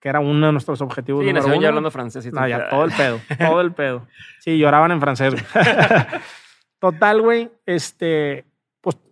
[0.00, 1.24] Que era uno de nuestros objetivos.
[1.24, 2.46] Sí, nacieron ya hablando francés y todo.
[2.46, 4.06] ya, todo el pedo, todo el pedo.
[4.40, 5.44] Sí, lloraban en francés, güey.
[6.78, 8.44] Total, güey, este,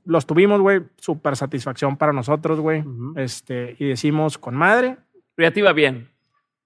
[0.09, 2.83] los tuvimos, güey, súper satisfacción para nosotros, güey.
[3.17, 4.97] este, y decimos, con madre.
[5.37, 6.09] Ya te iba bien.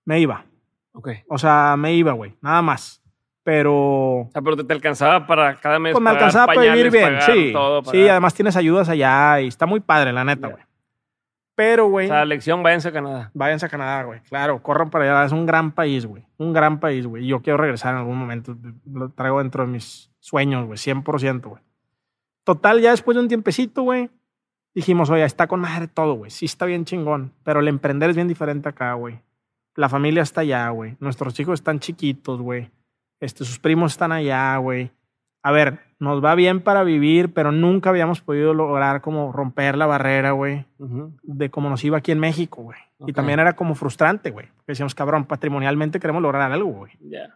[0.04, 0.44] Me iba.
[0.92, 1.08] Ok.
[1.28, 3.02] O sea, me iba, güey, nada más.
[3.42, 4.30] pero...
[4.32, 5.92] Ah, pero te, alcanzaba para cada mes.
[5.92, 7.52] Pues me alcanzaba para vivir bien, sí.
[7.90, 10.62] Sí, además tienes ayudas allá y está muy padre, la neta, güey.
[11.56, 12.06] Pero, güey.
[12.06, 13.30] O sea, lección, váyanse a Canadá.
[13.34, 14.20] Váyanse a Canadá, güey.
[14.20, 15.26] Claro, corran para allá.
[15.26, 16.24] Es un gran país, güey.
[16.38, 17.24] Un gran país, güey.
[17.24, 18.56] Y yo quiero regresar en algún momento.
[18.90, 20.78] Lo traigo dentro de mis sueños, güey.
[20.78, 21.62] 100%, güey.
[22.44, 24.10] Total, ya después de un tiempecito, güey,
[24.74, 26.30] dijimos, oye, está con madre todo, güey.
[26.30, 27.32] Sí está bien chingón.
[27.44, 29.20] Pero el emprender es bien diferente acá, güey.
[29.74, 30.96] La familia está allá, güey.
[31.00, 32.70] Nuestros hijos están chiquitos, güey.
[33.20, 34.90] Este, sus primos están allá, güey.
[35.44, 39.86] A ver, nos va bien para vivir, pero nunca habíamos podido lograr como romper la
[39.86, 40.66] barrera, güey,
[41.22, 42.78] de cómo nos iba aquí en México, güey.
[43.06, 44.46] Y también era como frustrante, güey.
[44.68, 46.92] Decíamos, cabrón, patrimonialmente queremos lograr algo, güey.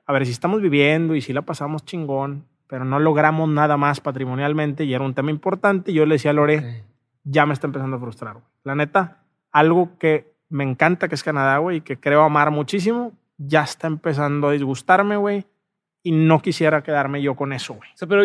[0.06, 4.00] A ver, si estamos viviendo y si la pasamos chingón, pero no logramos nada más
[4.00, 6.84] patrimonialmente y era un tema importante, yo le decía a Lore,
[7.24, 8.44] ya me está empezando a frustrar, güey.
[8.64, 9.22] La neta,
[9.52, 13.86] algo que me encanta que es Canadá, güey, y que creo amar muchísimo, ya está
[13.86, 15.46] empezando a disgustarme, güey.
[16.02, 17.90] Y no quisiera quedarme yo con eso, güey.
[17.92, 18.22] O sea, pero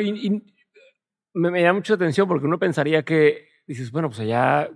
[1.33, 4.69] me, me, da mucha atención porque uno pensaría que dices, bueno, pues allá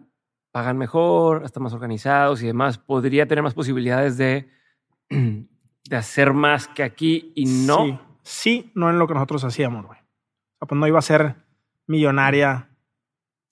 [0.51, 2.77] pagan mejor, están más organizados y demás.
[2.77, 4.49] Podría tener más posibilidades de,
[5.09, 7.85] de hacer más que aquí y no.
[7.85, 9.99] Sí, sí, no en lo que nosotros hacíamos, güey.
[9.99, 11.35] O sea, pues no iba a ser
[11.87, 12.69] millonaria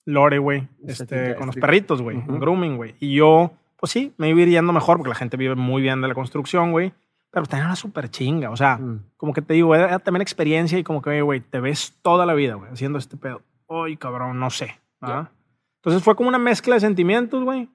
[0.04, 2.94] Lore, güey, este, con los perritos, güey, grooming, güey.
[3.00, 3.52] Y yo
[3.84, 6.14] pues sí, me iba ir yendo mejor porque la gente vive muy bien de la
[6.14, 6.94] construcción, güey.
[7.30, 8.48] Pero tenía una súper chinga.
[8.48, 9.10] O sea, mm.
[9.18, 12.32] como que te digo, era también experiencia y como que, güey, te ves toda la
[12.32, 13.42] vida, güey, haciendo este pedo.
[13.68, 14.80] Ay, cabrón, no sé.
[15.02, 17.68] Entonces fue como una mezcla de sentimientos, güey.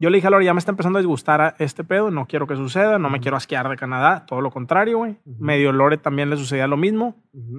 [0.00, 2.26] Yo le dije a Lore, ya me está empezando a disgustar a este pedo, no
[2.26, 5.18] quiero que suceda, no me quiero asquear de Canadá, todo lo contrario, güey.
[5.24, 7.16] Medio Lore también le sucedía lo mismo.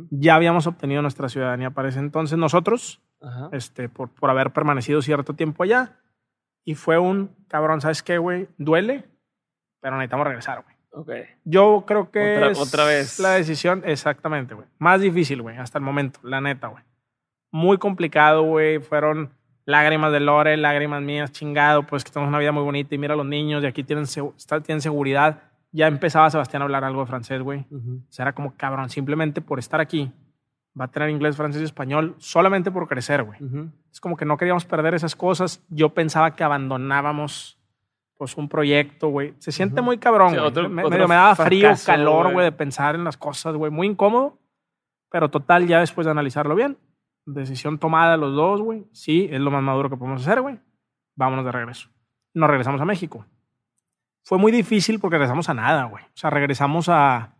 [0.10, 3.02] Ya habíamos obtenido nuestra ciudadanía para ese entonces nosotros,
[3.52, 6.00] este, por, por haber permanecido cierto tiempo allá.
[6.64, 8.48] Y fue un cabrón, ¿sabes qué, güey?
[8.58, 9.06] Duele,
[9.82, 10.76] pero necesitamos regresar, güey.
[10.92, 11.12] Ok.
[11.44, 13.20] Yo creo que otra, es otra vez.
[13.20, 14.68] la decisión, exactamente, güey.
[14.78, 16.84] Más difícil, güey, hasta el momento, la neta, güey.
[17.52, 18.80] Muy complicado, güey.
[18.80, 19.32] Fueron
[19.70, 23.14] lágrimas de Lore, lágrimas mías, chingado, pues que tenemos una vida muy bonita y mira
[23.14, 24.06] a los niños y aquí tienen,
[24.64, 25.44] tienen seguridad.
[25.72, 27.68] Ya empezaba Sebastián a hablar algo de francés, güey.
[27.72, 30.12] O sea, era como cabrón, simplemente por estar aquí
[30.80, 33.38] va a tener inglés, francés y español solamente por crecer, güey.
[33.92, 35.64] Es como que no queríamos perder esas cosas.
[35.70, 37.60] Yo pensaba que abandonábamos
[38.18, 39.36] pues un proyecto, güey.
[39.38, 40.34] Se siente muy cabrón,
[40.74, 43.72] me, me, daba frío, calor, güey, de pensar en las cosas, güey.
[43.72, 44.40] Muy incómodo,
[45.12, 46.76] pero total, ya después de analizarlo bien,
[47.34, 48.86] decisión tomada los dos, güey.
[48.92, 50.60] Sí, es lo más maduro que podemos hacer, güey.
[51.16, 51.90] Vámonos de regreso.
[52.34, 53.26] Nos regresamos a México.
[54.24, 56.04] Fue muy difícil porque regresamos a nada, güey.
[56.04, 57.36] O sea, regresamos a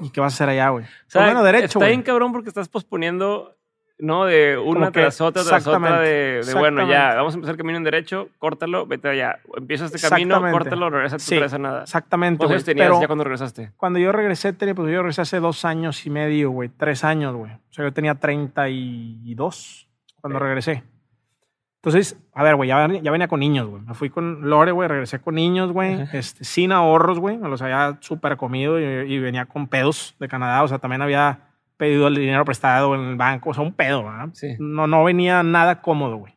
[0.00, 0.84] ¿Y qué vas a hacer allá, güey?
[1.14, 3.55] bueno, derecho, Está bien cabrón porque estás posponiendo,
[3.98, 4.24] ¿no?
[4.24, 7.84] De una tras otra, tras otra, de, bueno, ya, vamos a empezar el camino en
[7.84, 9.40] derecho, córtalo, vete allá.
[9.56, 11.82] Empieza este camino, córtalo, regresa, sí, a nada.
[11.82, 13.72] Exactamente, ¿Cuántos tenías ya cuando regresaste?
[13.76, 17.34] Cuando yo regresé, tenía, pues yo regresé hace dos años y medio, güey, tres años,
[17.34, 17.52] güey.
[17.52, 19.88] O sea, yo tenía 32
[20.20, 20.82] cuando regresé.
[21.86, 23.80] Entonces, a ver, güey, ya, venía con niños, güey.
[23.80, 27.38] Me fui con Lore, güey, regresé con niños, güey, este, sin ahorros, güey.
[27.38, 30.64] Me los había súper comido y, venía con pedos de Canadá.
[30.64, 31.45] O sea, también había
[31.76, 33.50] pedido el dinero prestado en el banco.
[33.50, 34.28] O sea, un pedo, ¿verdad?
[34.32, 34.56] Sí.
[34.58, 36.34] No, no venía nada cómodo, güey.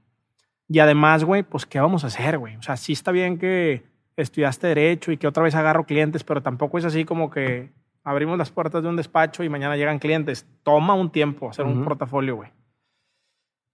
[0.68, 2.56] Y además, güey, pues, ¿qué vamos a hacer, güey?
[2.58, 3.84] O sea, sí está bien que
[4.16, 7.72] estudiaste Derecho y que otra vez agarro clientes, pero tampoco es así como que
[8.04, 10.48] abrimos las puertas de un despacho y mañana llegan clientes.
[10.64, 12.52] Toma un tiempo hacer un portafolio, güey.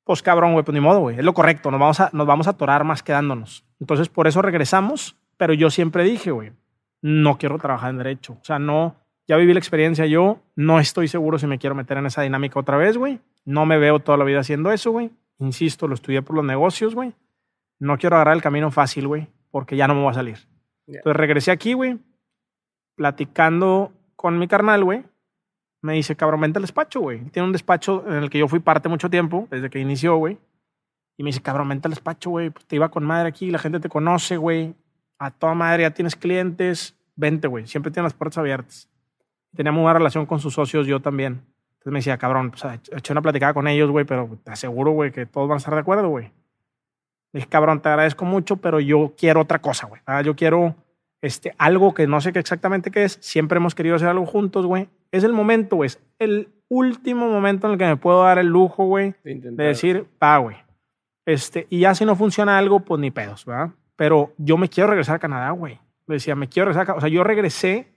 [0.03, 1.17] Pues cabrón, güey, pues ni modo, güey.
[1.17, 1.71] Es lo correcto.
[1.71, 3.65] Nos vamos, a, nos vamos a atorar más quedándonos.
[3.79, 5.17] Entonces, por eso regresamos.
[5.37, 6.53] Pero yo siempre dije, güey,
[7.01, 8.37] no quiero trabajar en derecho.
[8.39, 8.95] O sea, no,
[9.27, 10.39] ya viví la experiencia yo.
[10.56, 13.19] No estoy seguro si me quiero meter en esa dinámica otra vez, güey.
[13.43, 15.11] No me veo toda la vida haciendo eso, güey.
[15.39, 17.14] Insisto, lo estudié por los negocios, güey.
[17.80, 20.38] No quiero agarrar el camino fácil, güey, porque ya no me voy a salir.
[20.88, 21.97] Entonces regresé aquí, güey,
[22.95, 25.03] platicando con mi carnal, güey
[25.85, 27.23] me dice, cabrón, vente al despacho, güey.
[27.30, 30.39] Tiene un despacho en el que yo fui parte mucho tiempo, desde que inició, güey.
[31.15, 32.49] Y me dice, cabrón, vente al despacho, güey.
[32.49, 34.73] Pues te iba con madre aquí, la gente te conoce, güey.
[35.19, 36.97] A toda madre ya tienes clientes.
[37.15, 37.68] Vente, güey.
[37.68, 38.89] Siempre tiene las puertas abiertas.
[39.56, 41.41] Teníamos una relación con sus socios, yo también.
[41.73, 45.11] Entonces me decía, cabrón, pues eché una platicada con ellos, güey, pero te aseguro, güey,
[45.11, 46.32] que todos van a estar de acuerdo, güey.
[47.32, 50.02] dije, cabrón, te agradezco mucho, pero yo quiero otra cosa, güey.
[50.06, 50.76] Ah, yo quiero
[51.22, 53.18] este, algo que no sé qué exactamente qué es.
[53.22, 55.88] Siempre hemos querido hacer algo juntos, güey es el momento, güey.
[55.88, 60.06] Es el último momento en el que me puedo dar el lujo, güey, de, decir,
[60.19, 60.57] pa, güey.
[61.26, 63.72] Este, y ya si no funciona algo, pues ni pedos, ¿verdad?
[63.95, 65.80] Pero yo me quiero regresar a Canadá, güey.
[66.07, 67.94] Decía, me quiero regresar a O sea, yo regresé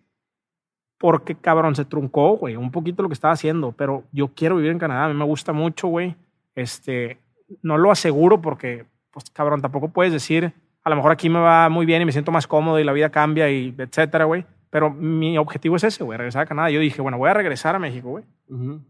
[0.98, 4.72] porque, cabrón, se truncó, güey, un poquito lo que estaba haciendo, pero yo quiero vivir
[4.72, 5.04] en Canadá.
[5.04, 6.16] A mí me gusta mucho, güey.
[6.54, 7.18] Este,
[7.62, 10.52] no lo aseguro porque, pues, cabrón, tampoco puedes decir,
[10.82, 12.92] a lo mejor aquí me va muy bien y me siento más cómodo y la
[12.92, 16.70] vida cambia y etcétera, güey Pero mi objetivo es ese, güey, regresar a Canadá.
[16.70, 18.24] Yo dije, bueno, voy a regresar a México, güey.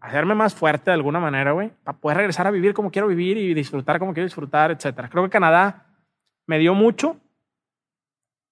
[0.00, 3.36] Hacerme más fuerte de alguna manera, güey, para poder regresar a vivir como quiero vivir
[3.36, 5.08] y disfrutar como quiero disfrutar, etcétera.
[5.08, 5.86] Creo que Canadá
[6.46, 7.16] me dio mucho.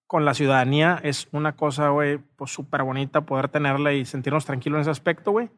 [0.06, 4.76] Con la ciudadanía es una cosa, güey, pues súper bonita poder tenerla y sentirnos tranquilos
[4.78, 5.50] en ese aspecto, güey.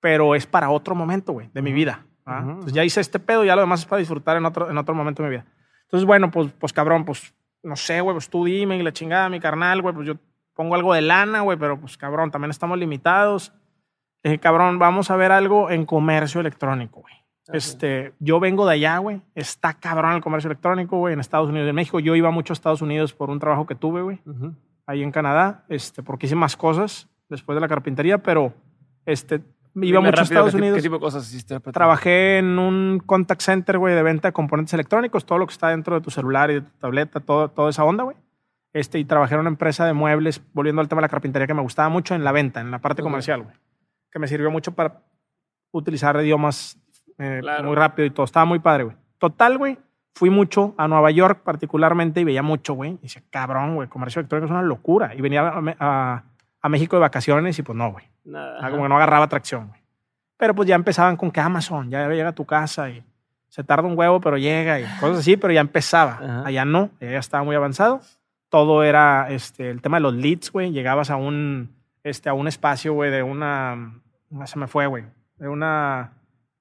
[0.00, 2.06] Pero es para otro momento, güey, de mi vida.
[2.26, 4.94] Entonces ya hice este pedo, ya lo demás es para disfrutar en otro, en otro
[4.94, 5.46] momento de mi vida.
[5.82, 9.28] Entonces, bueno, pues, pues cabrón, pues no sé, güey, pues tú dime y la chingada,
[9.28, 10.14] mi carnal, güey, pues yo
[10.54, 13.52] pongo algo de lana, güey, pero pues cabrón, también estamos limitados.
[14.22, 17.14] dije, cabrón, vamos a ver algo en comercio electrónico, güey.
[17.48, 19.20] Este, yo vengo de allá, güey.
[19.34, 22.00] Está cabrón el comercio electrónico, güey, en Estados Unidos y en México.
[22.00, 24.20] Yo iba mucho a Estados Unidos por un trabajo que tuve, güey,
[24.86, 28.52] ahí en Canadá, este, porque hice más cosas después de la carpintería, pero
[29.06, 29.42] este,
[29.74, 30.76] iba mucho a Estados Unidos.
[30.76, 31.58] ¿Qué tipo de cosas hiciste?
[31.60, 35.68] Trabajé en un contact center, güey, de venta de componentes electrónicos, todo lo que está
[35.68, 38.16] dentro de tu celular y de tu tableta, todo, toda esa onda, güey.
[38.72, 41.54] Este, y trabajé en una empresa de muebles, volviendo al tema de la carpintería, que
[41.54, 43.54] me gustaba mucho en la venta, en la parte comercial, güey.
[44.10, 45.02] Que me sirvió mucho para
[45.72, 46.78] utilizar idiomas
[47.18, 48.24] eh, muy rápido y todo.
[48.24, 48.96] Estaba muy padre, güey.
[49.18, 49.78] Total, güey.
[50.14, 52.92] Fui mucho a Nueva York particularmente y veía mucho, güey.
[53.00, 55.14] Y decía, cabrón, güey, comercio electrónico es una locura.
[55.14, 56.24] Y venía a
[56.62, 58.04] a México de vacaciones y pues no, güey.
[58.24, 58.70] Nada.
[58.70, 59.80] Como que no agarraba tracción, güey.
[60.36, 63.04] Pero pues ya empezaban con que Amazon ya llega a tu casa y
[63.48, 66.42] se tarda un huevo, pero llega y cosas así, pero ya empezaba.
[66.44, 68.00] Allá no, ya estaba muy avanzado.
[68.48, 70.72] Todo era este, el tema de los leads, güey.
[70.72, 74.00] Llegabas a un, este, a un espacio, güey, de una.
[74.46, 75.04] Se me fue, güey.
[75.36, 76.12] De una.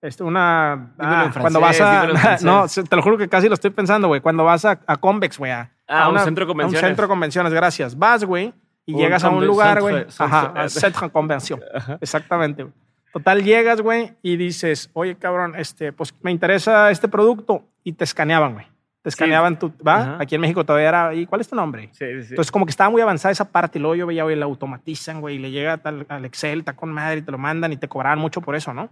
[0.02, 0.94] Este, una.
[0.98, 2.38] Ah, cuando vas a.
[2.42, 4.22] No, te lo juro que casi lo estoy pensando, güey.
[4.22, 5.52] Cuando vas a, Convex, güey.
[5.52, 6.84] A, ah, un centro de convenciones.
[6.84, 7.98] A un centro de convenciones, gracias.
[7.98, 8.54] Vas, güey
[8.86, 10.06] y llegas a un lugar, güey.
[10.18, 11.62] Ajá, centro de convención.
[12.02, 12.68] Exactamente.
[13.14, 17.68] Total, llegas, güey, y dices, oye, cabrón, este, pues me interesa este producto.
[17.84, 18.68] Y te escaneaban, güey.
[19.02, 20.18] Te escaneaban tu, ¿va?
[20.20, 21.90] Aquí en México todavía era, ¿y cuál es tu nombre?
[21.92, 22.30] Sí, sí.
[22.30, 23.80] Entonces, como que estaba muy avanzada esa parte.
[23.80, 26.74] Y luego yo veía, güey, la automatizan, güey, y le llega tal, al Excel, está
[26.74, 28.90] con madre, y te lo mandan y te cobraban mucho por eso, ¿no?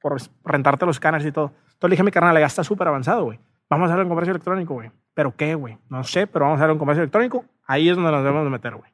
[0.00, 1.52] Por rentarte los escáneres y todo.
[1.56, 3.38] Entonces le dije a mi carnal, ya está súper avanzado, güey.
[3.68, 4.90] Vamos a hacer un comercio electrónico, güey.
[5.14, 5.78] ¿Pero qué, güey?
[5.88, 7.44] No sé, pero vamos a hacer un comercio electrónico.
[7.66, 8.90] Ahí es donde nos debemos de meter, güey.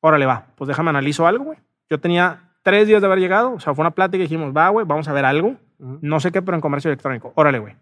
[0.00, 1.58] Órale, va, pues déjame analizo algo, güey.
[1.88, 4.68] Yo tenía tres días de haber llegado, o sea, fue una plática y dijimos, va,
[4.70, 5.56] güey, vamos a ver algo.
[5.78, 7.32] No sé qué, pero en comercio electrónico.
[7.36, 7.76] Órale, güey.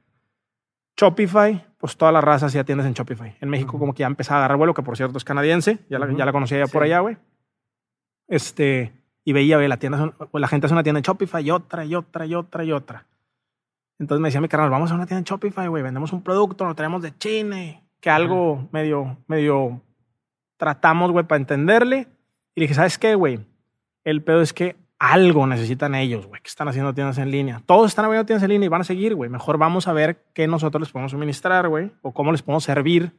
[0.96, 3.36] Shopify, pues todas las razas ya tienes en Shopify.
[3.40, 5.98] En México como que ya empezaba a agarrar vuelo, que por cierto es canadiense, ya,
[5.98, 7.16] la, ya la conocía ya por allá, güey.
[8.26, 8.92] Este,
[9.28, 11.94] y veía, güey, la, tienda, la gente hace una tienda en Shopify y otra, y
[11.94, 13.04] otra, y otra, y otra.
[13.98, 16.64] Entonces me decía mi canal, vamos a una tienda en Shopify, güey, vendemos un producto,
[16.64, 17.58] lo tenemos de China,
[18.00, 19.82] que algo medio, medio
[20.56, 22.08] tratamos, güey, para entenderle.
[22.54, 23.40] Y dije, ¿sabes qué, güey?
[24.02, 27.60] El pedo es que algo necesitan ellos, güey, que están haciendo tiendas en línea.
[27.66, 29.28] Todos están abriendo tiendas en línea y van a seguir, güey.
[29.28, 33.12] Mejor vamos a ver qué nosotros les podemos suministrar, güey, o cómo les podemos servir.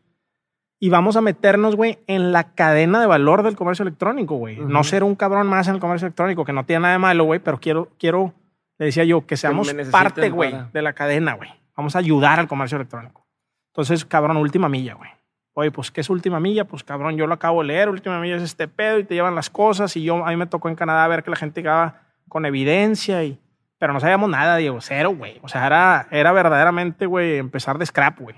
[0.80, 4.57] Y vamos a meternos, güey, en la cadena de valor del comercio electrónico, güey.
[4.60, 7.26] No ser un cabrón más en el comercio electrónico, que no tiene nada de malo,
[7.26, 8.34] güey, pero quiero, quiero,
[8.77, 11.49] le decía yo, que seamos parte, güey, de la cadena, güey.
[11.76, 13.26] Vamos a ayudar al comercio electrónico.
[13.73, 15.10] Entonces, cabrón, última milla, güey.
[15.53, 16.65] Oye, pues, ¿qué es última milla?
[16.65, 17.89] Pues, cabrón, yo lo acabo de leer.
[17.89, 19.95] Última milla es este pedo y te llevan las cosas.
[19.97, 23.23] Y yo, a mí me tocó en Canadá ver que la gente llegaba con evidencia
[23.23, 23.38] y...
[23.77, 24.80] Pero no sabíamos nada, Diego.
[24.81, 25.39] Cero, güey.
[25.41, 28.35] O sea, era, era verdaderamente, güey, empezar de scrap, güey.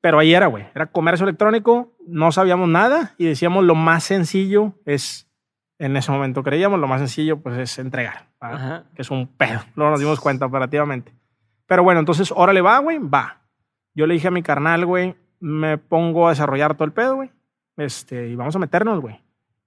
[0.00, 0.66] Pero ahí era, güey.
[0.74, 1.94] Era comercio electrónico.
[2.06, 5.24] No sabíamos nada y decíamos lo más sencillo es...
[5.78, 8.28] En ese momento creíamos lo más sencillo, pues, es entregar.
[8.94, 9.60] Que es un pedo.
[9.74, 11.12] Luego nos dimos cuenta operativamente.
[11.66, 13.42] Pero bueno, entonces, órale, va, güey, va.
[13.94, 17.30] Yo le dije a mi carnal, güey, me pongo a desarrollar todo el pedo, güey.
[17.76, 19.20] Este, y vamos a meternos, güey.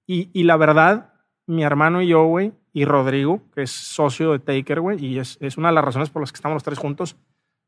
[0.06, 1.14] Y, y, la verdad,
[1.46, 5.38] mi hermano y yo, güey, y Rodrigo, que es socio de Taker, güey, y es,
[5.40, 7.16] es, una de las razones por las que estamos los tres juntos,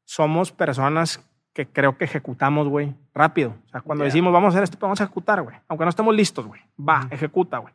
[0.05, 3.55] somos personas que creo que ejecutamos, güey, rápido.
[3.67, 5.57] O sea, cuando decimos vamos a hacer esto, vamos a ejecutar, güey.
[5.69, 6.61] Aunque no estemos listos, güey.
[6.79, 7.75] Va, ejecuta, güey.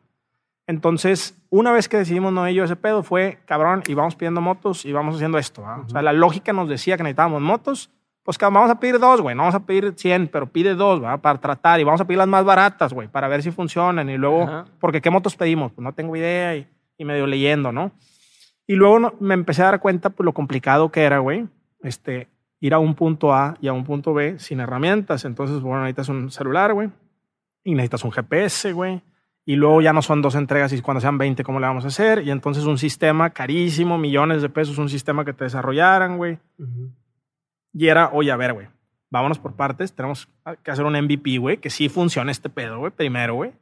[0.66, 4.84] Entonces, una vez que decidimos no ello ese pedo, fue cabrón, y vamos pidiendo motos
[4.84, 5.62] y vamos haciendo esto.
[5.62, 7.90] O sea, la lógica nos decía que necesitábamos motos
[8.28, 11.16] pues vamos a pedir dos, güey, no vamos a pedir 100, pero pide dos, ¿va?
[11.16, 14.18] Para tratar y vamos a pedir las más baratas, güey, para ver si funcionan y
[14.18, 15.72] luego, porque ¿qué motos pedimos?
[15.72, 16.68] Pues no tengo idea y,
[16.98, 17.90] y medio leyendo, ¿no?
[18.66, 21.48] Y luego me empecé a dar cuenta, pues lo complicado que era, güey,
[21.82, 22.28] este,
[22.60, 25.24] ir a un punto A y a un punto B sin herramientas.
[25.24, 26.90] Entonces, bueno, necesitas un celular, güey,
[27.64, 29.02] y necesitas un GPS, güey.
[29.44, 31.88] Y luego ya no son dos entregas y cuando sean 20, ¿cómo le vamos a
[31.88, 32.22] hacer?
[32.22, 36.38] Y entonces un sistema carísimo, millones de pesos, un sistema que te desarrollaran, güey.
[37.72, 38.68] Y era, oye, a ver, güey,
[39.08, 40.28] vámonos por partes, tenemos
[40.62, 43.52] que hacer un MVP, güey, que sí funcione este pedo, güey, primero, güey.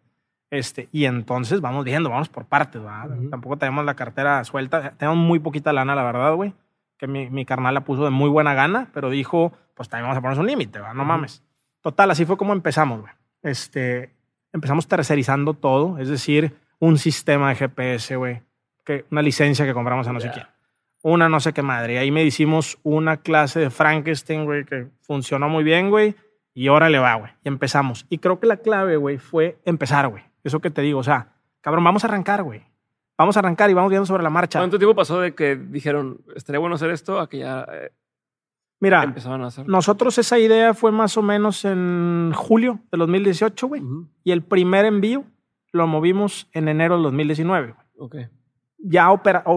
[0.51, 3.11] Este, y entonces vamos viendo, vamos por partes, ¿verdad?
[3.31, 6.53] Tampoco tenemos la cartera suelta, tenemos muy poquita lana, la verdad, güey,
[6.99, 10.19] que mi, mi, carnal la puso de muy buena gana, pero dijo, pues también vamos
[10.19, 10.81] a ponernos un límite.
[10.95, 11.43] No mames.
[11.81, 13.13] Total, así fue como empezamos, güey.
[13.43, 14.11] Este,
[14.53, 18.43] empezamos tercerizando todo, es decir, un sistema de GPS, güey,
[18.85, 20.47] que una licencia que compramos a no sé quién.
[21.03, 21.95] Una no sé qué madre.
[21.95, 26.17] Y ahí me hicimos una clase de Frankenstein, güey, que funcionó muy bien, güey.
[26.55, 27.31] Y ahora le va, güey.
[27.45, 28.07] Y empezamos.
[28.09, 30.25] Y creo que la clave, güey, fue empezar, güey.
[30.43, 32.63] Eso que te digo, o sea, cabrón, vamos a arrancar, güey.
[33.19, 34.59] Vamos a arrancar y vamos viendo sobre la marcha.
[34.59, 37.93] ¿Cuánto tiempo pasó de que dijeron, estaría bueno hacer esto, a que ya eh,
[38.79, 39.67] Mira, empezaron a hacer?
[39.67, 43.83] nosotros esa idea fue más o menos en julio de 2018, güey.
[44.23, 45.25] Y el primer envío
[45.73, 47.87] lo movimos en enero del 2019, güey.
[47.99, 48.17] Ok.
[48.79, 49.09] Ya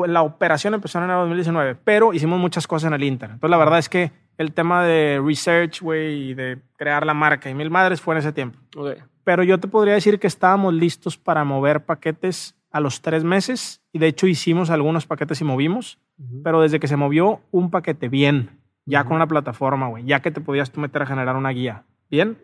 [0.08, 3.32] la operación empezó en enero del 2019, pero hicimos muchas cosas en el Inter.
[3.32, 7.50] Entonces, la verdad es que el tema de research, güey, y de crear la marca
[7.50, 8.58] y mil madres fue en ese tiempo.
[8.76, 9.04] Okay.
[9.26, 13.82] Pero yo te podría decir que estábamos listos para mover paquetes a los tres meses
[13.92, 16.00] y de hecho hicimos algunos paquetes y movimos,
[16.44, 20.32] pero desde que se movió un paquete bien, ya con una plataforma, güey, ya que
[20.32, 22.38] te podías tú meter a generar una guía, bien,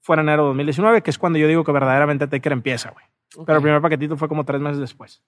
[0.00, 3.04] fue en enero de 2019, que es cuando yo digo que verdaderamente Taker empieza, güey.
[3.44, 5.22] Pero el primer paquetito fue como tres meses después.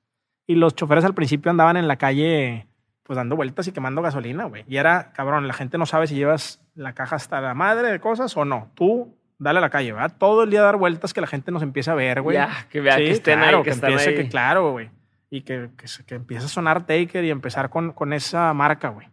[0.46, 2.68] Y los choferes al principio andaban en la calle
[3.08, 4.64] pues dando vueltas y quemando gasolina, güey.
[4.68, 8.00] Y era, cabrón, la gente no sabe si llevas la caja hasta la madre de
[8.00, 8.70] cosas o no.
[8.74, 10.14] Tú dale a la calle, ¿verdad?
[10.18, 12.36] Todo el día dar vueltas que la gente nos empiece a ver, güey.
[12.36, 14.90] Ya, que vea que estén claro, ahí, que, empiece, que claro, güey.
[15.30, 15.70] Y que,
[16.06, 19.08] que, empiece a sonar Taker y empezar con, con esa marca, güey.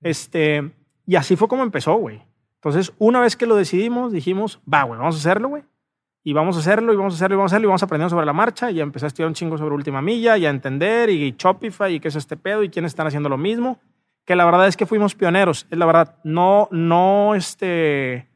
[0.00, 0.72] Este,
[1.06, 2.22] y así fue como empezó, güey.
[2.56, 5.62] Entonces, una vez que lo decidimos, dijimos, va, güey, vamos a hacerlo, güey.
[6.22, 8.10] Y vamos a hacerlo, y vamos a hacerlo, y vamos a hacerlo, y vamos aprendiendo
[8.10, 8.70] sobre la marcha.
[8.70, 12.00] Y empecé a estudiar un chingo sobre última milla, y a entender, y Shopify, y
[12.00, 13.80] qué es este pedo, y quiénes están haciendo lo mismo.
[14.26, 15.66] Que la verdad es que fuimos pioneros.
[15.70, 18.29] Es la verdad, no, no, este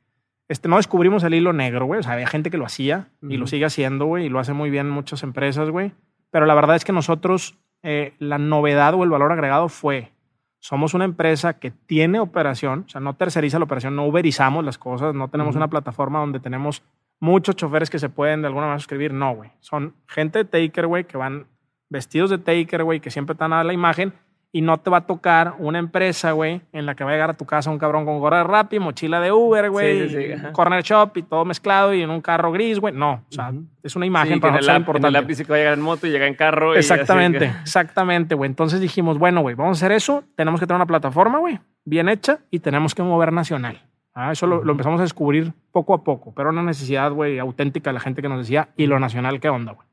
[0.54, 1.98] este, no descubrimos el hilo negro, güey.
[1.98, 4.52] O sea, había gente que lo hacía y lo sigue haciendo, güey, y lo hace
[4.52, 5.90] muy bien muchas empresas, güey.
[6.30, 10.12] Pero la verdad es que nosotros, eh, la novedad o el valor agregado fue,
[10.60, 14.78] somos una empresa que tiene operación, o sea, no terceriza la operación, no uberizamos las
[14.78, 16.84] cosas, no tenemos una plataforma donde tenemos
[17.18, 19.12] muchos choferes que se pueden de alguna manera suscribir.
[19.12, 19.50] No, güey.
[19.58, 21.48] Son gente de Taker, güey, que van
[21.90, 24.12] vestidos de Taker, güey, que siempre están a la imagen
[24.54, 27.30] y no te va a tocar una empresa, güey, en la que va a llegar
[27.30, 31.16] a tu casa un cabrón con gorra de Rappi, mochila de Uber, güey, corner shop
[31.16, 32.94] y todo mezclado y en un carro gris, güey.
[32.94, 33.52] No, o sea,
[33.82, 35.08] es una imagen para nosotros importante.
[35.08, 36.76] En el lápiz que va a llegar en moto y llega en carro.
[36.76, 38.48] Exactamente, exactamente, güey.
[38.48, 42.08] Entonces dijimos, bueno, güey, vamos a hacer eso, tenemos que tener una plataforma, güey, bien
[42.08, 43.82] hecha y tenemos que mover nacional.
[44.14, 47.94] Ah, eso lo, empezamos a descubrir poco a poco, pero una necesidad, güey, auténtica de
[47.94, 49.88] la gente que nos decía, y lo nacional, ¿qué onda, güey?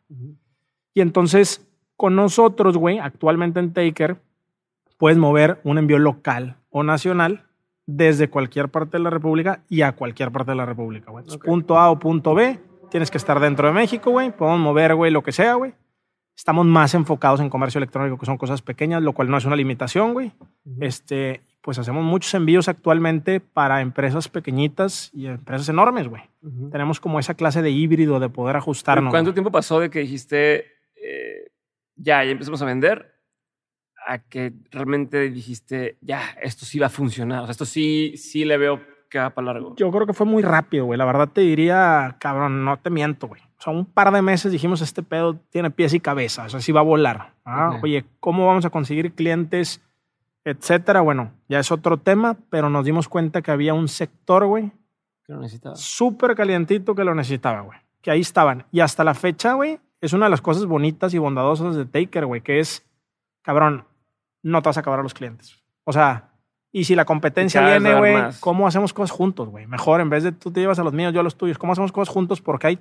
[0.94, 4.18] Y entonces, con nosotros, güey, actualmente en Taker,
[5.02, 7.48] puedes mover un envío local o nacional
[7.88, 11.26] desde cualquier parte de la República y a cualquier parte de la República, güey.
[11.44, 12.60] Punto A o punto B,
[12.92, 14.30] tienes que estar dentro de México, güey.
[14.30, 15.74] Podemos mover, güey, lo que sea, güey.
[16.38, 19.56] Estamos más enfocados en comercio electrónico, que son cosas pequeñas, lo cual no es una
[19.56, 20.34] limitación, güey.
[20.80, 26.22] Este, pues hacemos muchos envíos actualmente para empresas pequeñitas y empresas enormes, güey.
[26.72, 29.10] Tenemos como esa clase de híbrido de poder ajustarnos.
[29.10, 31.50] ¿Cuánto tiempo pasó de que dijiste, eh,
[31.96, 33.11] ya, ya empezamos a vender?
[34.08, 37.42] A que realmente dijiste, ya, esto sí va a funcionar?
[37.42, 39.76] O sea, esto sí, sí le veo que va para largo.
[39.76, 40.98] Yo creo que fue muy rápido, güey.
[40.98, 43.42] La verdad te diría, cabrón, no te miento, güey.
[43.60, 46.62] O sea, un par de meses dijimos, este pedo tiene pies y cabeza, o sea,
[46.62, 47.34] sí va a volar.
[47.46, 47.80] ¿ah?
[47.84, 49.82] Oye, ¿cómo vamos a conseguir clientes,
[50.46, 51.02] etcétera?
[51.02, 54.72] Bueno, ya es otro tema, pero nos dimos cuenta que había un sector, güey.
[55.26, 55.76] Que lo necesitaba.
[55.76, 57.78] Súper calientito que lo necesitaba, güey.
[58.02, 58.66] Que ahí estaban.
[58.72, 62.26] Y hasta la fecha, güey, es una de las cosas bonitas y bondadosas de Taker,
[62.26, 62.84] güey, que es,
[63.44, 63.86] cabrón,
[64.44, 65.62] no te vas a acabar a los clientes.
[65.84, 66.32] O sea,
[66.72, 69.68] y si la competencia viene, güey, ¿cómo hacemos cosas juntos, güey?
[69.68, 71.74] Mejor, en vez de tú te llevas a los míos, yo a los tuyos, ¿cómo
[71.74, 72.42] hacemos cosas juntos?
[72.42, 72.80] Porque hay,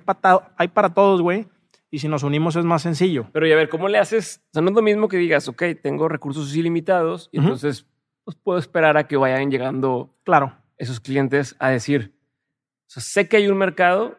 [0.57, 1.47] hay para todos, güey.
[1.93, 3.27] Y si nos unimos es más sencillo.
[3.33, 4.41] Pero y a ver, ¿cómo le haces?
[4.51, 7.85] O sea, no es lo mismo que digas, ok, tengo recursos ilimitados y entonces
[8.23, 10.55] pues, puedo esperar a que vayan llegando claro.
[10.77, 14.17] esos clientes a decir, o sea, sé que hay un mercado,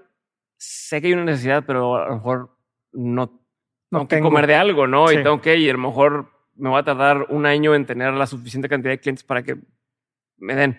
[0.58, 2.56] sé que hay una necesidad, pero a lo mejor
[2.92, 3.40] no,
[3.90, 5.10] no tengo que comer de algo, ¿no?
[5.10, 6.31] Y tengo que ir, a lo mejor
[6.62, 9.56] me va a tardar un año en tener la suficiente cantidad de clientes para que
[10.36, 10.78] me den.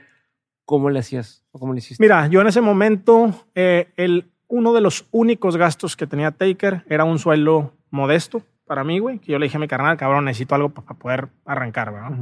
[0.63, 1.45] ¿Cómo le hacías?
[1.51, 2.01] ¿O ¿Cómo le hiciste?
[2.01, 6.85] Mira, yo en ese momento, eh, el, uno de los únicos gastos que tenía Taker
[6.87, 9.19] era un sueldo modesto para mí, güey.
[9.19, 12.17] Que yo le dije a mi carnal, cabrón, necesito algo para poder arrancar, ¿verdad?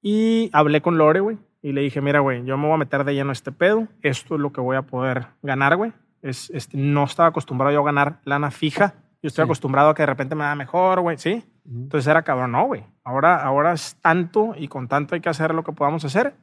[0.00, 1.36] Y hablé con Lore, güey.
[1.60, 3.86] Y le dije, mira, güey, yo me voy a meter de lleno a este pedo.
[4.00, 5.92] Esto es lo que voy a poder ganar, güey.
[6.22, 8.94] Es, este, no estaba acostumbrado yo a ganar lana fija.
[9.22, 11.44] Yo estoy acostumbrado a que de repente me da mejor, güey, ¿sí?
[11.70, 12.84] Entonces era cabrón, no, güey.
[13.04, 16.34] Ahora, ahora es tanto y con tanto hay que hacer lo que podamos hacer.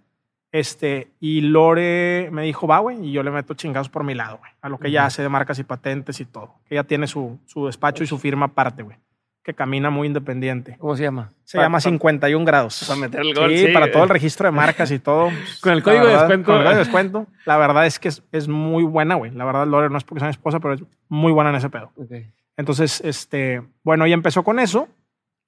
[0.51, 4.37] Este, y Lore me dijo, va, güey, y yo le meto chingados por mi lado,
[4.37, 6.53] güey, a lo que ella hace de marcas y patentes y todo.
[6.65, 8.97] Que ella tiene su, su despacho y su firma aparte, güey.
[9.43, 10.77] que camina muy independiente.
[10.79, 11.29] ¿Cómo se llama?
[11.43, 12.85] Se llama 51 grados.
[12.87, 13.57] Para meter el gol.
[13.57, 15.29] Sí, para todo el registro de marcas y todo.
[15.61, 16.45] con el código de descuento.
[16.45, 17.27] Con el código de descuento.
[17.45, 19.31] La verdad es que es, muy buena, güey.
[19.31, 21.69] La verdad, Lore no es porque sea mi esposa, pero es muy buena en ese
[21.69, 21.91] pedo.
[22.55, 24.87] Entonces, este, bueno, ella empezó con eso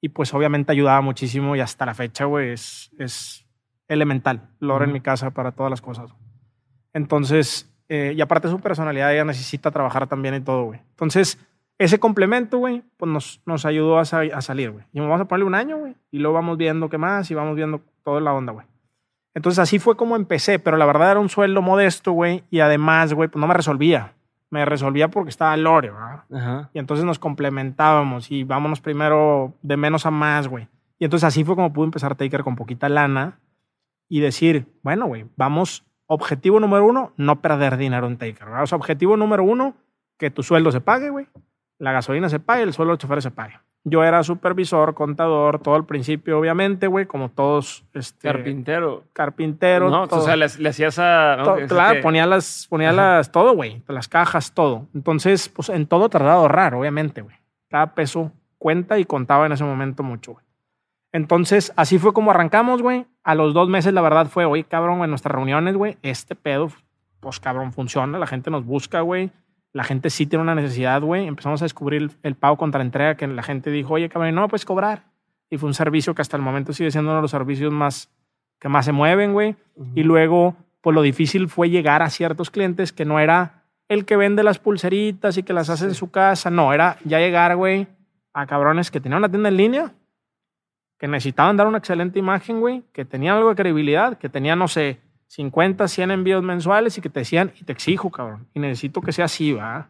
[0.02, 3.46] y pues obviamente ayudaba muchísimo y hasta la fecha, güey, es, es
[3.88, 4.50] elemental.
[4.60, 6.12] Lore en mi casa para todas las cosas.
[6.94, 10.82] Entonces, eh, y aparte su personalidad, ella necesita trabajar también y todo, güey.
[10.92, 11.40] Entonces,
[11.78, 14.86] ese complemento, güey, pues nos, nos ayudó a, a salir, güey.
[14.94, 15.96] Y vamos a ponerle un año, güey.
[16.12, 18.66] Y luego vamos viendo qué más y vamos viendo toda la onda, güey.
[19.36, 22.44] Entonces así fue como empecé, pero la verdad era un sueldo modesto, güey.
[22.50, 24.14] Y además, güey, pues no me resolvía.
[24.50, 26.70] Me resolvía porque estaba Lore, ¿verdad?
[26.74, 30.68] Y entonces nos complementábamos y vámonos primero de menos a más, güey.
[31.00, 33.40] Y entonces así fue como pude empezar Taker con poquita lana
[34.10, 38.64] y decir, bueno, güey, vamos, objetivo número uno, no perder dinero en Taker, ¿verdad?
[38.64, 39.76] O sea, objetivo número uno,
[40.18, 41.28] que tu sueldo se pague, güey
[41.80, 43.64] la gasolina se paga y el sueldo de choferes se paga.
[43.90, 47.86] Yo era supervisor, contador, todo el principio, obviamente, güey, como todos.
[47.94, 49.06] Este, carpintero.
[49.14, 49.90] Carpintero.
[49.90, 51.38] No, o sea, le, hacías a.
[51.70, 54.88] claro, ponía las, ponía las, todo, güey, las cajas, todo.
[54.94, 57.38] Entonces, pues en todo tardaba ahorrar, obviamente, güey.
[57.70, 60.46] Cada peso cuenta y contaba en ese momento mucho, güey.
[61.14, 63.06] Entonces, así fue como arrancamos, güey.
[63.24, 66.74] A los dos meses, la verdad, fue, oye, cabrón, en nuestras reuniones, güey, este pedo,
[67.22, 69.32] pues cabrón, funciona, la gente nos busca, güey
[69.78, 71.28] la gente sí tiene una necesidad, güey.
[71.28, 74.66] Empezamos a descubrir el, pago contra entrega que la gente dijo, oye, cabrón, no puedes
[74.66, 75.04] cobrar.
[75.52, 78.10] Y fue un servicio que hasta el momento sigue siendo uno de los servicios más
[78.60, 79.56] que más se mueven, güey.
[79.94, 84.18] Y luego, pues lo difícil fue llegar a ciertos clientes que no era el que
[84.18, 86.50] vende las pulseritas y que las hace en su casa.
[86.50, 87.86] No, era ya llegar, güey,
[88.34, 89.94] a cabrones que tenían una tienda en línea,
[90.98, 94.68] que necesitaban dar una excelente imagen, güey, que tenían algo de credibilidad, que tenían, no
[94.68, 99.02] sé, 50, 100 envíos mensuales y que te decían, y te exijo, cabrón, y necesito
[99.02, 99.90] que sea así, ¿va?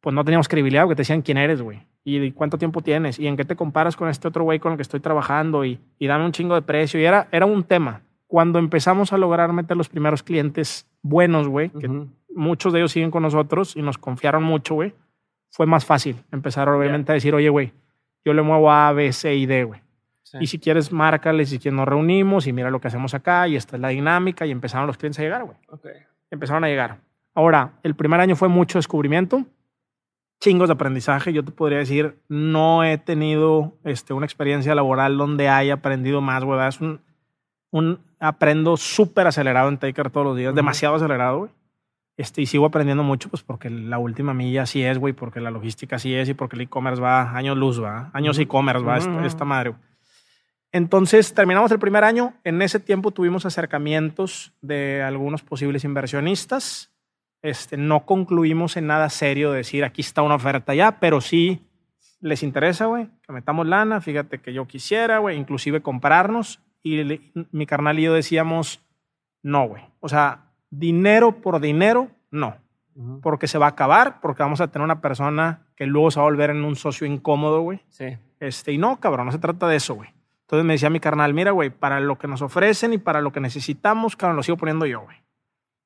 [0.00, 3.26] Pues no teníamos credibilidad porque te decían quién eres, güey, y cuánto tiempo tienes, y
[3.26, 6.06] en qué te comparas con este otro güey con el que estoy trabajando, y, y
[6.06, 8.02] dame un chingo de precio, y era, era un tema.
[8.26, 11.88] Cuando empezamos a lograr meter los primeros clientes buenos, güey, que
[12.34, 14.94] muchos de ellos siguen con nosotros y nos confiaron mucho, güey,
[15.50, 17.72] fue más fácil empezar obviamente a decir, oye, güey,
[18.24, 19.80] yo le muevo A, B, C y D, güey.
[20.40, 23.56] Y si quieres, márcales si quieres nos reunimos y mira lo que hacemos acá y
[23.56, 25.56] esta es la dinámica y empezaron los clientes a llegar, güey.
[26.30, 26.98] Empezaron a llegar.
[27.34, 29.44] Ahora, el primer año fue mucho descubrimiento,
[30.40, 31.32] chingos de aprendizaje.
[31.32, 36.44] Yo te podría decir, no he tenido este, una experiencia laboral donde haya aprendido más,
[36.44, 36.66] güey.
[36.66, 37.00] Es un,
[37.70, 41.50] un aprendo súper acelerado en Taker todos los días, demasiado acelerado, güey.
[42.16, 45.52] Este, y sigo aprendiendo mucho, pues porque la última milla sí es, güey, porque la
[45.52, 49.24] logística sí es y porque el e-commerce va años luz, va, años e-commerce va, esta,
[49.24, 49.70] esta madre.
[49.70, 49.87] Güey.
[50.72, 52.34] Entonces terminamos el primer año.
[52.44, 56.92] En ese tiempo tuvimos acercamientos de algunos posibles inversionistas.
[57.40, 61.64] Este, no concluimos en nada serio de decir aquí está una oferta ya, pero sí
[62.20, 64.00] les interesa, güey, que metamos lana.
[64.00, 66.60] Fíjate que yo quisiera, güey, inclusive comprarnos.
[66.82, 67.20] Y
[67.52, 68.80] mi carnal y yo decíamos,
[69.42, 69.82] no, güey.
[70.00, 72.56] O sea, dinero por dinero, no.
[73.22, 76.26] Porque se va a acabar, porque vamos a tener una persona que luego se va
[76.26, 77.80] a volver en un socio incómodo, güey.
[77.88, 78.16] Sí.
[78.40, 80.10] Este, y no, cabrón, no se trata de eso, güey.
[80.48, 83.32] Entonces me decía mi carnal, mira, güey, para lo que nos ofrecen y para lo
[83.32, 85.18] que necesitamos, cabrón, lo sigo poniendo yo, güey.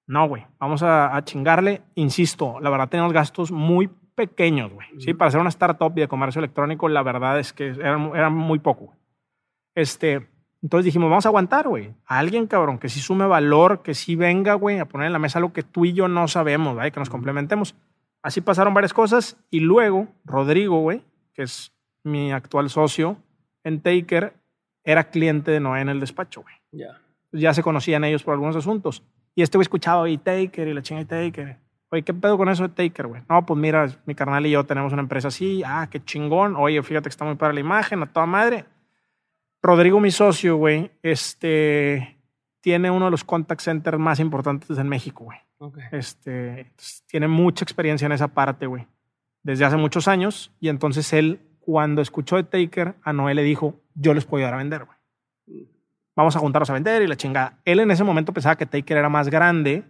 [0.06, 1.82] No, güey, vamos a, chingarle.
[1.96, 4.86] Insisto, la verdad tenemos gastos muy pequeños, güey.
[5.00, 8.60] Sí, para ser una startup y de comercio electrónico, la verdad es que era, muy
[8.60, 8.94] poco.
[9.74, 10.28] Este,
[10.62, 11.92] entonces dijimos, vamos a aguantar, güey.
[12.06, 15.18] A alguien, cabrón, que sí sume valor, que sí venga, güey, a poner en la
[15.18, 16.92] mesa algo que tú y yo no sabemos, ¿vale?
[16.92, 17.74] Que nos complementemos.
[18.22, 21.02] Así pasaron varias cosas y luego Rodrigo, güey,
[21.34, 21.74] que es
[22.04, 23.16] mi actual socio
[23.64, 24.34] en Taker,
[24.84, 26.54] era cliente de Noé en el despacho, güey.
[26.72, 27.00] Ya.
[27.32, 29.02] Ya se conocían ellos por algunos asuntos.
[29.34, 31.56] Y este güey escuchaba, y Taker, y la chinga y Taker.
[31.90, 33.22] Oye, ¿qué pedo con eso de Taker, güey?
[33.28, 35.62] No, pues mira, mi carnal y yo tenemos una empresa así.
[35.64, 36.56] Ah, qué chingón.
[36.56, 38.64] Oye, fíjate que está muy para la imagen, a toda madre.
[39.62, 42.18] Rodrigo, mi socio, güey, este,
[42.60, 45.38] tiene uno de los contact centers más importantes en México, güey.
[45.58, 45.84] Okay.
[45.92, 46.72] Este,
[47.06, 48.86] tiene mucha experiencia en esa parte, güey.
[49.42, 50.50] Desde hace muchos años.
[50.60, 54.54] Y entonces él cuando escuchó de Taker, a Noé le dijo, yo les puedo ayudar
[54.54, 55.68] a vender, güey.
[56.14, 57.58] Vamos a juntarnos a vender y la chingada.
[57.64, 59.84] Él en ese momento pensaba que Taker era más grande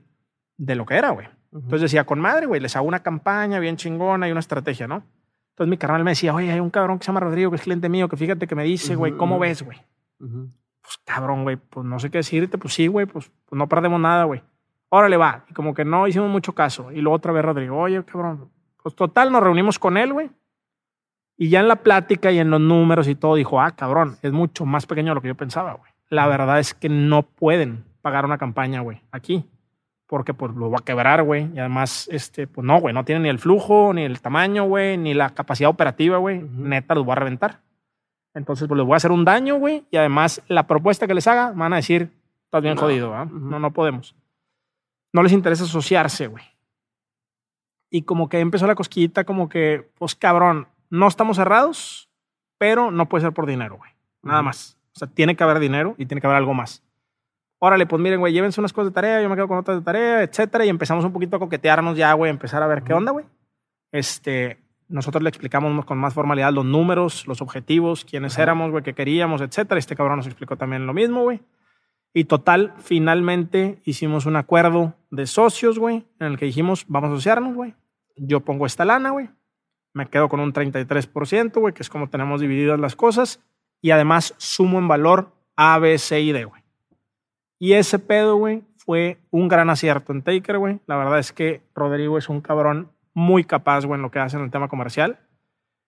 [0.56, 1.28] de lo que era, güey.
[1.52, 5.02] Entonces decía, con madre, güey, les hago una campaña bien chingona y una estrategia, ¿no?
[5.50, 7.62] Entonces mi carnal me decía, oye, hay un cabrón que se llama Rodrigo, que es
[7.62, 9.78] cliente mío, que fíjate que me dice, güey, ¿cómo ves, güey?
[10.18, 14.00] Pues cabrón, güey, pues no sé qué decirte, pues sí, güey, pues, pues no perdemos
[14.00, 14.42] nada, güey.
[14.88, 15.44] Órale, va.
[15.48, 16.92] Y como que no hicimos mucho caso.
[16.92, 18.50] Y luego otra vez Rodrigo, oye, cabrón.
[18.82, 20.30] Pues total, nos reunimos con él, güey.
[21.42, 24.30] Y ya en la plática y en los números y todo dijo, ah, cabrón, es
[24.30, 25.90] mucho más pequeño de lo que yo pensaba, güey.
[26.08, 29.44] La verdad es que no pueden pagar una campaña, güey, aquí.
[30.06, 31.50] porque pues lo va a quebrar, güey.
[31.52, 34.96] Y además, este, pues no, güey, no tiene ni el flujo, ni el tamaño, güey,
[34.98, 36.42] ni la capacidad operativa, güey.
[36.42, 37.58] Neta, los voy a reventar.
[38.34, 39.82] Entonces, pues les voy a hacer un daño, güey.
[39.90, 42.12] Y además, la propuesta que les haga, van a decir,
[42.44, 43.26] estás bien jodido, ¿verdad?
[43.26, 44.14] No, no podemos.
[45.12, 46.44] No les interesa asociarse, güey.
[47.90, 52.08] Y como que empezó la cosquillita, como que, pues cabrón, no estamos cerrados,
[52.58, 53.90] pero no puede ser por dinero, güey.
[54.22, 54.78] Nada más.
[54.94, 56.84] O sea, tiene que haber dinero y tiene que haber algo más
[57.64, 59.84] órale, pues miren, güey, llévense unas cosas de tarea, yo me quedo con otras de
[59.84, 63.12] tarea, etcétera, y empezamos un poquito a coquetearnos ya, güey, empezar a ver qué onda,
[63.12, 63.24] güey.
[63.92, 64.58] Este,
[64.88, 69.40] nosotros le explicamos con más formalidad los números, los objetivos, quiénes éramos, güey, qué queríamos,
[69.42, 69.78] etcétera.
[69.78, 71.40] Este cabrón nos explicó también lo mismo, güey.
[72.12, 77.12] Y total, finalmente hicimos un acuerdo de socios, güey, en el que dijimos, vamos a
[77.12, 77.76] asociarnos, güey.
[78.16, 79.30] Yo pongo esta lana, güey.
[79.94, 83.40] Me quedo con un 33%, güey, que es como tenemos divididas las cosas.
[83.80, 86.62] Y además sumo en valor A, B, C y D, güey.
[87.58, 90.80] Y ese pedo, güey, fue un gran acierto en Taker, güey.
[90.86, 94.36] La verdad es que Rodrigo es un cabrón muy capaz, güey, en lo que hace
[94.36, 95.20] en el tema comercial.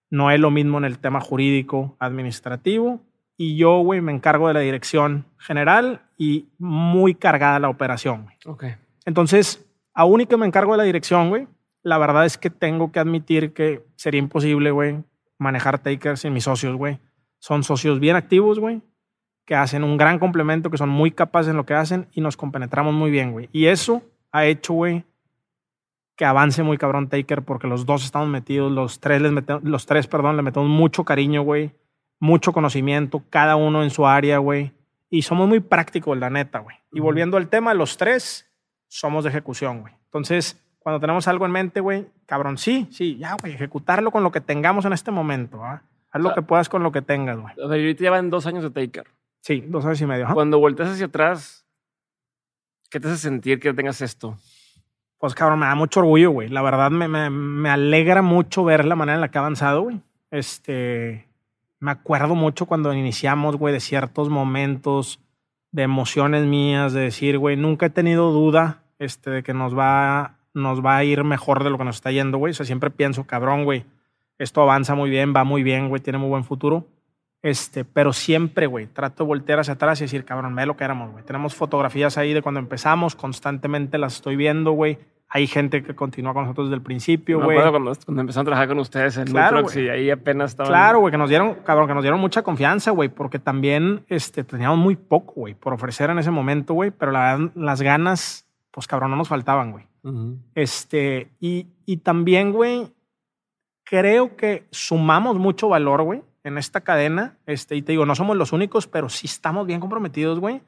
[0.09, 3.01] No es lo mismo en el tema jurídico, administrativo.
[3.37, 8.37] Y yo, güey, me encargo de la dirección general y muy cargada la operación, güey.
[8.45, 8.65] Ok.
[9.05, 11.47] Entonces, aún y que me encargo de la dirección, güey,
[11.85, 15.03] la verdad es que tengo que admitir que sería imposible, güey,
[15.37, 16.99] manejar Taker sin mis socios, güey.
[17.39, 18.81] Son socios bien activos, güey
[19.45, 22.35] que hacen un gran complemento, que son muy capaces en lo que hacen y nos
[22.35, 23.49] compenetramos muy bien, güey.
[23.51, 24.01] Y eso
[24.31, 25.05] ha hecho, güey,
[26.15, 29.85] que avance muy cabrón Taker porque los dos estamos metidos, los tres, les metemos, los
[29.85, 31.71] tres, perdón, le metemos mucho cariño, güey,
[32.19, 34.73] mucho conocimiento, cada uno en su área, güey.
[35.09, 36.77] Y somos muy prácticos, la neta, güey.
[36.91, 38.49] Y volviendo al tema, los tres
[38.87, 39.93] somos de ejecución, güey.
[40.05, 44.31] Entonces, cuando tenemos algo en mente, güey, cabrón, sí, sí, ya, güey, ejecutarlo con lo
[44.31, 45.81] que tengamos en este momento, ¿ah?
[46.11, 47.55] Haz lo que puedas con lo que tengas, güey.
[47.55, 49.07] A ver, ahorita llevan dos años de Taker.
[49.41, 50.27] Sí, dos años y medio.
[50.31, 51.65] Cuando volteas hacia atrás,
[52.91, 54.37] ¿qué te hace sentir que tengas esto?
[55.17, 56.49] Pues cabrón, me da mucho orgullo, güey.
[56.49, 59.81] La verdad me, me, me, alegra mucho ver la manera en la que ha avanzado,
[59.81, 60.01] güey.
[60.29, 61.27] Este,
[61.79, 65.19] me acuerdo mucho cuando iniciamos, güey, de ciertos momentos,
[65.71, 70.35] de emociones mías, de decir, güey, nunca he tenido duda este, de que nos va,
[70.55, 72.51] nos va a ir mejor de lo que nos está yendo, güey.
[72.51, 73.85] O sea, siempre pienso, cabrón, güey,
[74.39, 76.87] esto avanza muy bien, va muy bien, güey, tiene muy buen futuro.
[77.41, 80.83] Este, pero siempre, güey, trato de voltear hacia atrás y decir, cabrón, ve lo que
[80.83, 81.23] éramos, güey.
[81.23, 84.97] Tenemos fotografías ahí de cuando empezamos, constantemente las estoy viendo, güey.
[85.27, 87.57] Hay gente que continúa con nosotros desde el principio, güey.
[87.57, 90.71] Me cuando, cuando empezaron a trabajar con ustedes en claro, y ahí apenas estaban...
[90.71, 94.43] Claro, güey, que nos dieron, cabrón, que nos dieron mucha confianza, güey, porque también este,
[94.43, 98.44] teníamos muy poco, güey, por ofrecer en ese momento, güey, pero la, las ganas,
[98.75, 99.87] pues cabrón, no nos faltaban, güey.
[100.53, 102.93] Este, y, y también, güey,
[103.83, 107.37] creo que sumamos mucho valor, güey en esta cadena.
[107.47, 110.61] Este, y te digo, no somos los únicos, pero sí estamos bien comprometidos, güey.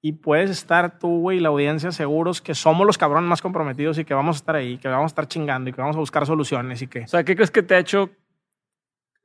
[0.00, 3.98] Y puedes estar tú, güey, y la audiencia seguros que somos los cabrones más comprometidos
[3.98, 6.00] y que vamos a estar ahí, que vamos a estar chingando y que vamos a
[6.00, 7.00] buscar soluciones y que...
[7.00, 8.04] O sea, ¿qué crees que te ha hecho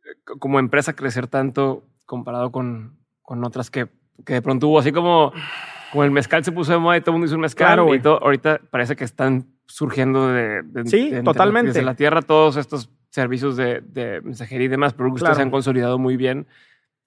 [0.03, 3.87] eh, como empresa crecer tanto comparado con, con otras que,
[4.25, 5.31] que de pronto hubo así como,
[5.93, 7.99] como el mezcal se puso de moda y todo el mundo hizo un mezcal y
[7.99, 11.67] todo, ahorita parece que están surgiendo de, sí, totalmente.
[11.67, 16.17] desde la tierra todos estos servicios de, mensajería y demás productos se han consolidado muy
[16.17, 16.47] bien.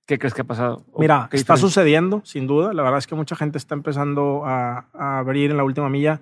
[0.07, 0.87] ¿Qué crees que ha pasado?
[0.97, 2.73] Mira, está sucediendo, sin duda.
[2.73, 6.21] La verdad es que mucha gente está empezando a, abrir en la última milla.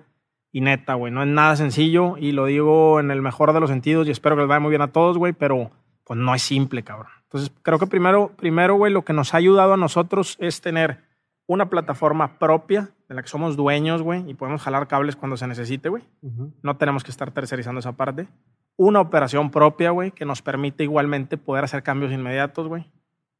[0.51, 2.17] Y neta, güey, no es nada sencillo.
[2.17, 4.71] Y lo digo en el mejor de los sentidos y espero que les vaya muy
[4.71, 5.69] bien a todos, güey, pero
[6.03, 7.11] pues no es simple, cabrón.
[7.25, 11.04] Entonces, creo que primero, primero, güey, lo que nos ha ayudado a nosotros es tener
[11.47, 15.47] una plataforma propia de la que somos dueños, güey, y podemos jalar cables cuando se
[15.47, 16.03] necesite, güey.
[16.63, 18.27] No tenemos que estar tercerizando esa parte
[18.77, 22.91] una operación propia, güey, que nos permite igualmente poder hacer cambios inmediatos, güey.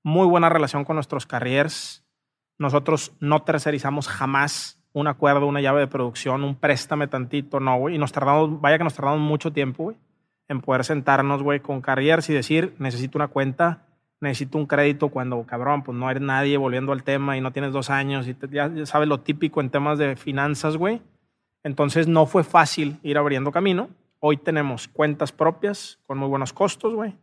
[0.04, 2.06] Muy buena relación con nuestros carriers.
[2.58, 7.96] Nosotros no tercerizamos jamás un acuerdo, una llave de producción, un préstame tantito, no, güey.
[7.96, 9.98] Y nos tardamos, vaya que nos tardamos mucho tiempo, güey,
[10.48, 13.88] en poder sentarnos, güey, con carriers y decir, necesito una cuenta,
[14.22, 17.72] necesito un crédito cuando, cabrón, pues no eres nadie volviendo al tema y no tienes
[17.72, 21.02] dos años y ya sabes lo típico en temas de finanzas, güey.
[21.64, 23.90] Entonces no fue fácil ir abriendo camino
[24.28, 27.16] Hoy tenemos cuentas propias con muy buenos costos, güey.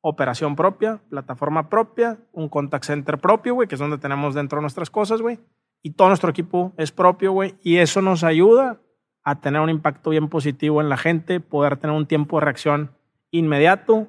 [0.00, 4.90] Operación propia, plataforma propia, un contact center propio, güey, que es donde tenemos dentro nuestras
[4.90, 5.38] cosas, güey.
[5.84, 7.54] Y todo nuestro equipo es propio, güey.
[7.62, 8.80] Y eso nos ayuda
[9.22, 12.90] a tener un impacto bien positivo en la gente, poder tener un tiempo de reacción
[13.30, 14.08] inmediato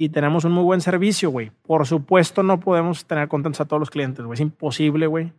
[0.00, 1.50] y tenemos un muy buen servicio, güey.
[1.66, 4.34] Por supuesto, no podemos tener contentos a todos los clientes, güey.
[4.34, 5.32] Es imposible, güey.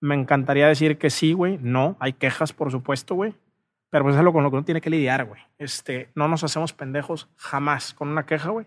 [0.00, 1.58] Me encantaría decir que sí, güey.
[1.60, 3.34] No, hay quejas, por supuesto, güey.
[3.90, 5.40] Pero pues es algo con lo que uno tiene que lidiar, güey.
[5.58, 8.66] Este, no nos hacemos pendejos jamás con una queja, güey.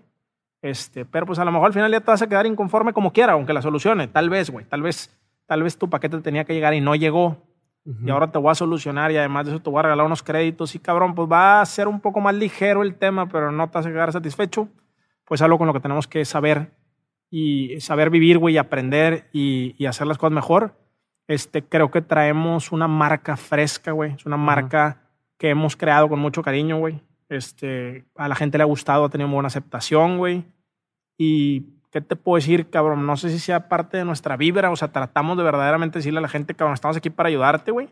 [0.61, 3.13] Este, pero pues a lo mejor al final ya te vas a quedar inconforme como
[3.13, 4.09] quiera, aunque la solucione.
[4.09, 4.65] Tal vez, güey.
[4.65, 7.37] Tal vez, tal vez tu paquete tenía que llegar y no llegó.
[8.05, 10.21] Y ahora te voy a solucionar y además de eso te voy a regalar unos
[10.21, 13.67] créditos y cabrón, pues va a ser un poco más ligero el tema, pero no
[13.69, 14.67] te hace quedar satisfecho.
[15.30, 16.72] Pues algo con lo que tenemos que saber
[17.30, 20.76] y saber vivir, güey, y aprender y, y, hacer las cosas mejor.
[21.27, 24.14] Este, creo que traemos una marca fresca, güey.
[24.14, 25.03] Es una marca
[25.38, 26.99] que hemos creado con mucho cariño, güey.
[27.30, 30.43] Este, a la gente le ha gustado, ha tenido buena aceptación, güey.
[31.18, 33.06] Y ¿qué te puedo decir, cabrón?
[33.06, 36.23] No sé si sea parte de nuestra vibra, o sea, tratamos de verdaderamente decirle a
[36.23, 37.89] la gente, cabrón, estamos aquí para ayudarte, güey.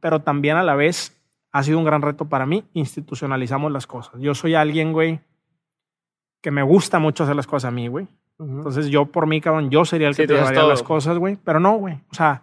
[0.00, 1.18] Pero también a la vez
[1.50, 4.20] ha sido un gran reto para mí, institucionalizamos las cosas.
[4.20, 5.20] Yo soy alguien, güey,
[6.40, 8.08] que me gusta mucho hacer las cosas a mí, güey.
[8.38, 11.36] Entonces yo por mí, cabrón, yo sería el que te llevaría las cosas, güey.
[11.44, 12.00] Pero no, güey.
[12.10, 12.42] O sea,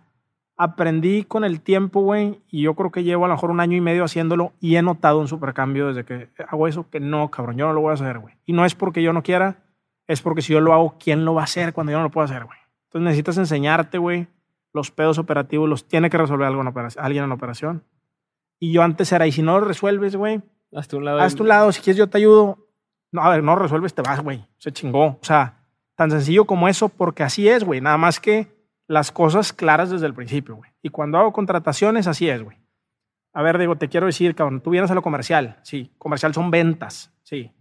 [0.58, 3.78] aprendí con el tiempo, güey, y yo creo que llevo a lo mejor un año
[3.78, 7.58] y medio haciéndolo y he notado un supercambio desde que hago eso, que no, cabrón,
[7.58, 8.36] yo no lo voy a hacer, güey.
[8.46, 9.64] Y no es porque yo no quiera,
[10.08, 12.12] es porque si yo lo hago, ¿quién lo va a hacer cuando yo no lo
[12.12, 12.58] puedo hacer, güey?
[12.86, 14.28] Entonces necesitas enseñarte, güey,
[14.74, 17.84] los pedos operativos los tiene que resolver algo en alguien en operación.
[18.60, 20.42] Y yo antes era, y si no lo resuelves, güey,
[20.74, 21.20] hazte un lado.
[21.20, 22.65] Hazte un lado, si quieres yo te ayudo.
[23.16, 24.46] No, a ver, no resuelves, te vas, güey.
[24.58, 25.06] Se chingó.
[25.06, 25.54] O sea,
[25.96, 27.80] tan sencillo como eso, porque así es, güey.
[27.80, 28.50] Nada más que
[28.88, 30.70] las cosas claras desde el principio, güey.
[30.82, 32.58] Y cuando hago contrataciones, así es, güey.
[33.34, 35.60] A ver, digo, te quiero decir, cabrón, tú vienes a lo comercial.
[35.64, 37.14] Sí, comercial son ventas.
[37.24, 37.54] Sí.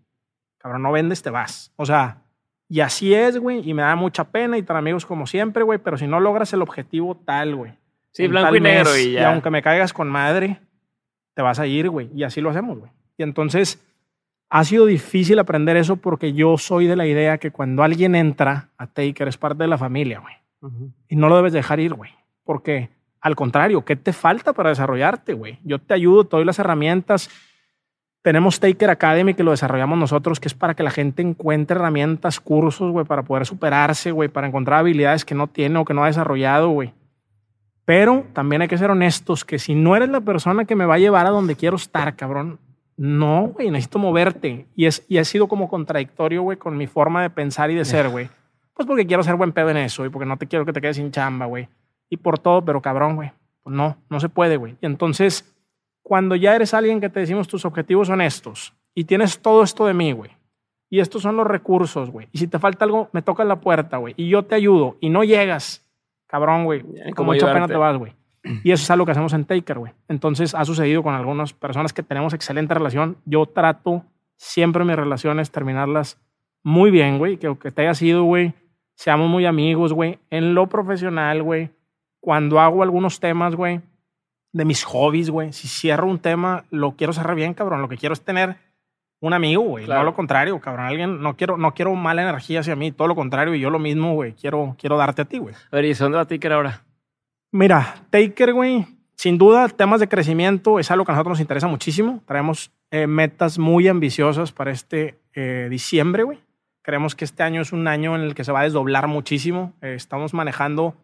[0.58, 1.72] Cabrón, no vendes, te vas.
[1.76, 2.22] O sea,
[2.68, 5.78] y así es, güey, y me da mucha pena y tan amigos como siempre, güey,
[5.78, 7.78] pero si no logras el objetivo tal, güey.
[8.10, 9.20] Sí, blanco y negro y ya.
[9.20, 10.60] Y aunque me caigas con madre,
[11.34, 12.10] te vas a ir, güey.
[12.12, 12.90] Y así lo hacemos, güey.
[13.16, 13.80] Y entonces
[14.54, 18.68] ha sido difícil aprender eso porque yo soy de la idea que cuando alguien entra
[18.78, 20.34] a Taker es parte de la familia, güey.
[21.08, 22.12] Y no lo debes dejar ir, güey.
[22.44, 22.90] Porque
[23.20, 25.58] al contrario, ¿qué te falta para desarrollarte, güey?
[25.64, 27.28] Yo te ayudo, te doy las herramientas
[28.24, 32.40] tenemos Taker Academy que lo desarrollamos nosotros, que es para que la gente encuentre herramientas,
[32.40, 36.02] cursos, güey, para poder superarse, güey, para encontrar habilidades que no tiene o que no
[36.02, 36.94] ha desarrollado, güey.
[37.84, 40.94] Pero también hay que ser honestos, que si no eres la persona que me va
[40.94, 42.58] a llevar a donde quiero estar, cabrón,
[42.96, 44.66] no, güey, necesito moverte.
[44.76, 47.84] Y, es, y ha sido como contradictorio, güey, con mi forma de pensar y de
[47.84, 48.28] ser, güey.
[48.74, 50.80] Pues porque quiero ser buen pedo en eso y porque no te quiero que te
[50.80, 51.68] quedes sin chamba, güey.
[52.10, 53.32] Y por todo, pero cabrón, güey.
[53.62, 54.76] Pues no, no se puede, güey.
[54.80, 55.54] Y entonces
[56.04, 59.86] cuando ya eres alguien que te decimos tus objetivos son estos y tienes todo esto
[59.86, 60.30] de mí, güey.
[60.90, 62.28] Y estos son los recursos, güey.
[62.30, 64.14] Y si te falta algo, me toca la puerta, güey.
[64.16, 64.96] Y yo te ayudo.
[65.00, 65.84] Y no llegas,
[66.26, 66.84] cabrón, güey.
[67.16, 68.12] Con mucha pena te vas, güey.
[68.62, 69.92] Y eso es algo que hacemos en Taker, güey.
[70.08, 73.16] Entonces ha sucedido con algunas personas que tenemos excelente relación.
[73.24, 74.04] Yo trato
[74.36, 76.20] siempre mis relaciones terminarlas
[76.62, 77.38] muy bien, güey.
[77.38, 78.52] Que que te haya sido, güey,
[78.94, 80.18] seamos muy amigos, güey.
[80.30, 81.70] En lo profesional, güey.
[82.20, 83.80] Cuando hago algunos temas, güey,
[84.52, 85.52] de mis hobbies, güey.
[85.52, 87.82] Si cierro un tema, lo quiero cerrar bien, cabrón.
[87.82, 88.56] Lo que quiero es tener
[89.20, 89.86] un amigo, güey.
[89.86, 90.86] No lo contrario, cabrón.
[90.86, 93.54] Alguien, no quiero, no quiero mala energía hacia mí, todo lo contrario.
[93.54, 94.32] Y yo lo mismo, güey.
[94.32, 95.54] Quiero, quiero darte a ti, güey.
[95.54, 96.82] A ver, ¿y dónde va Taker ahora?
[97.54, 101.68] Mira, Taker, güey, sin duda, temas de crecimiento es algo que a nosotros nos interesa
[101.68, 102.20] muchísimo.
[102.26, 106.40] Traemos eh, metas muy ambiciosas para este eh, diciembre, güey.
[106.82, 109.72] Creemos que este año es un año en el que se va a desdoblar muchísimo.
[109.82, 110.96] Eh, estamos manejando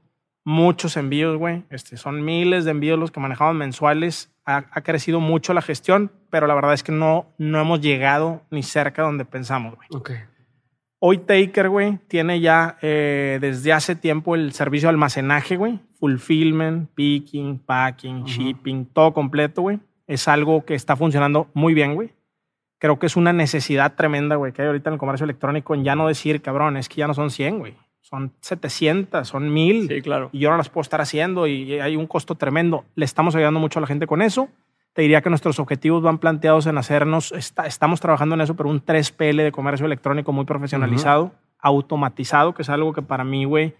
[0.44, 1.62] muchos envíos, güey.
[1.70, 4.32] Este, son miles de envíos los que manejamos mensuales.
[4.44, 8.64] Ha, crecido mucho la gestión, pero la verdad es que no, no hemos llegado ni
[8.64, 9.86] cerca de donde pensamos, güey.
[9.93, 10.16] Okay.
[10.98, 15.78] Hoy Taker, güey, tiene ya eh, desde hace tiempo el servicio de almacenaje, güey.
[16.01, 19.78] Fulfillment, picking, packing, shipping, todo completo, güey.
[20.06, 22.10] Es algo que está funcionando muy bien, güey.
[22.78, 25.85] Creo que es una necesidad tremenda, güey, que hay ahorita en el comercio electrónico en
[25.85, 27.77] ya no decir, cabrón, es que ya no son 100, güey
[28.10, 29.89] son 700, son 1000.
[29.89, 30.31] Sí, claro.
[30.32, 32.85] Y yo no las puedo estar haciendo y hay un costo tremendo.
[32.97, 34.48] Le estamos ayudando mucho a la gente con eso.
[34.93, 38.85] Te diría que nuestros objetivos van planteados en hacernos, estamos trabajando en eso, pero un
[38.85, 43.77] 3PL de comercio electrónico muy profesionalizado, automatizado, que es algo que para mí, güey,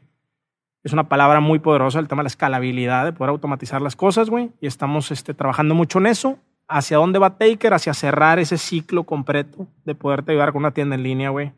[0.82, 4.31] es una palabra muy poderosa, el tema de la escalabilidad, de poder automatizar las cosas,
[4.31, 4.51] güey.
[4.61, 6.39] Y estamos este, trabajando mucho en eso.
[6.69, 7.74] ¿Hacia dónde va Taker?
[7.74, 11.52] Hacia cerrar ese ciclo completo de poderte ayudar con una tienda en línea, güey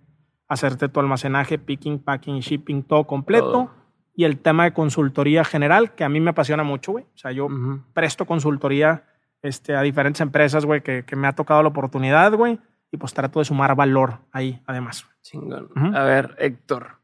[0.52, 3.70] hacerte tu almacenaje, picking, packing, shipping, todo completo.
[4.14, 7.04] Y el tema de consultoría general, que a mí me apasiona mucho, güey.
[7.04, 7.48] O sea, yo
[7.94, 9.04] presto consultoría
[9.40, 12.60] este, a diferentes empresas, güey, que, me ha tocado la oportunidad, güey.
[12.90, 15.06] Y pues trato de sumar valor ahí, además.
[15.22, 15.70] Chingón.
[15.96, 16.98] A ver, Héctor.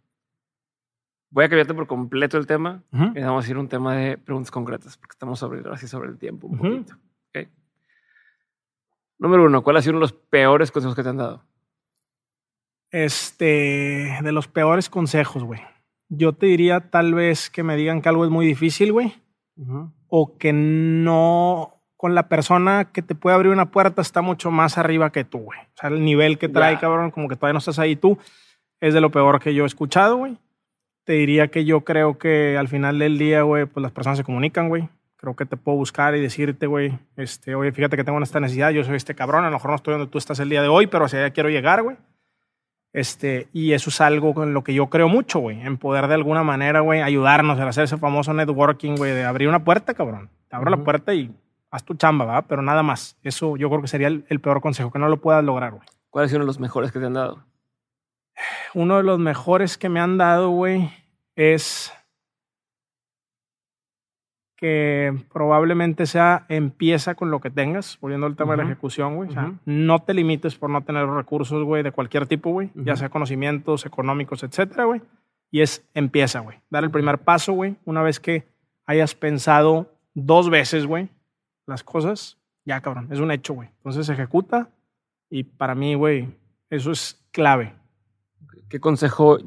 [1.30, 2.82] Voy a cambiarte por completo el tema.
[2.92, 6.08] Y vamos a ir a un tema de preguntas concretas, porque estamos sobre, así sobre
[6.08, 6.96] el tiempo un poquito.
[9.18, 11.42] Número uno, ¿cuál ha sido uno de los peores consejos que te han dado?
[12.90, 15.60] Este, de los peores consejos, güey.
[16.08, 19.12] Yo te diría tal vez que me digan que algo es muy difícil, güey.
[20.06, 24.78] O que no, con la persona que te puede abrir una puerta está mucho más
[24.78, 25.58] arriba que tú, güey.
[25.58, 28.18] O sea, el nivel que trae, cabrón, como que todavía no estás ahí tú,
[28.80, 30.38] es de lo peor que yo he escuchado, güey.
[31.08, 34.24] Te diría que yo creo que al final del día, güey, pues las personas se
[34.24, 34.90] comunican, güey.
[35.16, 38.72] Creo que te puedo buscar y decirte, güey, este, oye, fíjate que tengo esta necesidad,
[38.72, 40.68] yo soy este cabrón, a lo mejor no estoy donde tú estás el día de
[40.68, 41.96] hoy, pero hacia allá quiero llegar, güey.
[42.92, 46.14] Este, y eso es algo con lo que yo creo mucho, güey, en poder de
[46.14, 50.28] alguna manera, güey, ayudarnos a hacer ese famoso networking, güey, de abrir una puerta, cabrón.
[50.48, 51.34] Te abro la puerta y
[51.70, 52.42] haz tu chamba, ¿va?
[52.42, 53.16] Pero nada más.
[53.22, 55.88] Eso yo creo que sería el, el peor consejo, que no lo puedas lograr, güey.
[56.10, 57.46] ¿Cuál es uno de los mejores que te han dado?
[58.74, 60.90] Uno de los mejores que me han dado, güey,
[61.38, 61.92] es
[64.56, 69.28] que probablemente sea empieza con lo que tengas, volviendo al tema de la ejecución, güey.
[69.28, 72.96] O sea, no te limites por no tener recursos, güey, de cualquier tipo, güey, ya
[72.96, 75.00] sea conocimientos económicos, etcétera, güey.
[75.52, 76.58] Y es empieza, güey.
[76.70, 77.76] Dar el primer paso, güey.
[77.84, 78.48] Una vez que
[78.84, 81.08] hayas pensado dos veces, güey,
[81.66, 83.68] las cosas, ya, cabrón, es un hecho, güey.
[83.76, 84.70] Entonces ejecuta
[85.30, 86.36] y para mí, güey,
[86.68, 87.76] eso es clave.
[88.68, 89.38] ¿Qué consejo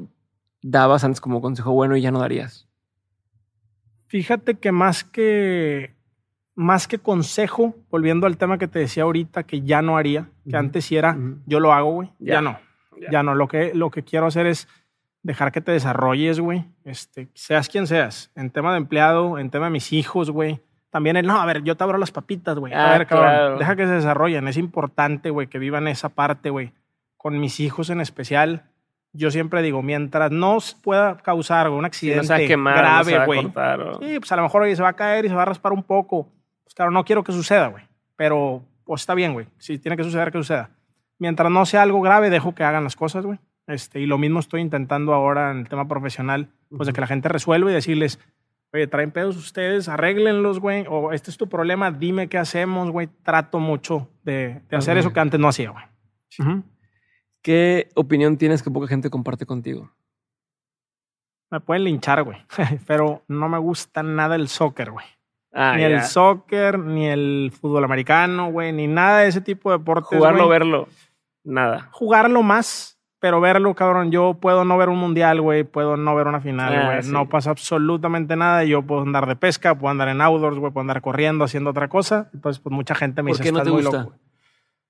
[0.62, 2.68] dabas antes como consejo bueno y ya no darías?
[4.06, 5.94] Fíjate que más que
[6.54, 10.56] más que consejo, volviendo al tema que te decía ahorita, que ya no haría, que
[10.56, 11.16] antes sí era,
[11.46, 12.40] yo lo hago, güey, ya.
[12.40, 12.58] no,
[13.10, 13.22] ya.
[13.22, 13.34] no.
[13.34, 14.68] Lo que, lo que quiero hacer es
[15.22, 19.66] dejar que te desarrolles, güey, este, seas quien seas, en tema de empleado, en tema
[19.66, 20.60] de mis hijos, güey.
[20.90, 22.74] También el, no, a ver, yo te abro las papitas, güey.
[22.74, 24.46] a ah, ver, cabrón, deja que se desarrollen.
[24.46, 26.74] Es importante, güey, que vivan esa parte, güey.
[27.16, 28.64] Con mis hijos en especial,
[29.12, 33.42] yo siempre digo, mientras no pueda causar un accidente grave, güey.
[33.42, 35.82] Sí, pues a lo mejor se va a caer y se va a raspar un
[35.82, 36.28] poco.
[36.64, 37.84] Pues claro, no quiero que suceda, güey.
[38.16, 39.46] Pero pues está bien, güey.
[39.58, 40.70] Si tiene que suceder, que suceda.
[41.18, 43.38] Mientras no sea algo grave, dejo que hagan las cosas, güey.
[43.66, 47.06] Este, y lo mismo estoy intentando ahora en el tema profesional, pues de que la
[47.06, 48.18] gente resuelva y decirles,
[48.72, 50.84] oye, traen pedos ustedes, arréglenlos, güey.
[50.88, 53.08] O este es tu problema, dime qué hacemos, güey.
[53.22, 55.84] Trato mucho de, hacer eso que antes no hacía, güey.
[57.42, 59.90] ¿Qué opinión tienes que poca gente comparte contigo?
[61.50, 62.38] Me pueden linchar, güey,
[62.86, 65.04] pero no me gusta nada el soccer, güey.
[65.52, 69.76] Ah, ni el soccer, ni el fútbol americano, güey, ni nada de ese tipo de
[69.76, 70.16] deportes.
[70.16, 70.88] Jugarlo, verlo,
[71.44, 71.90] nada.
[71.92, 74.10] Jugarlo más, pero verlo, cabrón.
[74.10, 77.12] Yo puedo no ver un mundial, güey, puedo no ver una final, ah, güey.
[77.12, 78.64] No pasa absolutamente nada.
[78.64, 81.88] Yo puedo andar de pesca, puedo andar en outdoors, güey, puedo andar corriendo, haciendo otra
[81.88, 82.30] cosa.
[82.32, 84.08] Entonces, pues mucha gente me dice, qué no te gusta?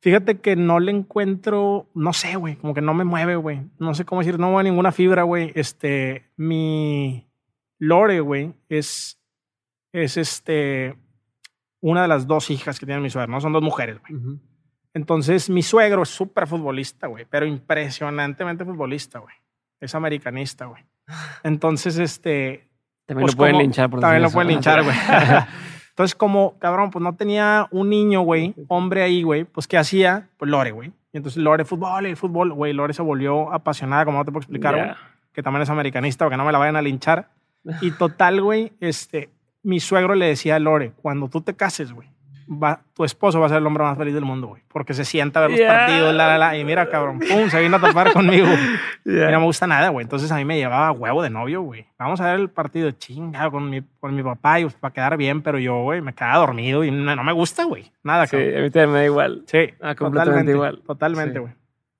[0.02, 3.60] Fíjate que no le encuentro, no sé, güey, como que no me mueve, güey.
[3.78, 5.52] No sé cómo decir, no mueve ninguna fibra, güey.
[5.54, 7.28] Este, mi
[7.78, 9.20] Lore, güey, es,
[9.92, 10.96] es este,
[11.80, 13.40] una de las dos hijas que tiene mi suegro, ¿no?
[13.40, 14.40] Son dos mujeres, güey.
[14.92, 19.36] Entonces, mi suegro es súper futbolista, güey, pero impresionantemente futbolista, güey.
[19.78, 20.84] Es americanista, güey.
[21.44, 22.68] Entonces, este...
[23.06, 24.96] También pues lo pueden linchar por También lo pueden linchar, güey.
[25.92, 30.30] Entonces, como, cabrón, pues no tenía un niño, güey, hombre ahí, güey, pues ¿qué hacía?
[30.38, 30.90] Pues Lore, güey.
[31.12, 34.40] Y entonces Lore, fútbol, el fútbol, güey, Lore se volvió apasionada, como no te puedo
[34.40, 34.90] explicar, güey,
[35.34, 37.28] que también es americanista, o que no me la vayan a linchar.
[37.82, 39.28] Y total, güey, este,
[39.62, 42.08] mi suegro le decía a Lore, cuando tú te cases, güey,
[42.94, 44.62] tu esposo va a ser el hombre más feliz del mundo, güey.
[44.68, 46.56] Porque se sienta a ver los partidos, la, la, la.
[46.56, 48.48] Y mira, cabrón, pum, se vino a tapar conmigo.
[49.04, 50.04] Y no me gusta nada, güey.
[50.04, 51.86] Entonces a mí me llevaba huevo de novio, güey.
[51.98, 55.16] Vamos a ver el partido chingado con mi, con mi papá y pues, para quedar
[55.16, 57.92] bien, pero yo, güey, me quedaba dormido y no, me gusta, güey.
[58.02, 59.44] Nada, sí, a mí también me da igual.
[59.46, 60.82] Sí, ah, completamente igual.
[60.86, 61.52] Totalmente, güey.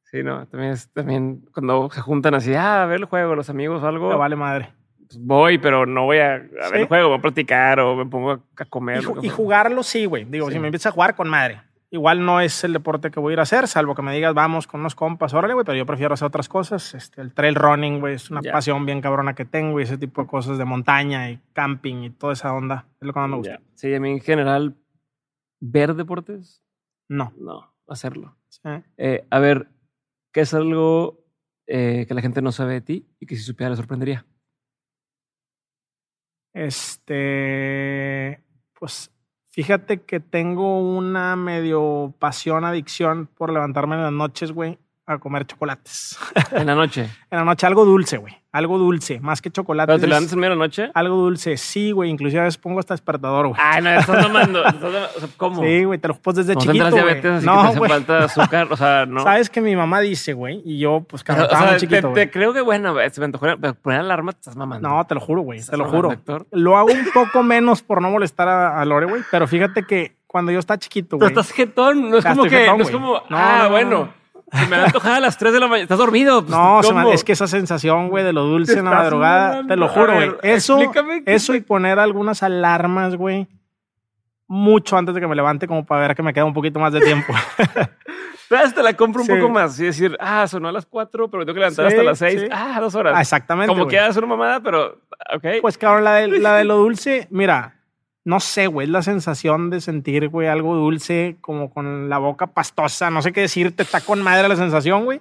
[0.05, 0.23] Sí.
[0.23, 3.83] no, también es, también cuando se juntan así, ah, a ver el juego, los amigos
[3.83, 4.11] o algo.
[4.11, 4.82] Me vale madre.
[5.19, 8.65] Voy, pero no voy a, ver el juego, voy a platicar o me pongo a
[8.67, 9.03] comer.
[9.23, 10.25] Y, jugarlo sí, güey.
[10.25, 11.63] Digo, si me empiezas a jugar con madre.
[11.93, 14.33] Igual no es el deporte que voy a ir a hacer, salvo que me digas,
[14.33, 16.95] vamos con unos compas, órale, güey, pero yo prefiero hacer otras cosas.
[16.95, 20.23] Este, el trail running, güey, es una pasión bien cabrona que tengo y ese tipo
[20.23, 22.87] de cosas de montaña y camping y toda esa onda.
[22.99, 23.61] Es lo que más me gusta.
[23.75, 24.75] Sí, a mí en general,
[25.61, 26.63] ver deportes.
[27.11, 27.35] No.
[27.37, 28.39] No, hacerlo.
[28.97, 29.69] Eh, a ver,
[30.33, 31.27] ¿qué es algo
[31.67, 34.25] eh, que la gente no sabe de ti y que si supiera le sorprendería?
[36.53, 38.43] Este,
[38.79, 39.11] pues
[39.51, 45.47] fíjate que tengo una medio pasión, adicción por levantarme en las noches, güey, a comer
[45.47, 46.19] chocolates.
[46.53, 47.09] ¿En la noche?
[47.31, 48.37] en la noche, algo dulce, güey.
[48.53, 49.87] Algo dulce, más que chocolate.
[49.87, 50.91] ¿Pero te levantas en media noche?
[50.93, 52.11] Algo dulce, sí, güey.
[52.11, 53.59] Inclusive a veces pongo hasta despertador, güey.
[53.59, 54.63] Ay, no, estás tomando.
[55.39, 55.63] ¿Cómo?
[55.63, 56.91] Sí, güey, te lo pones desde chiquito.
[57.41, 57.91] No, güey.
[57.91, 59.23] falta azúcar, o sea, no.
[59.23, 62.31] Sabes que mi mamá dice, güey, y yo, pues, cada o sea, chiquito, te, te,
[62.31, 63.47] creo que, bueno, se me antojó
[63.81, 64.87] poner alarma, te estás mamando.
[64.87, 66.15] No, te lo juro, güey, te lo juro.
[66.51, 70.53] Lo hago un poco menos por no molestar a, Lore, güey, pero fíjate que cuando
[70.53, 71.31] yo estaba chiquito, güey.
[71.31, 74.22] Pero estás jetón, no es como que, no es como, ah, bueno
[74.53, 75.83] se me antojado a las 3 de la mañana.
[75.85, 76.45] ¿Estás dormido?
[76.45, 79.89] Pues, no, es que esa sensación, güey, de lo dulce en la madrugada, te lo
[79.89, 80.33] juro, güey.
[80.43, 80.79] Eso,
[81.27, 83.49] eso y poner algunas alarmas, güey,
[84.47, 86.93] mucho antes de que me levante, como para ver que me queda un poquito más
[86.93, 87.33] de tiempo.
[88.75, 89.81] Te la compro un poco más.
[89.81, 92.45] Y decir, ah, sonó a las 4, pero tengo que levantar hasta las 6.
[92.51, 93.15] Ah, dos horas.
[93.17, 93.73] Ah, exactamente.
[93.73, 94.99] Como que hagas una mamada, pero,
[95.35, 95.47] ok.
[95.63, 97.77] Pues, cabrón, la de, la de lo dulce, mira,
[98.25, 102.49] no sé, güey, es la sensación de sentir, güey, algo dulce, como con la boca
[102.49, 105.21] pastosa, no sé qué decirte, está con madre la sensación, güey.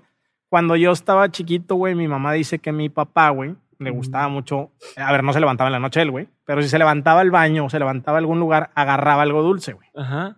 [0.49, 4.71] Cuando yo estaba chiquito, güey, mi mamá dice que mi papá, güey, le gustaba mucho,
[4.95, 7.31] a ver, no se levantaba en la noche él, güey, pero si se levantaba al
[7.31, 9.89] baño o se levantaba a algún lugar, agarraba algo dulce, güey.
[9.95, 10.37] Ajá.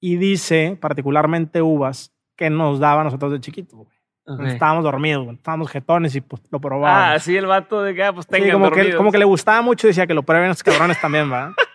[0.00, 3.98] Y dice, particularmente uvas, que nos daba a nosotros de chiquito, güey.
[4.46, 5.36] Estábamos dormidos, güey.
[5.36, 7.16] estábamos jetones y pues lo probábamos.
[7.16, 9.62] Ah, sí, el vato de que, ah, pues tengan como que, como que le gustaba
[9.62, 11.54] mucho y decía que lo prueben los cabrones también, ¿va?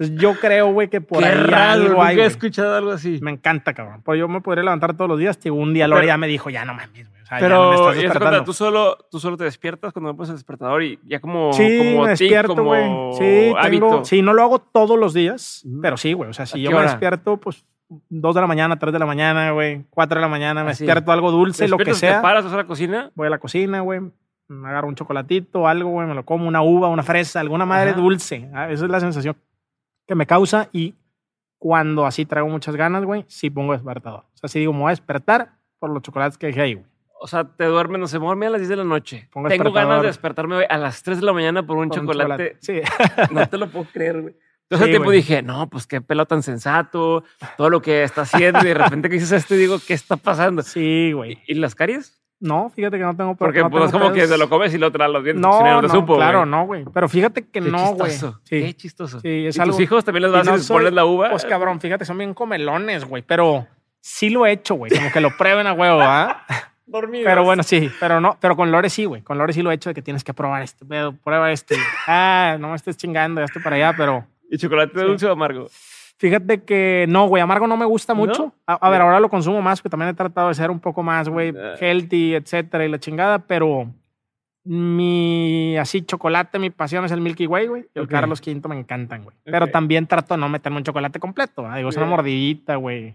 [0.00, 2.16] Entonces yo creo, güey, que por Qué ahí raro, algo hay.
[2.16, 3.18] Nunca he escuchado algo así.
[3.20, 4.00] Me encanta, cabrón.
[4.02, 5.36] Pues yo me podría levantar todos los días.
[5.36, 7.22] Que un día Lore ya me dijo, ya no mames, güey.
[7.22, 8.28] O sea, Pero, ya me estás despertando.
[8.30, 11.52] cuenta, ¿tú solo, tú solo te despiertas cuando me pones el despertador y ya como,
[11.52, 12.82] Sí, como me despierto, güey.
[13.18, 13.86] Sí, hábito.
[13.90, 16.30] tengo, sí, no lo hago todos los días, pero sí, güey.
[16.30, 16.90] O sea, si ¿A yo qué me hora?
[16.90, 17.64] despierto, pues
[18.08, 20.84] dos de la mañana, tres de la mañana, güey, cuatro de la mañana, me Así.
[20.84, 22.16] despierto algo dulce, lo que ¿Despiertas, sea.
[22.16, 23.10] ¿Te paras vas a la cocina?
[23.14, 24.00] Voy a la cocina, güey,
[24.48, 27.90] me agarro un chocolatito, algo, güey, me lo como, una uva, una fresa, alguna madre
[27.90, 28.00] Ajá.
[28.00, 28.48] dulce.
[28.54, 29.36] Ah, Esa es la sensación
[30.10, 30.96] que me causa y
[31.56, 34.24] cuando así traigo muchas ganas, güey, sí pongo despertador.
[34.34, 36.86] O sea, sí digo, me voy a despertar por los chocolates que dejé ahí, güey.
[37.20, 39.28] O sea, te duermes, no sé, me dormí a las 10 de la noche.
[39.30, 42.00] Pongo Tengo ganas de despertarme hoy a las 3 de la mañana por un Por
[42.00, 42.56] un chocolate.
[42.58, 42.80] Sí.
[43.30, 44.34] No te lo puedo creer, güey.
[44.64, 47.22] Entonces Sí, al tiempo dije, no, pues qué pelo tan sensato,
[47.56, 50.16] todo lo que está haciendo y de repente que dices esto y digo, ¿qué está
[50.16, 50.62] pasando?
[50.62, 51.38] sí, güey.
[51.46, 52.19] ¿Y las caries?
[52.40, 54.90] No, fíjate que no tengo Porque no pues como que te lo comes y lo
[54.90, 55.44] traes los dientes.
[55.44, 56.84] si No, te no, supo, claro, no, güey.
[56.92, 58.10] Pero fíjate que Qué no, güey.
[58.12, 58.26] Sí.
[58.48, 59.20] Qué chistoso.
[59.20, 61.30] Sí, es ¿Y algo- tus hijos también les vas no a soy- pones la uva?
[61.30, 63.22] Pues cabrón, fíjate, son bien comelones, güey.
[63.22, 63.66] Pero
[64.00, 64.90] sí lo he hecho, güey.
[64.90, 66.44] Como que lo prueben a huevo, ¿ah?
[66.86, 67.26] Dormidos.
[67.26, 67.90] Pero bueno, sí.
[68.00, 69.20] Pero no, pero con Lore sí, güey.
[69.22, 71.12] Con Lore sí lo he hecho de que tienes que probar este pedo.
[71.12, 71.76] Prueba este.
[72.06, 74.24] Ah, no me estés chingando, ya estoy para allá, pero.
[74.50, 75.04] ¿Y chocolate Sí.
[75.06, 75.68] dulce o amargo?
[76.20, 78.20] Fíjate que no, güey, amargo no me gusta ¿No?
[78.20, 78.52] mucho.
[78.66, 81.02] A, a ver, ahora lo consumo más, porque también he tratado de ser un poco
[81.02, 81.76] más, güey, Ah.
[81.80, 83.90] healthy, etcétera, y la chingada, pero
[84.64, 87.82] mi así chocolate, mi pasión es el Milky Way, güey.
[87.94, 88.10] Y el Ok.
[88.10, 89.34] Carlos V me encantan, güey.
[89.44, 89.70] Pero Ok.
[89.72, 91.62] también trato de no meterme un chocolate completo.
[91.62, 91.78] ¿verdad?
[91.78, 92.16] Digo, es una Bien.
[92.16, 93.14] mordidita, güey.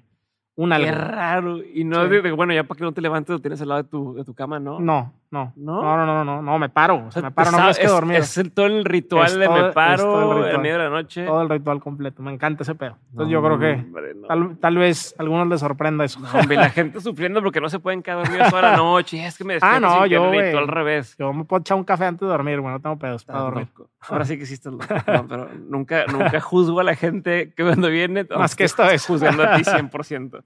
[0.57, 0.86] Un algo.
[0.88, 1.60] Qué raro.
[1.73, 2.32] Y no Sí.
[2.32, 4.34] bueno, ya para que no te levantes lo tienes al lado de tu, de tu
[4.34, 4.80] cama, ¿no?
[4.80, 5.53] No, no.
[5.56, 5.82] ¿No?
[5.84, 7.06] No, no, no, no, no, me paro.
[7.07, 8.18] O sea, me paro, no que es, dormir.
[8.18, 10.62] Es el, todo el ritual Es de todo- me paro todo el ritual.
[10.62, 11.26] medio de la noche.
[11.26, 12.24] Todo el ritual completo.
[12.24, 12.98] Me encanta ese pedo.
[13.12, 14.28] Entonces No, yo creo que hombre, no.
[14.28, 16.20] tal, tal vez a algunos les sorprenda eso.
[16.20, 19.26] No, hombre, la gente sufriendo porque no se pueden quedar dormidos toda la noche.
[19.26, 20.56] Es que me despierto Ah, no, sin yo, que güey.
[20.56, 21.16] al revés.
[21.20, 22.74] Yo me puedo echar un café antes de dormir, güey.
[22.74, 23.68] No tengo pedos para Estás dormir.
[23.78, 23.90] loco.
[24.07, 24.86] Ahora sí que hiciste loco.
[25.07, 28.26] No, pero nunca, nunca juzgo a la gente que cuando viene.
[28.38, 29.06] Más que esta vez.
[29.06, 30.44] Juzgando a ti 100%.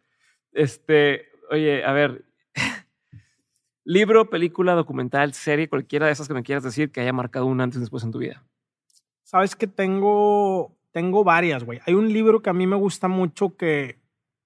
[0.53, 2.26] Este, oye, a ver.
[3.85, 7.61] Libro, película, documental, serie, cualquiera de esas que me quieras decir que haya marcado un
[7.61, 8.43] antes y después en tu vida.
[9.23, 11.80] Sabes que tengo, tengo varias, güey.
[11.85, 13.99] Hay un libro que a mí me gusta mucho que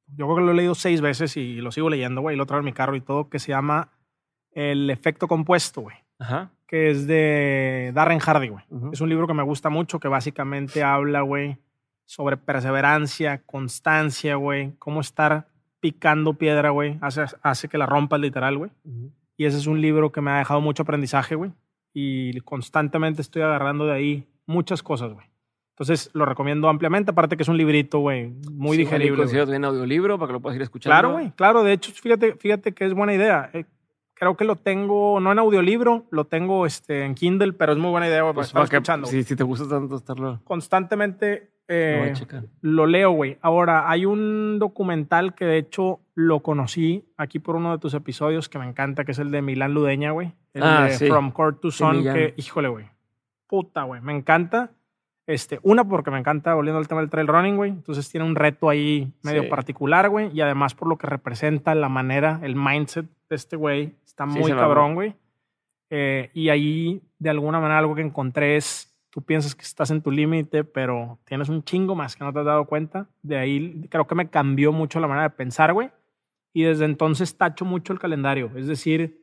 [0.07, 2.35] yo creo que lo he leído seis veces y lo sigo leyendo, güey.
[2.35, 3.89] Lo traigo en mi carro y todo, que se llama
[4.51, 5.97] El efecto compuesto, güey.
[6.19, 6.51] Ajá.
[6.67, 8.63] Que es de Darren Hardy, güey.
[8.91, 11.57] Es un libro que me gusta mucho, que básicamente habla, güey,
[12.05, 14.73] sobre perseverancia, constancia, güey.
[14.79, 15.47] Cómo estar
[15.79, 16.97] picando piedra, güey.
[17.01, 18.71] Hace, hace que la rompas literal, güey.
[19.37, 21.51] Y ese es un libro que me ha dejado mucho aprendizaje, güey.
[21.93, 25.25] Y constantemente estoy agarrando de ahí muchas cosas, güey.
[25.71, 27.11] Entonces lo recomiendo ampliamente.
[27.11, 29.17] Aparte que es un librito, güey, muy Sí, digerible.
[29.17, 30.93] Considero también audiolibro para que lo puedas ir escuchando.
[30.93, 31.63] Claro, güey, claro.
[31.63, 33.49] De hecho, fíjate, fíjate que es buena idea.
[33.53, 33.65] Eh,
[34.13, 37.89] creo que lo tengo, no en audiolibro, lo tengo este, en Kindle, pero es muy
[37.89, 39.07] buena idea, güey, para Pues estar para que, escuchando.
[39.07, 40.39] si, si te gusta tanto estarlo.
[40.43, 42.13] Constantemente eh,
[42.61, 43.37] lo leo, güey.
[43.41, 48.49] Ahora, hay un documental que de hecho lo conocí aquí por uno de tus episodios
[48.49, 50.33] que me encanta, que es el de Milán Ludeña, güey.
[50.53, 51.07] El Ah, de sí.
[51.07, 52.15] From Court to Sí, Son, Millán.
[52.15, 52.85] que, híjole, güey.
[53.47, 54.01] Puta, güey.
[54.01, 54.71] Me encanta.
[55.25, 57.71] Este, una, porque me encanta, volviendo al tema del trail running, güey.
[57.71, 59.47] Entonces tiene un reto ahí medio Sí.
[59.47, 60.29] particular, güey.
[60.33, 63.95] Y además por lo que representa la manera, el mindset de este güey.
[64.05, 65.15] Está Sí, muy cabrón, güey.
[65.89, 70.01] Eh, y ahí, de alguna manera, algo que encontré es, tú piensas que estás en
[70.01, 73.07] tu límite, pero tienes un chingo más que no te has dado cuenta.
[73.21, 75.91] De ahí creo que me cambió mucho la manera de pensar, güey.
[76.51, 78.51] Y desde entonces tacho mucho el calendario.
[78.55, 79.21] Es decir,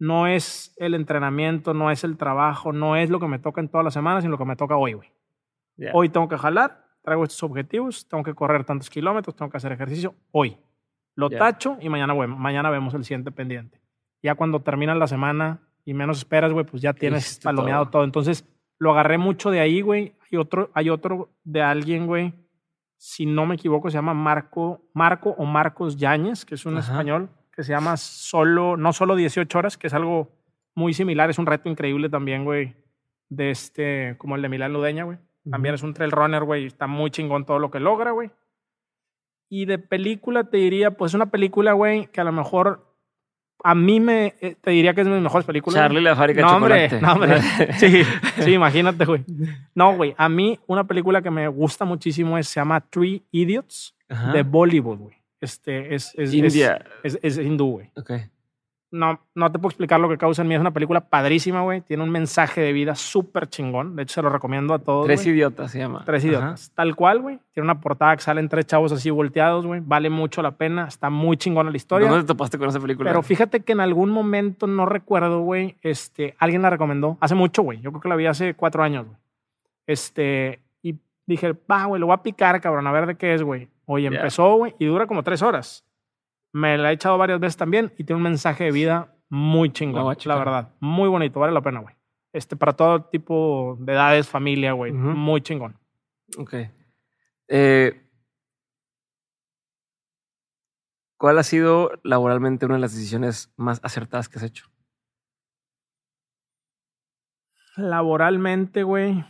[0.00, 3.68] no es el entrenamiento, no es el trabajo, no es lo que me toca en
[3.68, 5.12] todas las semanas, sino lo que me toca hoy, güey.
[5.92, 9.70] Hoy tengo que jalar, traigo estos objetivos, tengo que correr tantos kilómetros, tengo que hacer
[9.70, 10.58] ejercicio hoy.
[11.14, 13.80] Lo tacho y mañana, güey, mañana vemos el siguiente pendiente.
[14.24, 17.92] Ya cuando termina la semana y menos esperas, güey, pues ya tienes palomeado todo.
[17.92, 18.04] todo.
[18.04, 18.44] Entonces,
[18.80, 20.14] lo agarré mucho de ahí, güey.
[20.32, 22.32] Hay otro, hay otro de alguien, güey,
[22.96, 26.92] si no me equivoco, se llama Marco, Marco o Marcos Yáñez, que es un Ajá.
[26.92, 30.28] español, que se llama solo, no solo 18 horas, que es algo
[30.74, 32.74] muy similar, es un reto increíble también, güey,
[33.28, 35.18] de este, como el de Milán Ludeña, güey.
[35.50, 38.30] También es un trail runner, güey, está muy chingón todo lo que logra, güey.
[39.48, 42.89] Y de película te diría, pues una película, güey, que a lo mejor
[43.62, 45.80] a mí me eh, te diría que es de mis mejores películas.
[45.80, 47.00] Charlie la fábrica no, de chocolate.
[47.00, 47.40] no, hombre.
[47.78, 48.02] Sí,
[48.42, 49.24] sí, imagínate, güey.
[49.74, 50.14] No, güey.
[50.16, 53.94] A mí una película que me gusta muchísimo es, se llama Three Idiots
[54.32, 55.16] de Bollywood, güey.
[55.40, 56.84] Este es, es, India.
[57.02, 57.90] Es, es, es hindú, güey.
[57.96, 58.12] Ok
[58.90, 60.54] no, no te puedo explicar lo que causa en mí.
[60.54, 61.80] Es una película padrísima, güey.
[61.80, 63.94] Tiene un mensaje de vida súper chingón.
[63.96, 65.06] De hecho, se lo recomiendo a todos.
[65.06, 66.02] Tres idiotas se llama.
[66.04, 66.72] Tres idiotas.
[66.74, 67.38] Tal cual, güey.
[67.52, 69.80] Tiene una portada que salen tres chavos así volteados, güey.
[69.84, 70.86] Vale mucho la pena.
[70.88, 72.08] Está muy chingona la historia.
[72.08, 73.10] ¿Dónde te topaste con esa película?
[73.10, 77.16] Pero fíjate que en algún momento, no recuerdo, güey, este, alguien la recomendó.
[77.20, 77.80] Hace mucho, güey.
[77.80, 79.16] Yo creo que la vi hace cuatro años, güey.
[79.86, 80.96] Este, y
[81.26, 83.68] dije, va, güey, lo voy a picar, cabrón, a ver de qué es, güey.
[83.86, 85.84] Oye, empezó, güey, y dura como tres horas.
[86.52, 90.16] Me la he echado varias veces también y tiene un mensaje de vida muy chingón,
[90.24, 90.74] la verdad.
[90.80, 91.94] Muy bonito, vale la pena, güey.
[92.32, 94.92] Este, para todo tipo de edades, familia, güey.
[94.92, 95.78] Muy chingón.
[96.36, 96.54] Ok.
[97.48, 98.06] Eh,
[101.16, 104.70] ¿Cuál ha sido laboralmente una de las decisiones más acertadas que has hecho?
[107.76, 109.24] Laboralmente, güey.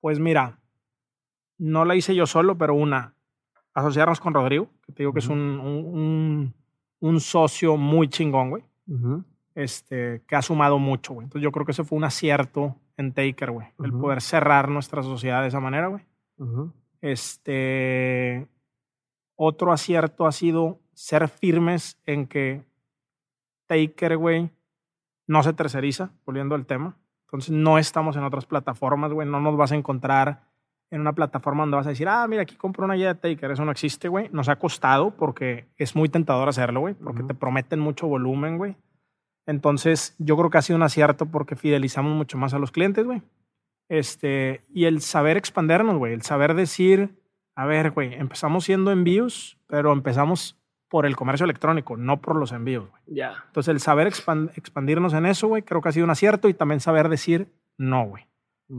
[0.00, 0.60] Pues mira,
[1.58, 3.16] no la hice yo solo, pero una,
[3.74, 6.52] asociarnos con Rodrigo, que te digo que es un
[7.02, 8.64] un socio muy chingón, güey.
[9.54, 11.24] este, que ha sumado mucho, güey.
[11.26, 13.68] Entonces yo creo que ese fue un acierto en Taker, güey.
[13.82, 16.02] El poder cerrar nuestra sociedad de esa manera, güey.
[17.00, 18.46] Este,
[19.34, 22.64] otro acierto ha sido ser firmes en que
[23.66, 24.50] Taker, güey,
[25.26, 26.96] no se terceriza, volviendo al tema.
[27.26, 29.28] Entonces no estamos en otras plataformas, güey.
[29.28, 30.44] No nos vas a encontrar
[30.92, 33.50] en una plataforma donde vas a decir, ah, mira, aquí compro una guía de Taker.
[33.50, 34.28] Eso no existe, güey.
[34.30, 38.76] Nos ha costado porque es muy tentador hacerlo, güey, porque te prometen mucho volumen, güey.
[39.46, 43.06] Entonces, yo creo que ha sido un acierto porque fidelizamos mucho más a los clientes,
[43.06, 43.22] güey.
[43.88, 47.18] Este, y el saber expandernos, güey, el saber decir,
[47.56, 50.60] a ver, güey, empezamos siendo envíos, pero empezamos
[50.90, 53.02] por el comercio electrónico, no por los envíos, güey.
[53.06, 53.44] Ya.
[53.46, 56.80] Entonces, el saber expandirnos en eso, güey, creo que ha sido un acierto y también
[56.80, 57.48] saber decir
[57.78, 58.26] no, güey.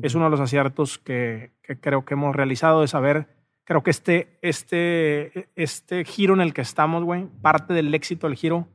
[0.02, 1.52] Es uno de los aciertos que,
[1.82, 3.28] creo que hemos realizado de saber,
[3.64, 8.36] creo que este, este, este giro en el que estamos, güey, parte del éxito del
[8.36, 8.68] giro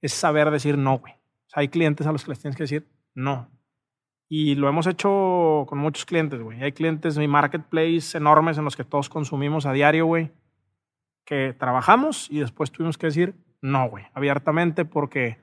[0.00, 1.12] es saber decir no, güey.
[1.12, 3.50] O sea, hay clientes a los que les tienes que decir no.
[4.28, 6.62] Y lo hemos hecho con muchos clientes, güey.
[6.62, 10.32] Hay clientes, mi marketplace enormes en los que todos consumimos a diario, güey,
[11.24, 15.38] que trabajamos y después tuvimos que decir no, güey, abiertamente porque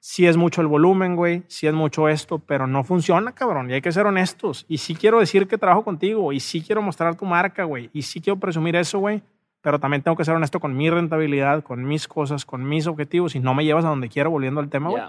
[0.00, 3.74] si es mucho el volumen, güey, si es mucho esto, pero no funciona, cabrón, y
[3.74, 4.64] hay que ser honestos.
[4.66, 8.02] Y sí quiero decir que trabajo contigo, y sí quiero mostrar tu marca, güey, y
[8.02, 9.22] sí quiero presumir eso, güey,
[9.60, 13.34] pero también tengo que ser honesto con mi rentabilidad, con mis cosas, con mis objetivos,
[13.34, 15.02] y no me llevas a donde quiero volviendo al tema, güey.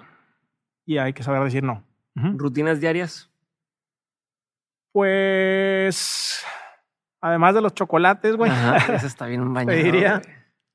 [0.85, 1.83] Y hay que saber decir no.
[2.13, 3.31] ¿Rutinas diarias?
[4.91, 6.43] Pues,
[7.21, 8.51] además de los chocolates, güey.
[8.93, 9.77] Eso está bien bañado.
[9.77, 10.21] Te diría,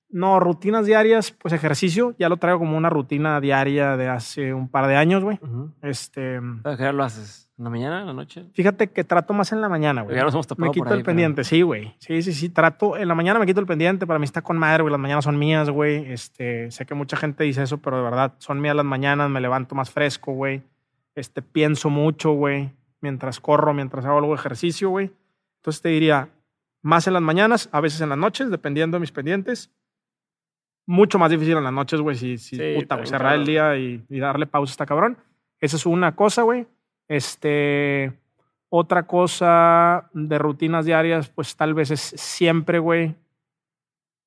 [0.09, 4.69] no, rutinas diarias, pues ejercicio, ya lo traigo como una rutina diaria de hace un
[4.69, 5.39] par de años, güey.
[5.83, 6.41] Este.
[6.79, 7.51] ¿Qué lo haces?
[7.59, 8.45] ¿En la mañana, en la noche?
[8.53, 10.15] Fíjate que trato más en la mañana, güey.
[10.15, 11.95] Ya nos hemos Me quito el pendiente, sí, güey.
[11.99, 12.51] Sí, sí, sí.
[12.51, 14.93] Trato, en la mañana me quito el pendiente, para mí está con madre, güey.
[14.93, 16.13] Las mañanas son mías, güey.
[16.13, 19.41] Este, sé que mucha gente dice eso, pero de verdad, son mías las mañanas, me
[19.41, 20.63] levanto más fresco, güey.
[21.15, 22.71] Este, pienso mucho, güey.
[23.01, 25.11] Mientras corro, mientras hago algo de ejercicio, güey.
[25.57, 26.29] Entonces te diría,
[26.83, 29.71] más en las mañanas, a veces en las noches, dependiendo de mis pendientes
[30.87, 34.47] mucho más difícil en las noches, güey, si, si puta, cerrar el día y, darle
[34.47, 35.19] pausa está cabrón.
[35.61, 36.67] Esa es una cosa, güey.
[37.09, 38.13] Este,
[38.69, 43.15] otra cosa de rutinas diarias, pues tal vez es siempre, güey,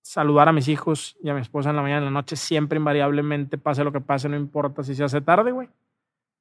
[0.01, 2.77] saludar a mis hijos y a mi esposa en la mañana, en la noche, siempre
[2.77, 5.69] invariablemente, pase lo que pase, no importa si se hace tarde, güey.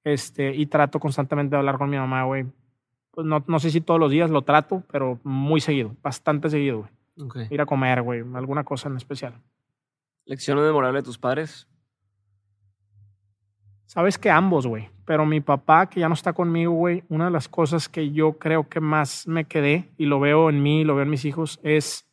[0.05, 2.47] Este, y trato constantemente de hablar con mi mamá, güey.
[3.11, 6.79] Pues no, no sé si todos los días lo trato, pero muy seguido, bastante seguido,
[6.79, 7.47] güey.
[7.51, 9.35] Ir a comer, güey, alguna cosa en especial.
[10.29, 11.67] ¿Lección memorable de tus padres?
[13.87, 14.91] Sabes que ambos, güey.
[15.07, 18.35] Pero mi papá, que ya no está conmigo, güey, una de las cosas que yo
[18.35, 21.59] creo que más me quedé, y lo veo en mí, lo veo en mis hijos,
[21.63, 22.07] es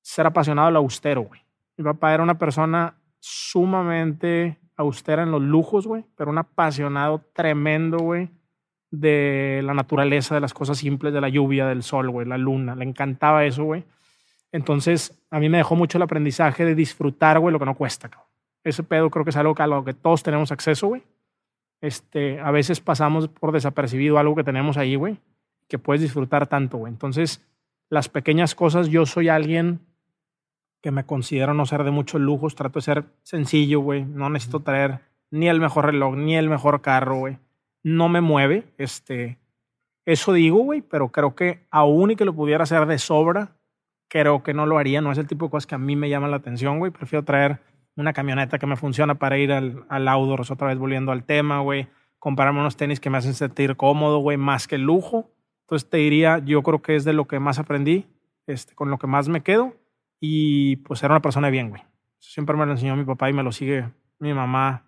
[0.00, 1.40] ser apasionado al austero, güey.
[1.76, 7.98] Mi papá era una persona sumamente austera en los lujos, güey, pero un apasionado tremendo,
[7.98, 8.30] güey,
[8.92, 12.76] de la naturaleza, de las cosas simples, de la lluvia, del sol, güey, la luna.
[12.76, 13.84] Le encantaba eso, güey.
[14.52, 18.08] Entonces, a mí me dejó mucho el aprendizaje de disfrutar, güey, lo que no cuesta,
[18.08, 18.28] cabrón.
[18.64, 21.02] Ese pedo creo que es algo a lo que todos tenemos acceso, güey.
[21.80, 25.18] Este, a veces pasamos por desapercibido algo que tenemos ahí, güey,
[25.66, 26.92] que puedes disfrutar tanto, güey.
[26.92, 27.42] Entonces,
[27.88, 29.80] las pequeñas cosas, yo soy alguien
[30.82, 34.04] que me considero no ser de muchos lujos, trato de ser sencillo, güey.
[34.04, 35.00] No necesito traer
[35.30, 37.38] ni el mejor reloj, ni el mejor carro, güey.
[37.82, 39.38] No me mueve, este,
[40.04, 43.56] eso digo, güey, pero creo que aún y que lo pudiera hacer de sobra,
[44.10, 45.00] creo que no lo haría.
[45.00, 46.90] No es el tipo de cosas que a mí me llaman la atención, güey.
[46.90, 47.60] Prefiero traer
[47.96, 51.60] una camioneta que me funciona para ir al, al outdoors, otra vez volviendo al tema,
[51.60, 51.88] güey.
[52.18, 55.30] Comprarme unos tenis que me hacen sentir cómodo, güey, más que lujo.
[55.62, 58.06] Entonces te diría, yo creo que es de lo que más aprendí,
[58.46, 59.74] este, con lo que más me quedo.
[60.20, 61.82] Y pues era una persona de bien, güey.
[62.18, 63.88] Siempre me lo enseñó mi papá y me lo sigue
[64.18, 64.84] mi mamá.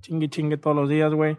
[0.00, 1.36] Chingue, chingue todos los días, güey.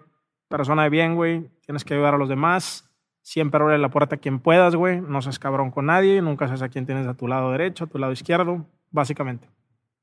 [0.47, 1.49] Persona de bien, güey.
[1.65, 2.89] Tienes que ayudar a los demás.
[3.23, 4.99] Siempre abre la puerta a quien puedas, güey.
[4.99, 6.21] No seas cabrón con nadie.
[6.21, 9.47] Nunca sabes a quién tienes a tu lado derecho, a tu lado izquierdo, básicamente.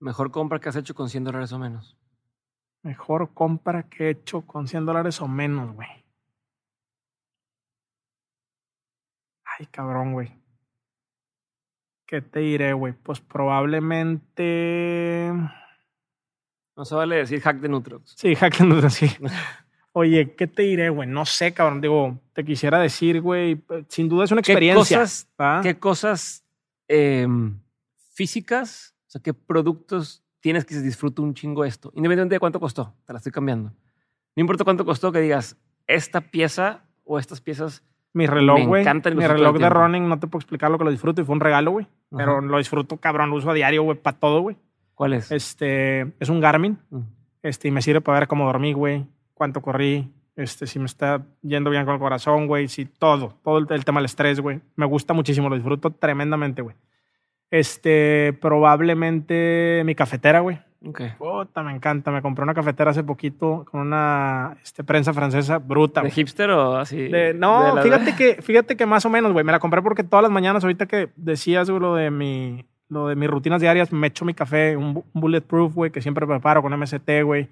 [0.00, 1.98] Mejor compra que has hecho con 100 dólares o menos.
[2.82, 5.88] Mejor compra que he hecho con 100 dólares o menos, güey.
[9.44, 10.32] Ay, cabrón, güey.
[12.06, 12.94] ¿Qué te diré, güey?
[12.94, 15.30] Pues probablemente.
[16.74, 18.14] No se vale decir hack de Nutrox.
[18.16, 19.08] Sí, hack de Nutrox, sí.
[19.92, 21.08] Oye, ¿qué te diré, güey?
[21.08, 21.80] No sé, cabrón.
[21.80, 23.60] Digo, te quisiera decir, güey.
[23.88, 24.98] Sin duda es una experiencia.
[24.98, 25.28] ¿Qué cosas,
[25.62, 26.44] ¿qué cosas
[26.86, 27.58] em,
[28.12, 31.88] físicas, o sea, qué productos tienes que se disfruta un chingo esto?
[31.94, 33.70] Independientemente de cuánto costó, te la estoy cambiando.
[34.36, 35.56] No importa cuánto costó que digas,
[35.88, 37.82] esta pieza o estas piezas.
[38.12, 38.84] Mi reloj, güey.
[38.84, 41.40] Mi reloj de running, no te puedo explicar lo que lo disfruto y fue un
[41.40, 41.86] regalo, güey.
[42.16, 43.30] Pero lo disfruto, cabrón.
[43.30, 44.56] Lo uso a diario, güey, para todo, güey.
[44.94, 45.30] ¿Cuál es?
[45.30, 46.78] Este, es un Garmin.
[46.90, 47.00] Mm.
[47.42, 49.06] Este, y me sirve para ver cómo dormí, güey
[49.40, 53.56] cuánto corrí, este, si me está yendo bien con el corazón, güey, si todo, todo
[53.56, 54.60] el, tema del estrés, güey.
[54.76, 56.76] Me gusta muchísimo, lo disfruto tremendamente, güey.
[57.50, 60.58] Este, probablemente mi cafetera, güey.
[60.86, 61.00] Ok.
[61.16, 62.10] Puta, me encanta.
[62.10, 66.02] Me compré una cafetera hace poquito con una este, prensa francesa bruta.
[66.02, 67.10] ¿De hipster o así?
[67.36, 69.42] no, fíjate, que, fíjate que más o menos, güey.
[69.42, 73.08] Me la compré porque todas las mañanas, ahorita que decías, güey, lo de mi, lo
[73.08, 76.78] de mis rutinas diarias, me echo mi café, un bulletproof, güey, que siempre preparo con
[76.78, 77.48] MST, güey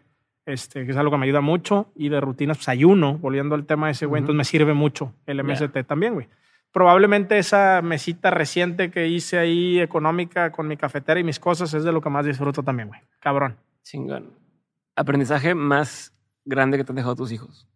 [0.49, 3.67] este, que es algo que me ayuda mucho, y de rutinas, pues ayuno, volviendo al
[3.67, 6.27] tema de ese, güey, entonces me sirve mucho el MST también, güey.
[6.73, 11.85] Probablemente esa mesita reciente que hice ahí económica con mi cafetera y mis cosas es
[11.85, 13.01] de lo que más disfruto también, güey.
[13.21, 13.57] Cabrón.
[13.83, 14.33] Chingón.
[14.97, 16.15] Aprendizaje más
[16.47, 17.69] grande que te han dejado tus hijos.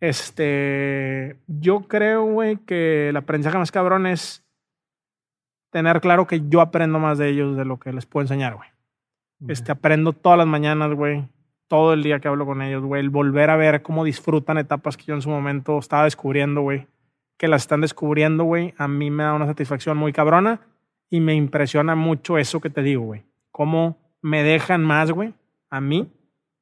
[0.00, 4.44] Este, yo creo, güey, que el aprendizaje más cabrón es
[5.70, 8.68] tener claro que yo aprendo más de ellos de lo que les puedo enseñar, güey.
[9.48, 11.26] Este, aprendo todas las mañanas, güey
[11.68, 13.00] todo el día que hablo con ellos, güey.
[13.00, 16.86] El volver a ver cómo disfrutan etapas que yo en su momento estaba descubriendo, güey.
[17.36, 18.74] Que las están descubriendo, güey.
[18.78, 20.60] A mí me da una satisfacción muy cabrona
[21.10, 23.24] y me impresiona mucho eso que te digo, güey.
[23.50, 25.34] Cómo me dejan más, güey,
[25.70, 26.10] a mí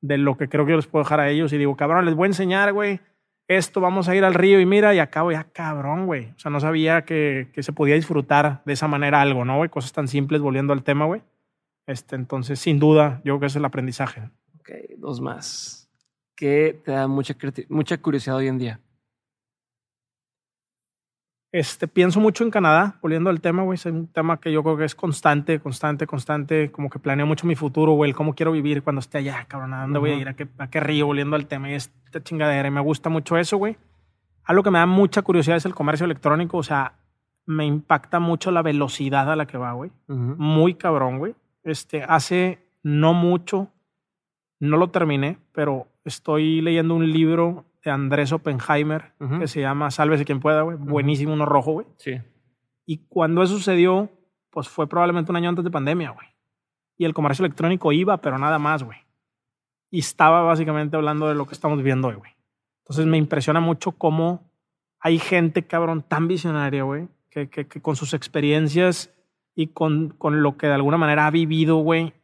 [0.02, 1.52] de lo que creo que yo les puedo dejar a ellos.
[1.52, 3.00] Y digo, cabrón, les voy a enseñar, güey.
[3.48, 6.32] Esto, vamos a ir al río y mira, y acabo ya, cabrón, güey.
[6.36, 9.70] O sea, no sabía que, que se podía disfrutar de esa manera algo, ¿no, güey?
[9.70, 11.22] Cosas tan simples volviendo al tema, güey.
[11.86, 14.22] Este, entonces, sin duda, yo creo que es el aprendizaje.
[15.06, 15.88] Dos más.
[16.34, 17.36] ¿Qué te da mucha,
[17.68, 18.80] mucha curiosidad hoy en día?
[21.52, 23.76] Este, pienso mucho en Canadá, volviendo al tema, güey.
[23.76, 26.72] Es un tema que yo creo que es constante, constante, constante.
[26.72, 28.14] Como que planeo mucho mi futuro, güey.
[28.14, 29.74] Cómo quiero vivir cuando esté allá, cabrón.
[29.74, 30.28] ¿A dónde voy a ir?
[30.28, 31.06] ¿A qué, ¿A qué río?
[31.06, 32.66] Volviendo al tema y esta chingadera.
[32.66, 33.76] Y me gusta mucho eso, güey.
[34.42, 36.58] Algo que me da mucha curiosidad es el comercio electrónico.
[36.58, 36.94] O sea,
[37.44, 39.92] me impacta mucho la velocidad a la que va, güey.
[40.08, 41.36] Muy cabrón, güey.
[41.62, 43.70] Este, hace no mucho
[44.58, 50.24] no lo terminé, pero estoy leyendo un libro de Andrés Oppenheimer que se llama Sálvese
[50.24, 50.76] quien pueda, güey.
[50.76, 51.86] Buenísimo, uno rojo, güey.
[51.98, 52.20] Sí.
[52.84, 54.10] Y cuando eso sucedió,
[54.50, 56.26] pues fue probablemente un año antes de pandemia, güey.
[56.96, 58.98] Y el comercio electrónico iba, pero nada más, güey.
[59.90, 62.32] Y estaba básicamente hablando de lo que estamos viendo hoy, güey.
[62.82, 64.50] Entonces me impresiona mucho cómo
[65.00, 69.12] hay gente, cabrón, tan visionaria, güey, que, que, que, con sus experiencias
[69.54, 72.14] y con, con lo que de alguna manera ha vivido, güey,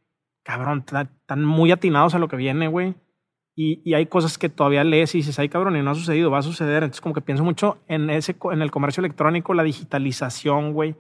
[0.43, 2.95] cabrón, están muy atinados a lo que viene, güey.
[3.55, 6.31] Y, y, hay cosas que todavía lees y dices, ay, cabrón, y no ha sucedido,
[6.31, 6.85] va a suceder.
[6.85, 10.97] Entonces, como que pienso mucho en, ese, en el comercio electrónico, la digitalización, güey,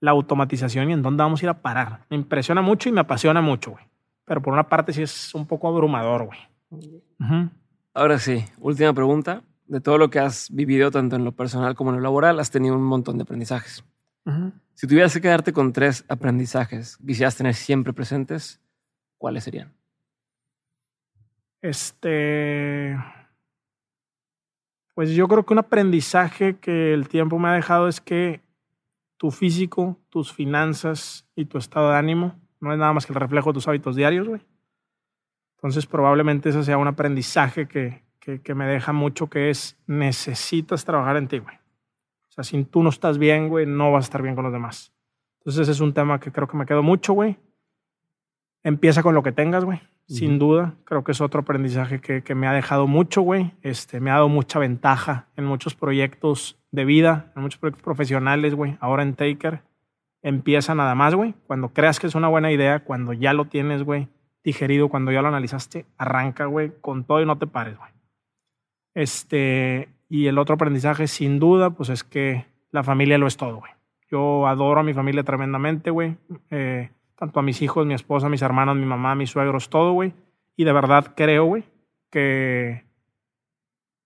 [0.00, 2.06] la automatización y en dónde vamos a ir a parar.
[2.08, 3.84] Me impresiona mucho y me apasiona mucho, güey.
[4.24, 6.38] Pero por una parte sí es un poco abrumador, güey.
[7.92, 9.42] Ahora sí, última pregunta.
[9.66, 12.50] De todo lo que has vivido, tanto en lo personal como en lo laboral, has
[12.50, 13.84] tenido un montón de aprendizajes.
[14.74, 18.61] Si tuvieras que quedarte con tres aprendizajes, quisieras tener siempre presentes,
[19.22, 19.72] ¿cuáles serían?
[21.60, 22.98] Este.
[24.94, 28.40] Pues yo creo que un aprendizaje que el tiempo me ha dejado es que
[29.18, 33.20] tu físico, tus finanzas y tu estado de ánimo no es nada más que el
[33.20, 34.40] reflejo de tus hábitos diarios, güey.
[35.54, 41.16] Entonces probablemente ese sea un aprendizaje que, que, me deja mucho, que es necesitas trabajar
[41.16, 41.54] en ti, güey.
[42.28, 44.52] O sea, si tú no estás bien, güey, no vas a estar bien con los
[44.52, 44.92] demás.
[45.38, 47.38] Entonces ese es un tema que creo que me quedó mucho, güey.
[48.64, 49.80] Empieza con lo que tengas, güey.
[50.06, 50.74] Sin duda.
[50.84, 53.52] Creo que es otro aprendizaje que, que me ha dejado mucho, güey.
[53.62, 58.54] Este, me ha dado mucha ventaja en muchos proyectos de vida, en muchos proyectos profesionales,
[58.54, 58.76] güey.
[58.80, 59.62] Ahora en Taker.
[60.22, 61.34] empieza nada más, güey.
[61.46, 64.08] Cuando creas que es una buena idea, cuando ya lo tienes, güey,
[64.44, 67.90] digerido, cuando ya lo analizaste, arranca, güey, con todo y no te pares, güey.
[68.94, 73.56] Este, y el otro aprendizaje, sin duda, pues es que la familia lo es todo,
[73.56, 73.72] güey.
[74.10, 76.16] Yo adoro a mi familia tremendamente, güey.
[76.50, 80.12] Eh, tanto a mis hijos, mi esposa, mis hermanos, mi mamá, mis suegros, todo, güey.
[80.56, 81.64] Y de verdad creo, güey,
[82.10, 82.84] que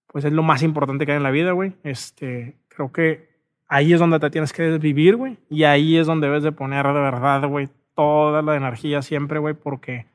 [0.07, 1.75] pues es lo más importante que hay en la vida, güey.
[1.83, 3.29] Este, creo que
[3.69, 5.39] ahí es donde te tienes que vivir, güey.
[5.51, 9.55] Y ahí es donde debes de poner de verdad, güey, toda la energía siempre, güey,
[9.55, 10.07] porque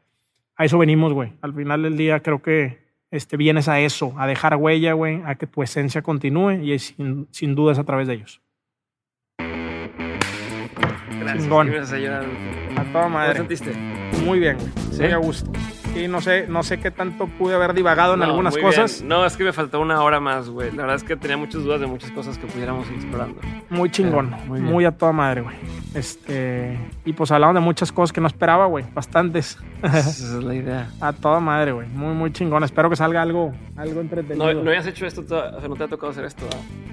[0.56, 1.34] a eso venimos, güey.
[1.42, 2.80] Al final del día creo que
[3.12, 7.28] este, vienes a eso, a dejar huella, güey, a que tu esencia continúe y sin,
[7.32, 8.41] sin duda es a través de ellos.
[11.22, 11.48] Gracias.
[12.76, 13.38] A, toda madre.
[13.38, 13.74] ¿Cómo sentiste?
[14.26, 14.70] Muy bien, güey.
[14.92, 15.04] ¿Sí?
[15.04, 15.52] Muy a gusto.
[15.94, 19.02] Sí, no sé, no sé qué tanto pude haber divagado en algunas cosas.
[19.02, 20.72] No, es que me faltó una hora más, güey.
[20.72, 23.42] La verdad es que tenía muchas dudas de muchas cosas que pudiéramos ir explorando.
[23.70, 25.56] Muy chingón, muy, a toda madre, güey.
[25.94, 29.58] Este, y pues hablaban de muchas cosas que no esperaba, güey, bastantes.
[29.84, 30.90] Esa es la idea.
[31.02, 31.88] a toda madre, güey.
[31.90, 32.64] Muy, muy chingón.
[32.64, 34.54] Espero que salga algo, algo entretenido.
[34.54, 36.46] No, no hayas hecho esto, o sea, no te ha tocado hacer esto.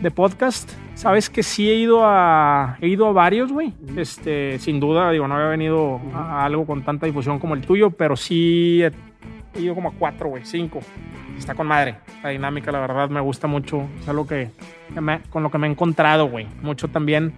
[0.02, 3.72] De podcast, sabes que sí he ido a, he ido a varios, güey.
[3.96, 7.90] Este, sin duda, digo, no había venido a algo con tanta difusión como el tuyo,
[7.90, 8.82] pero sí
[9.54, 10.80] he ido como a cuatro, güey, cinco.
[11.36, 11.96] Está con madre.
[12.22, 13.86] La dinámica, la verdad, me gusta mucho.
[14.00, 14.50] Es algo que,
[15.30, 16.46] con lo que me he encontrado, güey.
[16.62, 17.32] Mucho también.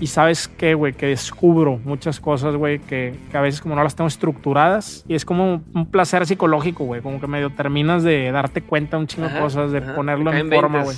[0.00, 3.96] Y sabes qué, güey, que descubro muchas cosas, güey, que, a veces como no las
[3.96, 5.04] tengo estructuradas.
[5.08, 7.02] Y es como un placer psicológico, güey.
[7.02, 10.84] Como que medio terminas de darte cuenta un chingo de cosas, de ponerlo en forma,
[10.84, 10.96] güey.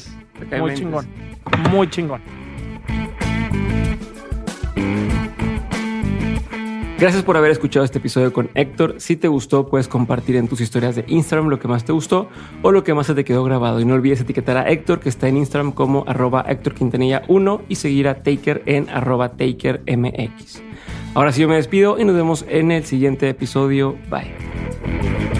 [0.60, 1.08] Muy chingón.
[1.70, 2.20] Muy chingón.
[7.00, 8.96] Gracias por haber escuchado este episodio con Héctor.
[8.98, 12.28] Si te gustó, puedes compartir en tus historias de Instagram lo que más te gustó
[12.60, 13.80] o lo que más se te quedó grabado.
[13.80, 17.62] Y no olvides etiquetar a Héctor, que está en Instagram como arroba Héctor Quintanilla 1
[17.70, 20.62] y seguir a Taker en arroba TakerMX.
[21.14, 23.96] Ahora sí yo me despido y nos vemos en el siguiente episodio.
[24.10, 25.39] Bye.